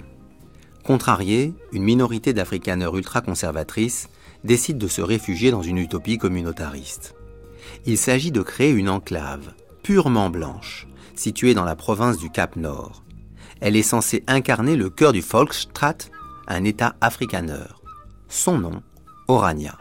Contrariée, 0.83 1.53
une 1.71 1.83
minorité 1.83 2.33
d'Afrikaners 2.33 2.95
ultra-conservatrices 2.95 4.09
décide 4.43 4.77
de 4.77 4.87
se 4.87 5.01
réfugier 5.01 5.51
dans 5.51 5.61
une 5.61 5.77
utopie 5.77 6.17
communautariste. 6.17 7.15
Il 7.85 7.97
s'agit 7.97 8.31
de 8.31 8.41
créer 8.41 8.71
une 8.71 8.89
enclave, 8.89 9.53
purement 9.83 10.29
blanche, 10.29 10.87
située 11.15 11.53
dans 11.53 11.65
la 11.65 11.75
province 11.75 12.17
du 12.17 12.29
Cap 12.29 12.55
Nord. 12.55 13.03
Elle 13.61 13.75
est 13.75 13.83
censée 13.83 14.23
incarner 14.27 14.75
le 14.75 14.89
cœur 14.89 15.11
du 15.11 15.21
Volksstaat, 15.21 15.97
un 16.47 16.63
État 16.63 16.95
afrikaner. 17.01 17.67
Son 18.29 18.57
nom, 18.57 18.81
Orania. 19.27 19.77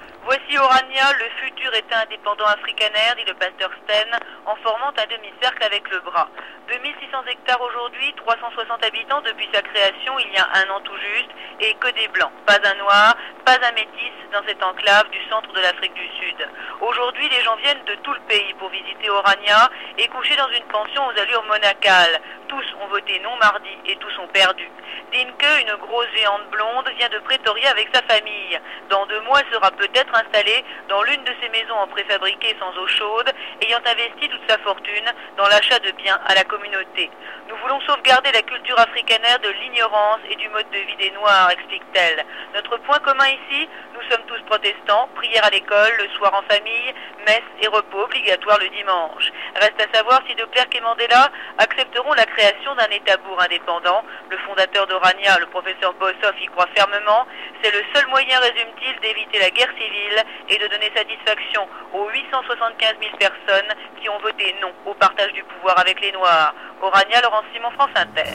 Voici 0.49 0.65
Orania, 0.65 1.13
le 1.19 1.29
futur 1.45 1.75
État 1.75 2.01
indépendant 2.01 2.47
afrikaner, 2.47 3.15
dit 3.19 3.25
le 3.27 3.35
pasteur 3.35 3.71
Sten, 3.85 4.19
en 4.47 4.57
formant 4.57 4.93
un 4.97 5.07
demi-cercle 5.07 5.63
avec 5.63 5.91
le 5.91 6.01
bras. 6.01 6.29
2600 6.69 7.25
hectares 7.29 7.61
aujourd'hui, 7.61 8.15
360 8.17 8.85
habitants 8.85 9.21
depuis 9.23 9.49
sa 9.53 9.61
création 9.61 10.19
il 10.19 10.33
y 10.33 10.39
a 10.39 10.49
un 10.55 10.71
an 10.71 10.81
tout 10.81 10.97
juste, 10.97 11.29
et 11.61 11.75
que 11.75 11.89
des 11.91 12.09
blancs. 12.09 12.33
Pas 12.47 12.59
un 12.65 12.75
noir, 12.77 13.15
pas 13.45 13.59
un 13.63 13.73
métis 13.73 14.13
dans 14.33 14.43
cette 14.47 14.63
enclave 14.63 15.11
du 15.11 15.23
centre 15.29 15.53
de 15.53 15.61
l'Afrique 15.61 15.95
du 15.95 16.09
Sud. 16.19 16.49
Aujourd'hui, 16.81 17.29
les 17.29 17.43
gens 17.43 17.57
viennent 17.57 17.85
de 17.85 17.95
tout 17.97 18.15
le 18.15 18.21
pays 18.21 18.55
pour 18.55 18.71
visiter 18.71 19.11
Orania 19.11 19.69
et 19.99 20.09
coucher 20.09 20.37
dans 20.37 20.49
une 20.49 20.65
pension 20.65 21.07
aux 21.09 21.19
allures 21.19 21.45
monacales. 21.45 22.21
Tous 22.49 22.65
ont 22.81 22.87
voté 22.89 23.21
non 23.21 23.37
mardi 23.37 23.77
et 23.87 23.97
tous 23.97 24.19
ont 24.19 24.29
perdu. 24.29 24.71
Dinke, 25.13 25.47
une 25.61 25.77
grosse 25.77 26.09
géante 26.15 26.51
blonde, 26.51 26.89
vient 26.99 27.09
de 27.09 27.19
Pretoria 27.21 27.71
avec 27.71 27.89
sa 27.95 28.03
famille. 28.03 28.61
Dans 28.91 29.07
deux 29.07 29.21
mois, 29.23 29.41
elle 29.41 29.53
sera 29.53 29.71
peut-être 29.71 30.15
installée 30.15 30.65
dans 30.89 31.03
l'une 31.03 31.23
de 31.25 31.33
ses 31.41 31.49
maisons 31.49 31.77
en 31.77 31.87
préfabriqué 31.87 32.57
sans 32.59 32.77
eau 32.79 32.87
chaude, 32.87 33.33
ayant 33.63 33.81
investi 33.85 34.29
toute 34.29 34.49
sa 34.49 34.59
fortune 34.59 35.13
dans 35.37 35.49
l'achat 35.49 35.79
de 35.79 35.91
biens 35.93 36.19
à 36.27 36.35
la 36.35 36.45
communauté. 36.45 37.11
Nous 37.49 37.57
voulons 37.57 37.81
sauvegarder 37.83 38.33
la 38.33 38.43
culture 38.43 38.79
africanaire 38.79 39.39
de 39.39 39.49
l'ignorance 39.49 40.21
et 40.31 40.37
du 40.37 40.49
mode 40.51 40.69
de 40.71 40.79
vie 40.79 40.97
des 40.97 41.11
Noirs, 41.13 41.51
explique-t-elle. 41.51 42.25
Notre 42.55 42.77
point 42.79 42.99
commun 42.99 43.29
ici, 43.29 43.69
nous 43.95 44.03
sommes 44.11 44.25
tous 44.27 44.41
protestants, 44.43 45.09
prière 45.15 45.45
à 45.45 45.51
l'école, 45.51 45.93
le 45.99 46.09
soir 46.17 46.35
en 46.35 46.43
famille, 46.43 46.95
messe 47.27 47.49
et 47.63 47.69
repos 47.69 48.03
obligatoire 48.03 48.59
le 48.59 48.69
dimanche. 48.69 49.33
Reste 49.57 49.81
à 49.81 49.97
savoir 49.97 50.21
si 50.29 50.35
De 50.35 50.45
Klerk 50.45 50.75
et 50.75 50.81
Mandela 50.81 51.31
accepteront 51.59 52.13
la 52.13 52.27
création 52.27 52.75
d'un 52.75 52.91
État 52.91 53.17
bourg 53.19 53.41
indépendant. 53.43 54.05
Le 54.31 54.39
fondateur 54.39 54.87
d'Orania, 54.99 55.39
le 55.39 55.47
professeur 55.47 55.95
Bossoff, 55.99 56.35
y 56.43 56.47
croit 56.47 56.67
fermement. 56.75 57.27
C'est 57.63 57.71
le 57.71 57.83
seul 57.95 58.07
moyen, 58.09 58.39
résume-t-il, 58.41 59.01
d'éviter 59.01 59.39
la 59.39 59.51
guerre 59.51 59.71
civile 59.79 60.19
et 60.49 60.59
de 60.59 60.67
donner 60.71 60.91
satisfaction 60.95 61.63
aux 61.95 62.09
875 62.11 62.97
000 63.01 63.17
personnes 63.17 63.73
qui 64.01 64.09
ont 64.09 64.19
voté 64.21 64.55
non 64.61 64.73
au 64.87 64.95
partage 64.95 65.33
du 65.33 65.45
pouvoir 65.45 65.79
avec 65.79 66.01
les 66.01 66.13
Noirs. 66.13 66.55
Orania, 66.83 67.21
Laurent 67.23 67.43
Simon, 67.55 67.71
France 67.73 67.91
Inter. 67.95 68.35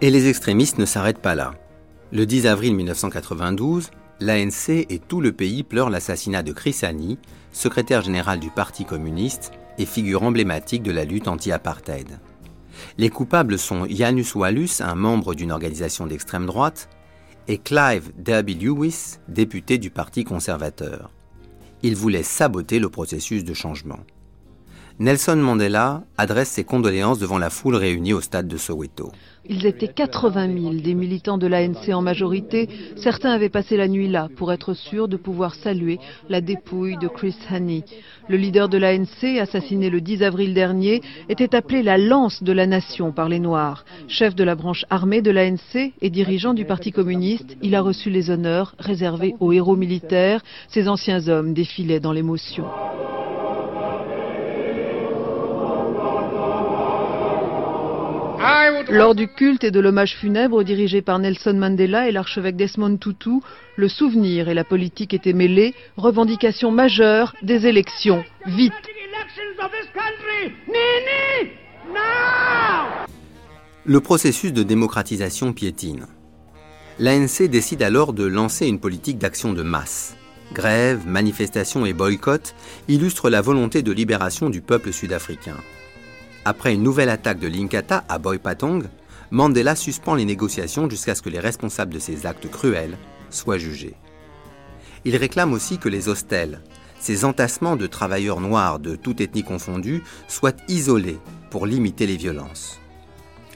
Et 0.00 0.10
les 0.10 0.28
extrémistes 0.28 0.78
ne 0.78 0.84
s'arrêtent 0.84 1.22
pas 1.22 1.34
là. 1.34 1.52
Le 2.12 2.24
10 2.26 2.46
avril 2.46 2.74
1992, 2.74 3.90
l'ANC 4.20 4.68
et 4.68 4.98
tout 4.98 5.20
le 5.20 5.32
pays 5.32 5.62
pleurent 5.62 5.90
l'assassinat 5.90 6.42
de 6.42 6.52
Chris 6.52 6.80
Hani, 6.82 7.18
secrétaire 7.52 8.02
général 8.02 8.40
du 8.40 8.50
Parti 8.50 8.84
communiste 8.84 9.52
et 9.78 9.86
figure 9.86 10.22
emblématique 10.22 10.82
de 10.82 10.92
la 10.92 11.04
lutte 11.04 11.28
anti-apartheid. 11.28 12.18
Les 13.00 13.10
coupables 13.10 13.60
sont 13.60 13.86
Janus 13.88 14.34
Wallus, 14.34 14.80
un 14.80 14.96
membre 14.96 15.36
d'une 15.36 15.52
organisation 15.52 16.08
d'extrême 16.08 16.46
droite, 16.46 16.88
et 17.46 17.58
Clive 17.58 18.10
Derby 18.18 18.56
Lewis, 18.56 19.18
député 19.28 19.78
du 19.78 19.90
Parti 19.90 20.24
conservateur. 20.24 21.12
Ils 21.84 21.94
voulaient 21.94 22.24
saboter 22.24 22.80
le 22.80 22.88
processus 22.88 23.44
de 23.44 23.54
changement. 23.54 24.00
Nelson 24.98 25.36
Mandela 25.36 26.02
adresse 26.16 26.48
ses 26.48 26.64
condoléances 26.64 27.20
devant 27.20 27.38
la 27.38 27.50
foule 27.50 27.76
réunie 27.76 28.12
au 28.12 28.20
stade 28.20 28.48
de 28.48 28.56
Soweto. 28.56 29.12
Ils 29.48 29.66
étaient 29.66 29.88
80 29.88 30.60
000, 30.60 30.74
des 30.74 30.94
militants 30.94 31.38
de 31.38 31.46
l'ANC 31.46 31.88
en 31.92 32.02
majorité. 32.02 32.68
Certains 32.96 33.30
avaient 33.30 33.48
passé 33.48 33.76
la 33.76 33.88
nuit 33.88 34.08
là 34.08 34.28
pour 34.36 34.52
être 34.52 34.74
sûrs 34.74 35.08
de 35.08 35.16
pouvoir 35.16 35.54
saluer 35.54 35.98
la 36.28 36.40
dépouille 36.40 36.98
de 36.98 37.08
Chris 37.08 37.36
Hani. 37.50 37.82
Le 38.28 38.36
leader 38.36 38.68
de 38.68 38.76
l'ANC, 38.76 39.38
assassiné 39.40 39.88
le 39.88 40.00
10 40.00 40.22
avril 40.22 40.52
dernier, 40.52 41.00
était 41.28 41.54
appelé 41.54 41.82
la 41.82 41.96
lance 41.96 42.42
de 42.42 42.52
la 42.52 42.66
nation 42.66 43.10
par 43.10 43.28
les 43.28 43.38
Noirs. 43.38 43.84
Chef 44.06 44.34
de 44.34 44.44
la 44.44 44.54
branche 44.54 44.84
armée 44.90 45.22
de 45.22 45.30
l'ANC 45.30 45.92
et 46.00 46.10
dirigeant 46.10 46.52
du 46.52 46.66
Parti 46.66 46.92
communiste, 46.92 47.56
il 47.62 47.74
a 47.74 47.80
reçu 47.80 48.10
les 48.10 48.30
honneurs 48.30 48.74
réservés 48.78 49.34
aux 49.40 49.52
héros 49.52 49.76
militaires. 49.76 50.42
Ces 50.68 50.88
anciens 50.88 51.28
hommes 51.28 51.54
défilaient 51.54 52.00
dans 52.00 52.12
l'émotion. 52.12 52.64
Lors 58.90 59.14
du 59.14 59.28
culte 59.28 59.64
et 59.64 59.70
de 59.70 59.80
l'hommage 59.80 60.16
funèbre 60.16 60.64
dirigé 60.64 61.02
par 61.02 61.18
Nelson 61.18 61.52
Mandela 61.52 62.08
et 62.08 62.12
l'archevêque 62.12 62.56
Desmond 62.56 62.96
Tutu, 62.96 63.40
le 63.76 63.86
souvenir 63.86 64.48
et 64.48 64.54
la 64.54 64.64
politique 64.64 65.12
étaient 65.12 65.34
mêlés, 65.34 65.74
revendication 65.98 66.70
majeure 66.70 67.34
des 67.42 67.66
élections. 67.66 68.24
Vite 68.46 68.72
Le 73.84 74.00
processus 74.00 74.54
de 74.54 74.62
démocratisation 74.62 75.52
piétine. 75.52 76.06
L'ANC 76.98 77.42
décide 77.42 77.82
alors 77.82 78.14
de 78.14 78.24
lancer 78.24 78.66
une 78.66 78.80
politique 78.80 79.18
d'action 79.18 79.52
de 79.52 79.62
masse. 79.62 80.16
Grèves, 80.54 81.06
manifestations 81.06 81.84
et 81.84 81.92
boycotts 81.92 82.54
illustrent 82.88 83.28
la 83.28 83.42
volonté 83.42 83.82
de 83.82 83.92
libération 83.92 84.48
du 84.48 84.62
peuple 84.62 84.94
sud-africain. 84.94 85.56
Après 86.50 86.72
une 86.72 86.82
nouvelle 86.82 87.10
attaque 87.10 87.40
de 87.40 87.46
l'Inkatha 87.46 88.04
à 88.08 88.18
Boypatong, 88.18 88.84
Mandela 89.30 89.76
suspend 89.76 90.14
les 90.14 90.24
négociations 90.24 90.88
jusqu'à 90.88 91.14
ce 91.14 91.20
que 91.20 91.28
les 91.28 91.40
responsables 91.40 91.92
de 91.92 91.98
ces 91.98 92.24
actes 92.24 92.50
cruels 92.50 92.96
soient 93.28 93.58
jugés. 93.58 93.96
Il 95.04 95.14
réclame 95.16 95.52
aussi 95.52 95.76
que 95.76 95.90
les 95.90 96.08
hostels, 96.08 96.62
ces 96.98 97.26
entassements 97.26 97.76
de 97.76 97.86
travailleurs 97.86 98.40
noirs 98.40 98.78
de 98.78 98.96
toute 98.96 99.20
ethnie 99.20 99.42
confondue, 99.42 100.02
soient 100.26 100.56
isolés 100.68 101.18
pour 101.50 101.66
limiter 101.66 102.06
les 102.06 102.16
violences. 102.16 102.80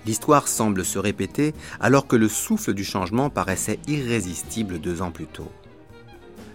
L'histoire 0.04 0.46
semble 0.46 0.84
se 0.84 0.98
répéter 0.98 1.54
alors 1.80 2.06
que 2.06 2.16
le 2.16 2.28
souffle 2.28 2.74
du 2.74 2.84
changement 2.84 3.30
paraissait 3.30 3.78
irrésistible 3.88 4.78
deux 4.78 5.00
ans 5.00 5.12
plus 5.12 5.28
tôt. 5.28 5.50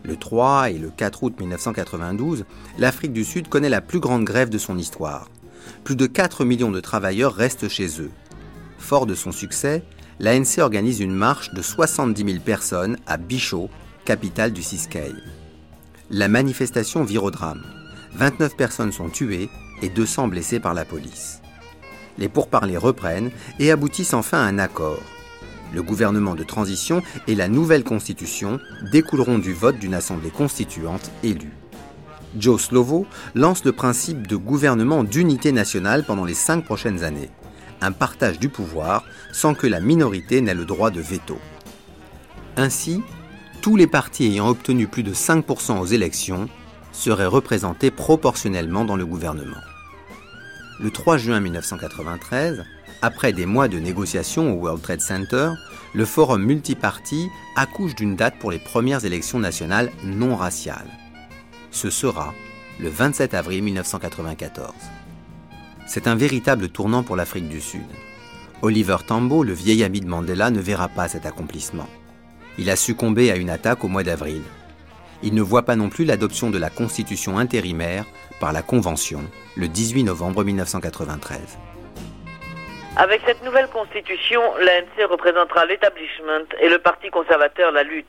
Le 0.04 0.16
3 0.16 0.70
et 0.70 0.78
le 0.78 0.92
4 0.92 1.24
août 1.24 1.34
1992, 1.40 2.46
l'Afrique 2.78 3.14
du 3.14 3.24
Sud 3.24 3.50
connaît 3.50 3.70
la 3.70 3.82
plus 3.82 4.00
grande 4.00 4.24
grève 4.24 4.50
de 4.50 4.60
son 4.60 4.78
histoire 4.78 5.28
plus 5.88 5.96
de 5.96 6.06
4 6.06 6.44
millions 6.44 6.70
de 6.70 6.82
travailleurs 6.82 7.34
restent 7.34 7.70
chez 7.70 8.02
eux. 8.02 8.12
Fort 8.78 9.06
de 9.06 9.16
son 9.16 9.32
succès, 9.32 9.86
l'ANC 10.20 10.58
organise 10.58 11.00
une 11.00 11.14
marche 11.14 11.54
de 11.54 11.62
70 11.62 12.26
000 12.26 12.44
personnes 12.44 12.98
à 13.08 13.16
Bichot, 13.16 13.70
capitale 14.04 14.52
du 14.52 14.62
Ciskei. 14.62 15.14
La 16.10 16.28
manifestation 16.28 17.06
vire 17.06 17.24
au 17.24 17.32
drame. 17.32 17.64
29 18.16 18.58
personnes 18.58 18.92
sont 18.92 19.08
tuées 19.08 19.50
et 19.82 19.88
200 19.88 20.28
blessées 20.28 20.60
par 20.60 20.74
la 20.74 20.84
police. 20.84 21.40
Les 22.18 22.28
pourparlers 22.28 22.76
reprennent 22.76 23.32
et 23.58 23.72
aboutissent 23.72 24.14
enfin 24.14 24.40
à 24.40 24.50
un 24.50 24.60
accord. 24.60 25.00
Le 25.74 25.84
gouvernement 25.84 26.36
de 26.36 26.44
transition 26.44 27.02
et 27.28 27.36
la 27.36 27.48
nouvelle 27.48 27.86
constitution 27.86 28.60
découleront 28.92 29.40
du 29.40 29.54
vote 29.54 29.80
d'une 29.80 29.94
assemblée 29.94 30.32
constituante 30.32 31.12
élue. 31.24 31.54
Joe 32.40 32.62
Slovo 32.62 33.06
lance 33.36 33.66
le 33.66 33.72
principe 33.72 34.28
de 34.28 34.36
gouvernement 34.36 35.04
d'unité 35.04 35.52
nationale 35.52 36.04
pendant 36.06 36.26
les 36.26 36.34
cinq 36.34 36.66
prochaines 36.66 37.04
années, 37.04 37.30
un 37.82 37.92
partage 37.92 38.40
du 38.40 38.50
pouvoir 38.50 39.04
sans 39.32 39.54
que 39.54 39.68
la 39.68 39.80
minorité 39.80 40.42
n'ait 40.42 40.54
le 40.54 40.66
droit 40.66 40.92
de 40.92 41.02
veto. 41.02 41.40
Ainsi, 42.56 43.02
tous 43.62 43.76
les 43.76 43.88
partis 43.88 44.26
ayant 44.26 44.50
obtenu 44.50 44.88
plus 44.88 45.04
de 45.04 45.14
5% 45.14 45.80
aux 45.80 45.86
élections 45.86 46.48
seraient 46.92 47.26
représentés 47.26 47.92
proportionnellement 47.92 48.86
dans 48.86 48.96
le 48.96 49.06
gouvernement. 49.06 49.62
Le 50.80 50.90
3 50.92 51.18
juin 51.18 51.40
1993, 51.40 52.64
après 53.02 53.34
des 53.34 53.46
mois 53.46 53.68
de 53.68 53.80
négociations 53.80 54.54
au 54.54 54.62
World 54.62 54.82
Trade 54.82 55.02
Center, 55.02 55.52
le 55.94 56.06
forum 56.06 56.44
multiparti 56.44 57.30
accouche 57.56 57.96
d'une 57.96 58.16
date 58.16 58.38
pour 58.40 58.52
les 58.52 58.60
premières 58.60 59.06
élections 59.06 59.40
nationales 59.40 59.92
non 60.04 60.36
raciales 60.36 60.97
ce 61.72 61.90
sera 61.90 62.34
le 62.80 62.90
27 62.90 63.34
avril 63.34 63.64
1994. 63.64 64.74
C'est 65.88 66.08
un 66.08 66.16
véritable 66.16 66.70
tournant 66.70 67.04
pour 67.04 67.16
l'Afrique 67.16 67.50
du 67.50 67.62
Sud. 67.62 67.88
Oliver 68.62 68.98
Tambo, 69.06 69.44
le 69.44 69.54
vieil 69.54 69.84
ami 69.84 70.02
de 70.02 70.08
Mandela, 70.08 70.50
ne 70.50 70.60
verra 70.60 70.88
pas 70.90 71.08
cet 71.08 71.26
accomplissement. 71.26 71.88
Il 72.58 72.70
a 72.70 72.76
succombé 72.76 73.32
à 73.32 73.36
une 73.36 73.50
attaque 73.50 73.84
au 73.84 73.88
mois 73.88 74.04
d'avril. 74.04 74.42
Il 75.24 75.34
ne 75.34 75.42
voit 75.42 75.64
pas 75.64 75.76
non 75.76 75.90
plus 75.90 76.06
l'adoption 76.06 76.50
de 76.50 76.58
la 76.58 76.70
constitution 76.70 77.38
intérimaire 77.38 78.06
par 78.40 78.54
la 78.54 78.62
Convention 78.62 79.24
le 79.56 79.68
18 79.68 80.04
novembre 80.04 80.44
1993. 80.44 81.40
Avec 83.00 83.22
cette 83.28 83.44
nouvelle 83.44 83.68
constitution, 83.68 84.42
l'ANC 84.58 85.08
représentera 85.08 85.68
l'établissement 85.68 86.48
et 86.60 86.68
le 86.68 86.80
Parti 86.80 87.12
conservateur 87.12 87.72
la 87.72 87.84
lutte. 87.84 88.08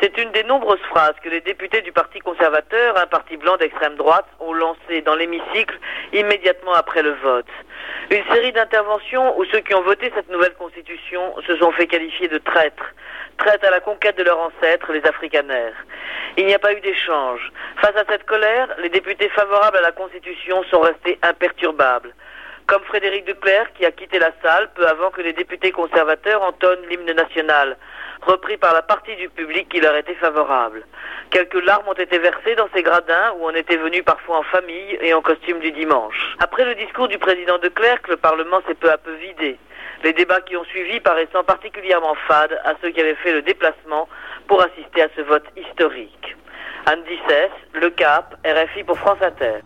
C'est 0.00 0.16
une 0.18 0.30
des 0.30 0.44
nombreuses 0.44 0.84
phrases 0.88 1.16
que 1.20 1.28
les 1.28 1.40
députés 1.40 1.80
du 1.80 1.90
Parti 1.90 2.20
conservateur, 2.20 2.96
un 2.96 3.08
parti 3.08 3.36
blanc 3.36 3.56
d'extrême 3.56 3.96
droite, 3.96 4.26
ont 4.38 4.52
lancées 4.52 5.02
dans 5.04 5.16
l'hémicycle 5.16 5.76
immédiatement 6.12 6.74
après 6.74 7.02
le 7.02 7.10
vote. 7.24 7.48
Une 8.10 8.24
série 8.32 8.52
d'interventions 8.52 9.36
où 9.36 9.44
ceux 9.46 9.58
qui 9.58 9.74
ont 9.74 9.82
voté 9.82 10.12
cette 10.14 10.30
nouvelle 10.30 10.54
constitution 10.54 11.34
se 11.44 11.56
sont 11.56 11.72
fait 11.72 11.88
qualifier 11.88 12.28
de 12.28 12.38
traîtres, 12.38 12.94
traîtres 13.36 13.66
à 13.66 13.70
la 13.72 13.80
conquête 13.80 14.16
de 14.16 14.22
leurs 14.22 14.38
ancêtres, 14.38 14.92
les 14.92 15.04
africanaires. 15.06 15.74
Il 16.36 16.46
n'y 16.46 16.54
a 16.54 16.60
pas 16.60 16.72
eu 16.72 16.80
d'échange. 16.80 17.50
Face 17.80 17.96
à 17.96 18.04
cette 18.08 18.26
colère, 18.26 18.68
les 18.78 18.90
députés 18.90 19.28
favorables 19.30 19.78
à 19.78 19.82
la 19.82 19.92
constitution 19.92 20.62
sont 20.70 20.82
restés 20.82 21.18
imperturbables 21.22 22.14
comme 22.66 22.82
Frédéric 22.84 23.24
Duclerc 23.26 23.72
qui 23.74 23.84
a 23.84 23.90
quitté 23.90 24.18
la 24.18 24.30
salle 24.42 24.70
peu 24.74 24.86
avant 24.86 25.10
que 25.10 25.20
les 25.20 25.32
députés 25.32 25.72
conservateurs 25.72 26.42
entonnent 26.42 26.86
l'hymne 26.88 27.12
national, 27.12 27.76
repris 28.22 28.56
par 28.56 28.72
la 28.72 28.82
partie 28.82 29.16
du 29.16 29.28
public 29.28 29.68
qui 29.68 29.80
leur 29.80 29.94
était 29.96 30.14
favorable. 30.14 30.84
Quelques 31.30 31.62
larmes 31.64 31.88
ont 31.88 31.94
été 31.94 32.18
versées 32.18 32.54
dans 32.54 32.68
ces 32.74 32.82
gradins 32.82 33.32
où 33.38 33.46
on 33.46 33.54
était 33.54 33.76
venu 33.76 34.02
parfois 34.02 34.38
en 34.38 34.42
famille 34.44 34.98
et 35.00 35.12
en 35.12 35.20
costume 35.20 35.60
du 35.60 35.72
dimanche. 35.72 36.36
Après 36.38 36.64
le 36.64 36.74
discours 36.74 37.08
du 37.08 37.18
président 37.18 37.58
de 37.58 37.68
Clerc, 37.68 38.00
le 38.08 38.16
Parlement 38.16 38.60
s'est 38.66 38.74
peu 38.74 38.90
à 38.90 38.98
peu 38.98 39.14
vidé. 39.14 39.58
Les 40.02 40.12
débats 40.12 40.40
qui 40.40 40.56
ont 40.56 40.64
suivi 40.64 41.00
paraissant 41.00 41.44
particulièrement 41.44 42.14
fades 42.28 42.58
à 42.64 42.74
ceux 42.82 42.90
qui 42.90 43.00
avaient 43.00 43.14
fait 43.16 43.32
le 43.32 43.42
déplacement 43.42 44.08
pour 44.46 44.62
assister 44.62 45.02
à 45.02 45.08
ce 45.16 45.22
vote 45.22 45.46
historique. 45.56 46.36
Anne 46.86 47.02
Dissès, 47.08 47.50
Le 47.72 47.90
Cap, 47.90 48.36
RFI 48.44 48.84
pour 48.84 48.98
France 48.98 49.18
Inter. 49.22 49.60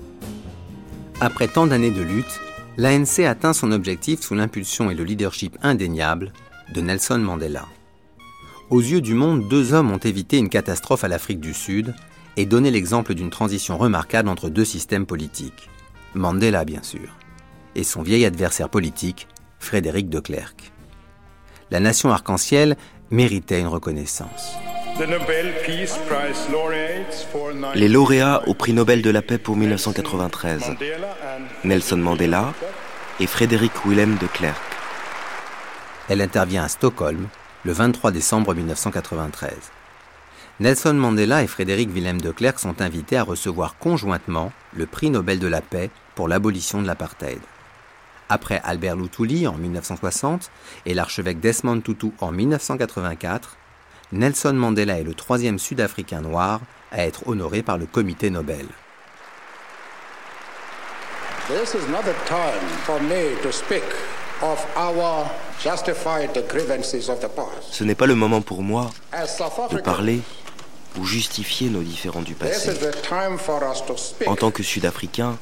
Après 1.20 1.48
tant 1.48 1.66
d'années 1.66 1.90
de 1.90 2.02
lutte, 2.02 2.40
l'ANC 2.78 3.24
atteint 3.26 3.52
son 3.52 3.72
objectif 3.72 4.20
sous 4.20 4.36
l'impulsion 4.36 4.88
et 4.88 4.94
le 4.94 5.02
leadership 5.02 5.58
indéniable 5.62 6.32
de 6.72 6.80
Nelson 6.80 7.18
Mandela. 7.18 7.66
Aux 8.70 8.80
yeux 8.80 9.00
du 9.00 9.14
monde, 9.14 9.48
deux 9.48 9.74
hommes 9.74 9.90
ont 9.90 9.98
évité 9.98 10.38
une 10.38 10.48
catastrophe 10.48 11.02
à 11.02 11.08
l'Afrique 11.08 11.40
du 11.40 11.54
Sud 11.54 11.92
et 12.36 12.46
donné 12.46 12.70
l'exemple 12.70 13.14
d'une 13.14 13.30
transition 13.30 13.76
remarquable 13.76 14.28
entre 14.28 14.48
deux 14.48 14.64
systèmes 14.64 15.06
politiques. 15.06 15.68
Mandela, 16.14 16.64
bien 16.64 16.84
sûr, 16.84 17.16
et 17.74 17.82
son 17.82 18.02
vieil 18.02 18.24
adversaire 18.24 18.68
politique, 18.68 19.26
Frédéric 19.58 20.08
de 20.08 20.20
Klerk. 20.20 20.72
La 21.72 21.80
nation 21.80 22.12
arc-en-ciel 22.12 22.76
méritait 23.10 23.60
une 23.60 23.66
reconnaissance. 23.66 24.56
Les 27.74 27.88
lauréats 27.88 28.42
au 28.46 28.54
prix 28.54 28.72
Nobel 28.72 29.00
de 29.00 29.10
la 29.10 29.22
paix 29.22 29.38
pour 29.38 29.56
1993, 29.56 30.72
Nelson 31.64 31.96
Mandela 31.96 32.52
et 33.20 33.26
Frédéric 33.26 33.72
Willem 33.84 34.16
de 34.18 34.26
Klerk. 34.26 34.60
Elle 36.08 36.20
intervient 36.20 36.64
à 36.64 36.68
Stockholm 36.68 37.26
le 37.64 37.72
23 37.72 38.12
décembre 38.12 38.54
1993. 38.54 39.52
Nelson 40.60 40.94
Mandela 40.94 41.42
et 41.42 41.46
Frédéric 41.46 41.90
Willem 41.90 42.20
de 42.20 42.30
Klerk 42.30 42.58
sont 42.58 42.80
invités 42.80 43.16
à 43.16 43.22
recevoir 43.22 43.76
conjointement 43.78 44.52
le 44.74 44.86
prix 44.86 45.10
Nobel 45.10 45.38
de 45.38 45.48
la 45.48 45.60
paix 45.60 45.90
pour 46.14 46.28
l'abolition 46.28 46.80
de 46.80 46.86
l'apartheid. 46.86 47.40
Après 48.28 48.60
Albert 48.64 48.96
Luthuli 48.96 49.46
en 49.46 49.54
1960 49.54 50.50
et 50.86 50.94
l'archevêque 50.94 51.40
Desmond 51.40 51.80
Tutu 51.80 52.12
en 52.20 52.30
1984, 52.30 53.56
Nelson 54.12 54.52
Mandela 54.54 54.98
est 54.98 55.04
le 55.04 55.14
troisième 55.14 55.58
Sud-Africain 55.58 56.20
noir 56.20 56.60
à 56.92 57.04
être 57.04 57.26
honoré 57.26 57.62
par 57.62 57.78
le 57.78 57.86
comité 57.86 58.30
Nobel. 58.30 58.66
Ce 67.70 67.84
n'est 67.84 67.94
pas 67.94 68.06
le 68.06 68.14
moment 68.14 68.42
pour 68.42 68.62
moi 68.62 68.90
de 69.70 69.80
parler 69.80 70.20
ou 70.98 71.04
justifier 71.04 71.70
nos 71.70 71.82
différends 71.82 72.22
du 72.22 72.34
passé. 72.34 72.70
En 74.26 74.36
tant 74.36 74.50
que 74.50 74.62
Sud-Africains, 74.62 75.38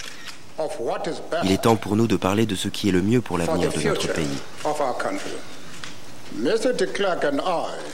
Il 1.45 1.53
est 1.53 1.63
temps 1.63 1.77
pour 1.77 1.97
nous 1.97 2.07
de 2.07 2.17
parler 2.17 2.47
de 2.47 2.55
ce 2.55 2.69
qui 2.69 2.89
est 2.89 2.93
le 2.93 3.03
mieux 3.03 3.21
pour 3.21 3.37
l'avenir 3.37 3.71
de 3.73 3.83
notre 3.83 4.13
pays. 4.13 4.39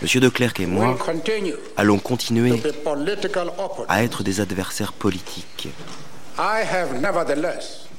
Monsieur 0.00 0.20
de 0.20 0.28
Klerk 0.28 0.60
et 0.60 0.66
moi 0.66 0.96
allons 1.76 1.98
continuer 1.98 2.62
à 3.88 4.02
être 4.04 4.22
des 4.22 4.40
adversaires 4.40 4.92
politiques. 4.92 5.68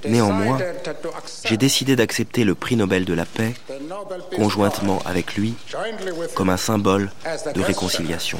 Néanmoins, 0.06 0.58
j'ai 1.46 1.58
décidé 1.58 1.96
d'accepter 1.96 2.44
le 2.44 2.56
prix 2.56 2.76
Nobel 2.76 3.06
de 3.06 3.14
la 3.14 3.26
paix 3.26 3.54
conjointement 4.36 5.00
avec 5.06 5.36
lui 5.36 5.56
comme 6.36 6.50
un 6.50 6.58
symbole 6.58 7.12
de 7.56 7.62
réconciliation. 7.62 8.38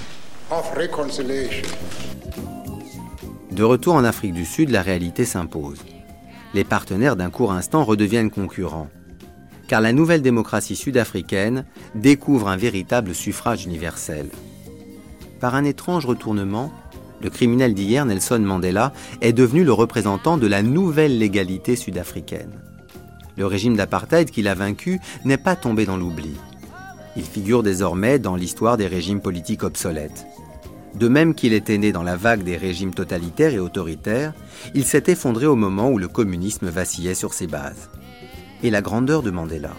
De 3.52 3.64
retour 3.64 3.96
en 3.96 4.04
Afrique 4.04 4.34
du 4.34 4.46
Sud, 4.46 4.70
la 4.70 4.82
réalité 4.82 5.26
s'impose. 5.26 5.80
Les 6.54 6.64
partenaires 6.64 7.16
d'un 7.16 7.30
court 7.30 7.52
instant 7.52 7.84
redeviennent 7.84 8.32
concurrents. 8.32 8.90
Car 9.68 9.82
la 9.82 9.94
nouvelle 9.94 10.22
démocratie 10.22 10.76
sud-africaine 10.76 11.66
découvre 11.96 12.50
un 12.50 12.58
véritable 12.58 13.16
suffrage 13.16 13.66
universel. 13.66 14.30
Par 15.40 15.56
un 15.56 15.64
étrange 15.64 16.06
retournement, 16.06 16.72
le 17.24 17.30
criminel 17.30 17.74
d'hier, 17.74 18.06
Nelson 18.06 18.40
Mandela, 18.40 18.92
est 19.22 19.34
devenu 19.34 19.64
le 19.64 19.74
représentant 19.74 20.38
de 20.38 20.48
la 20.48 20.62
nouvelle 20.62 21.18
légalité 21.18 21.76
sud-africaine. 21.76 22.52
Le 23.38 23.46
régime 23.46 23.76
d'apartheid 23.76 24.30
qu'il 24.30 24.48
a 24.48 24.54
vaincu 24.54 25.00
n'est 25.26 25.38
pas 25.38 25.56
tombé 25.56 25.86
dans 25.86 25.98
l'oubli. 25.98 26.36
Il 27.16 27.24
figure 27.24 27.64
désormais 27.64 28.20
dans 28.20 28.36
l'histoire 28.36 28.78
des 28.78 28.88
régimes 28.88 29.22
politiques 29.22 29.64
obsolètes. 29.64 30.26
De 30.96 31.08
même 31.08 31.34
qu'il 31.34 31.54
était 31.54 31.78
né 31.78 31.92
dans 31.92 32.04
la 32.04 32.16
vague 32.16 32.44
des 32.44 32.58
régimes 32.58 32.94
totalitaires 32.94 33.54
et 33.54 33.60
autoritaires, 33.60 34.34
il 34.76 34.84
s'est 34.84 35.06
effondré 35.08 35.48
au 35.48 35.56
moment 35.56 35.90
où 35.90 35.98
le 35.98 36.08
communisme 36.08 36.70
vacillait 36.70 37.16
sur 37.16 37.34
ses 37.34 37.48
bases. 37.48 37.90
Et 38.62 38.70
la 38.70 38.82
grandeur 38.82 39.24
de 39.24 39.32
Mandela 39.32 39.74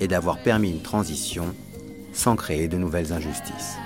est 0.00 0.08
d'avoir 0.08 0.38
permis 0.42 0.70
une 0.70 0.82
transition 0.82 1.54
sans 2.12 2.34
créer 2.34 2.66
de 2.66 2.76
nouvelles 2.76 3.12
injustices. 3.12 3.76